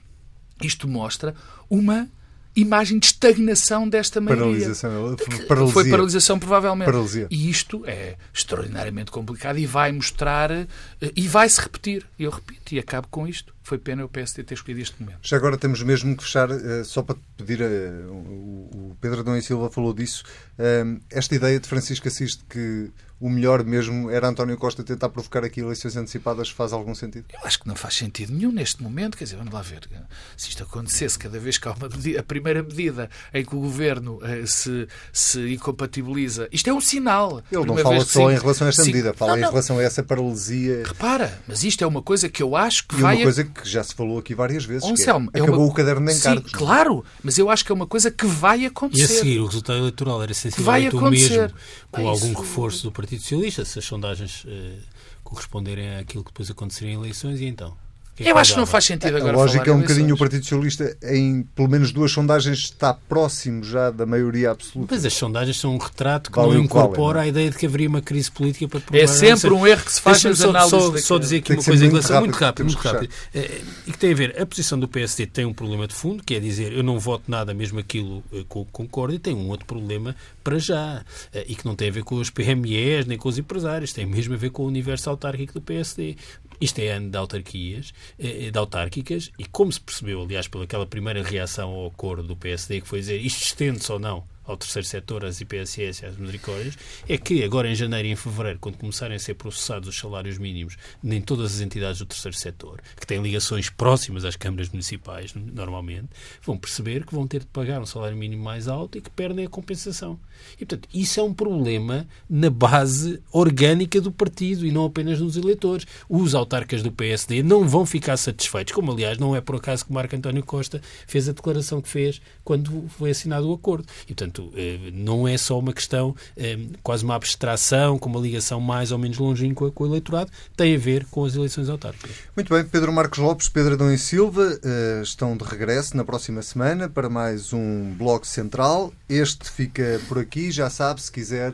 Isto 0.61 0.87
mostra 0.87 1.35
uma 1.69 2.09
imagem 2.55 2.97
de 2.97 3.05
estagnação 3.05 3.87
desta 3.87 4.19
maioria. 4.19 4.45
Paralisação. 4.45 5.15
Paralisia. 5.47 5.73
Foi 5.73 5.89
paralisação, 5.89 6.39
provavelmente. 6.39 6.87
Paralisia. 6.87 7.27
E 7.29 7.49
isto 7.49 7.85
é 7.85 8.17
extraordinariamente 8.33 9.11
complicado 9.11 9.59
e 9.59 9.67
vai 9.67 9.91
mostrar 9.91 10.51
eh, 10.51 10.67
e 11.15 11.27
vai 11.27 11.47
se 11.47 11.61
repetir. 11.61 12.05
Eu 12.17 12.31
repito 12.31 12.73
e 12.73 12.79
acabo 12.79 13.07
com 13.09 13.27
isto. 13.27 13.53
Foi 13.63 13.77
pena 13.77 14.03
o 14.03 14.09
PSD 14.09 14.43
ter 14.43 14.53
escolhido 14.55 14.81
este 14.81 15.01
momento. 15.01 15.19
Já 15.21 15.37
agora 15.37 15.57
temos 15.57 15.81
mesmo 15.83 16.15
que 16.15 16.23
fechar, 16.23 16.49
eh, 16.49 16.83
só 16.83 17.01
para 17.01 17.15
pedir, 17.37 17.61
a, 17.61 17.67
o 18.11 18.97
Pedro 18.99 19.19
Adão 19.19 19.37
e 19.37 19.41
Silva 19.41 19.69
falou 19.69 19.93
disso, 19.93 20.23
eh, 20.57 20.83
esta 21.09 21.35
ideia 21.35 21.59
de 21.59 21.67
Francisco 21.67 22.07
Assis 22.07 22.37
de 22.37 22.43
que 22.45 22.91
o 23.19 23.29
melhor 23.29 23.65
mesmo 23.65 24.09
era 24.09 24.29
António 24.29 24.57
Costa 24.57 24.81
tentar 24.81 25.09
provocar 25.09 25.43
aqui 25.43 25.59
eleições 25.59 25.97
antecipadas 25.97 26.49
faz 26.49 26.71
algum 26.71 26.95
sentido? 26.95 27.25
Eu 27.33 27.39
acho 27.43 27.59
que 27.59 27.67
não 27.67 27.75
faz 27.75 27.95
sentido 27.95 28.33
nenhum 28.33 28.51
neste 28.51 28.81
momento. 28.81 29.17
Quer 29.17 29.25
dizer, 29.25 29.35
vamos 29.35 29.53
lá 29.53 29.61
ver. 29.61 29.89
Se 30.37 30.49
isto 30.49 30.63
acontecesse 30.63 31.19
cada 31.19 31.37
vez 31.37 31.57
que 31.57 31.67
há 31.67 31.73
uma 31.73 31.89
medida, 31.89 32.19
a 32.21 32.23
primeira 32.23 32.63
medida 32.63 33.09
em 33.33 33.43
que 33.43 33.53
o 33.53 33.59
governo 33.59 34.19
se, 34.45 34.87
se 35.11 35.53
incompatibiliza, 35.53 36.47
isto 36.51 36.69
é 36.69 36.73
um 36.73 36.79
sinal. 36.79 37.43
Ele 37.51 37.65
não 37.65 37.77
fala 37.77 38.05
só 38.05 38.31
em 38.31 38.37
relação 38.37 38.67
a 38.67 38.69
esta 38.69 38.85
medida, 38.85 39.13
fala 39.13 39.31
não, 39.31 39.41
não. 39.41 39.47
em 39.47 39.49
relação 39.49 39.79
a 39.79 39.83
essa 39.83 40.01
paralisia. 40.01 40.83
Repara, 40.85 41.41
mas 41.45 41.63
isto 41.65 41.83
é 41.83 41.87
uma 41.87 42.01
coisa 42.01 42.29
que 42.29 42.41
eu 42.41 42.55
acho 42.55 42.87
que 42.87 42.95
e 42.95 43.01
vai. 43.01 43.17
uma 43.17 43.23
coisa 43.23 43.43
que 43.49 43.67
já 43.67 43.83
se 43.83 43.93
falou 43.93 44.17
aqui 44.17 44.33
várias 44.33 44.65
vezes. 44.65 44.83
Oh, 44.83 44.91
Anselmo, 44.91 45.29
é, 45.33 45.41
acabou 45.41 45.61
uma... 45.61 45.71
o 45.71 45.73
caderno 45.73 46.05
de 46.05 46.17
encargos. 46.17 46.51
Sim, 46.51 46.57
claro, 46.57 47.03
mas 47.23 47.37
eu 47.37 47.49
acho 47.49 47.65
que 47.65 47.71
é 47.71 47.75
uma 47.75 47.87
coisa 47.87 48.09
que 48.11 48.25
vai 48.25 48.65
acontecer. 48.65 49.01
E 49.01 49.05
a 49.05 49.07
seguir, 49.07 49.39
o 49.39 49.45
resultado 49.45 49.79
eleitoral 49.79 50.23
era 50.23 50.33
sensivelmente 50.33 50.95
o 50.95 51.09
mesmo, 51.09 51.49
com 51.91 52.07
algum 52.07 52.33
reforço 52.33 52.83
do 52.83 52.91
Partido 52.91 53.21
Socialista, 53.21 53.65
se 53.65 53.81
sondagens 53.81 54.45
eh, 54.47 54.77
corresponderem 55.23 55.97
àquilo 55.97 56.23
que 56.23 56.31
depois 56.31 56.49
aconteceria 56.49 56.93
em 56.93 56.97
eleições, 56.97 57.39
e 57.39 57.45
então? 57.45 57.75
É 58.19 58.31
eu 58.31 58.37
acho 58.37 58.53
que 58.53 58.59
não 58.59 58.65
faz 58.65 58.85
sentido 58.85 59.15
agora. 59.15 59.33
A 59.33 59.39
lógica 59.39 59.69
é 59.69 59.73
um 59.73 59.81
bocadinho 59.81 60.15
o 60.15 60.17
Partido 60.17 60.43
Socialista, 60.43 60.97
em 61.03 61.43
pelo 61.55 61.69
menos 61.69 61.91
duas 61.91 62.11
sondagens, 62.11 62.59
está 62.59 62.93
próximo 62.93 63.63
já 63.63 63.89
da 63.89 64.05
maioria 64.05 64.51
absoluta. 64.51 64.93
Mas 64.95 65.05
as 65.05 65.13
sondagens 65.13 65.59
são 65.59 65.73
um 65.73 65.77
retrato 65.77 66.31
que 66.31 66.37
vale 66.37 66.55
não 66.55 66.63
incorpora 66.63 67.19
é, 67.19 67.21
não? 67.21 67.25
a 67.25 67.27
ideia 67.27 67.49
de 67.49 67.57
que 67.57 67.65
haveria 67.65 67.87
uma 67.87 68.01
crise 68.01 68.29
política 68.29 68.67
para 68.67 68.97
É 68.97 69.07
sempre 69.07 69.51
um 69.51 69.65
erro 69.65 69.83
que 69.83 69.93
se 69.93 70.01
faz 70.01 70.23
nas 70.23 70.37
só, 70.37 70.49
análises. 70.49 70.79
Só, 70.79 70.97
só 70.97 71.17
dizer 71.17 71.37
aqui 71.37 71.53
uma 71.53 71.63
coisa 71.63 71.85
em 71.85 71.89
relação. 71.89 72.19
Muito 72.19 72.35
rápido, 72.35 72.65
muito 72.65 72.79
rápido. 72.79 73.13
É, 73.33 73.61
e 73.87 73.91
que 73.91 73.97
tem 73.97 74.11
a 74.11 74.15
ver, 74.15 74.41
a 74.41 74.45
posição 74.45 74.79
do 74.79 74.87
PSD 74.87 75.25
tem 75.25 75.45
um 75.45 75.53
problema 75.53 75.87
de 75.87 75.93
fundo, 75.93 76.23
que 76.23 76.35
é 76.35 76.39
dizer 76.39 76.73
eu 76.73 76.83
não 76.83 76.99
voto 76.99 77.23
nada, 77.27 77.53
mesmo 77.53 77.79
aquilo 77.79 78.23
com 78.47 78.65
que 78.65 78.71
concordo, 78.71 79.13
e 79.13 79.19
tem 79.19 79.33
um 79.33 79.49
outro 79.49 79.65
problema 79.65 80.15
para 80.49 80.57
já. 80.57 81.05
Eh, 81.31 81.45
e 81.49 81.55
que 81.55 81.65
não 81.65 81.75
tem 81.75 81.89
a 81.89 81.91
ver 81.91 82.03
com 82.03 82.15
os 82.15 82.31
PMEs 82.31 83.05
nem 83.05 83.17
com 83.17 83.29
os 83.29 83.37
empresários, 83.37 83.93
tem 83.93 84.05
mesmo 84.05 84.33
a 84.33 84.37
ver 84.37 84.49
com 84.49 84.63
o 84.63 84.67
universo 84.67 85.09
autárquico 85.09 85.53
do 85.53 85.61
PSD. 85.61 86.15
Isto 86.59 86.79
é 86.79 86.89
ano 86.89 87.09
de 87.09 87.17
autarquias, 87.17 87.93
de 88.17 88.57
autárquicas, 88.57 89.31
e 89.39 89.45
como 89.45 89.71
se 89.71 89.79
percebeu, 89.79 90.21
aliás, 90.21 90.45
pelaquela 90.45 90.85
primeira 90.85 91.23
reação 91.23 91.69
ao 91.69 91.87
acordo 91.87 92.23
do 92.23 92.35
PSD, 92.35 92.81
que 92.81 92.87
foi 92.87 92.99
dizer 92.99 93.17
isto 93.21 93.41
estende-se 93.41 93.89
ou 93.89 93.97
não 93.97 94.25
ao 94.49 94.57
terceiro 94.57 94.87
setor, 94.87 95.23
às 95.23 95.39
IPSS 95.39 96.05
às 96.05 96.17
misericórdias, 96.17 96.75
é 97.07 97.17
que 97.17 97.43
agora 97.43 97.69
em 97.69 97.75
janeiro 97.75 98.07
e 98.07 98.11
em 98.11 98.15
fevereiro, 98.15 98.57
quando 98.59 98.77
começarem 98.77 99.15
a 99.15 99.19
ser 99.19 99.35
processados 99.35 99.87
os 99.87 99.97
salários 99.97 100.39
mínimos 100.39 100.75
em 101.03 101.21
todas 101.21 101.55
as 101.55 101.61
entidades 101.61 101.99
do 101.99 102.05
terceiro 102.05 102.35
setor, 102.35 102.81
que 102.99 103.05
têm 103.05 103.21
ligações 103.21 103.69
próximas 103.69 104.25
às 104.25 104.35
câmaras 104.35 104.69
municipais, 104.69 105.33
normalmente, 105.35 106.09
vão 106.41 106.57
perceber 106.57 107.05
que 107.05 107.13
vão 107.13 107.27
ter 107.27 107.41
de 107.41 107.45
pagar 107.47 107.79
um 107.79 107.85
salário 107.85 108.17
mínimo 108.17 108.43
mais 108.43 108.67
alto 108.67 108.97
e 108.97 109.01
que 109.01 109.09
perdem 109.11 109.45
a 109.45 109.49
compensação. 109.49 110.19
E, 110.55 110.65
portanto, 110.65 110.89
isso 110.93 111.19
é 111.19 111.23
um 111.23 111.33
problema 111.33 112.07
na 112.29 112.49
base 112.49 113.21
orgânica 113.31 114.01
do 114.01 114.11
partido 114.11 114.65
e 114.65 114.71
não 114.71 114.85
apenas 114.85 115.19
nos 115.19 115.37
eleitores. 115.37 115.85
Os 116.07 116.33
autarcas 116.33 116.81
do 116.81 116.91
PSD 116.91 117.43
não 117.43 117.67
vão 117.67 117.85
ficar 117.85 118.17
satisfeitos, 118.17 118.73
como 118.73 118.91
aliás 118.91 119.17
não 119.17 119.35
é 119.35 119.41
por 119.41 119.57
acaso 119.57 119.85
que 119.85 119.93
Marco 119.93 120.15
António 120.15 120.43
Costa 120.43 120.81
fez 121.05 121.29
a 121.29 121.33
declaração 121.33 121.81
que 121.81 121.89
fez 121.89 122.21
quando 122.43 122.87
foi 122.89 123.11
assinado 123.11 123.49
o 123.49 123.53
acordo. 123.53 123.85
E, 124.03 124.07
portanto, 124.07 124.38
Portanto, 124.39 124.51
eh, 124.55 124.91
não 124.93 125.27
é 125.27 125.37
só 125.37 125.59
uma 125.59 125.73
questão, 125.73 126.15
eh, 126.37 126.57
quase 126.81 127.03
uma 127.03 127.15
abstração, 127.15 127.99
com 127.99 128.09
uma 128.09 128.19
ligação 128.19 128.59
mais 128.61 128.91
ou 128.91 128.97
menos 128.97 129.17
longínqua 129.17 129.71
com 129.71 129.83
o 129.83 129.87
eleitorado, 129.87 130.31
tem 130.55 130.75
a 130.75 130.79
ver 130.79 131.05
com 131.05 131.25
as 131.25 131.35
eleições 131.35 131.67
autárquicas. 131.69 132.15
Muito 132.35 132.53
bem, 132.53 132.63
Pedro 132.63 132.93
Marcos 132.93 133.19
Lopes, 133.19 133.49
Pedro 133.49 133.73
Adão 133.73 133.93
e 133.93 133.97
Silva 133.97 134.59
eh, 134.63 135.01
estão 135.03 135.35
de 135.35 135.43
regresso 135.43 135.97
na 135.97 136.05
próxima 136.05 136.41
semana 136.41 136.87
para 136.87 137.09
mais 137.09 137.51
um 137.51 137.93
Bloco 137.95 138.25
Central. 138.25 138.93
Este 139.09 139.49
fica 139.49 139.99
por 140.07 140.19
aqui, 140.19 140.51
já 140.51 140.69
sabe, 140.69 141.01
se 141.01 141.11
quiser 141.11 141.53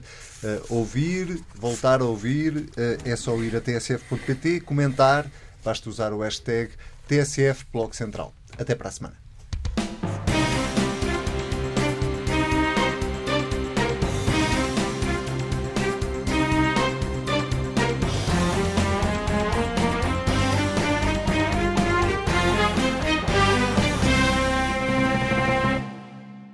ouvir, 0.69 1.41
voltar 1.55 2.01
a 2.01 2.05
ouvir, 2.05 2.69
é 3.03 3.15
só 3.15 3.35
ir 3.41 3.55
a 3.55 3.61
tsf.pt, 3.61 4.59
comentar, 4.59 5.25
basta 5.63 5.89
usar 5.89 6.13
o 6.13 6.19
hashtag 6.19 6.69
TSF 7.07 7.65
Bloco 7.73 7.95
Central. 7.95 8.31
Até 8.55 8.75
para 8.75 8.89
a 8.89 8.91
semana. 8.91 9.24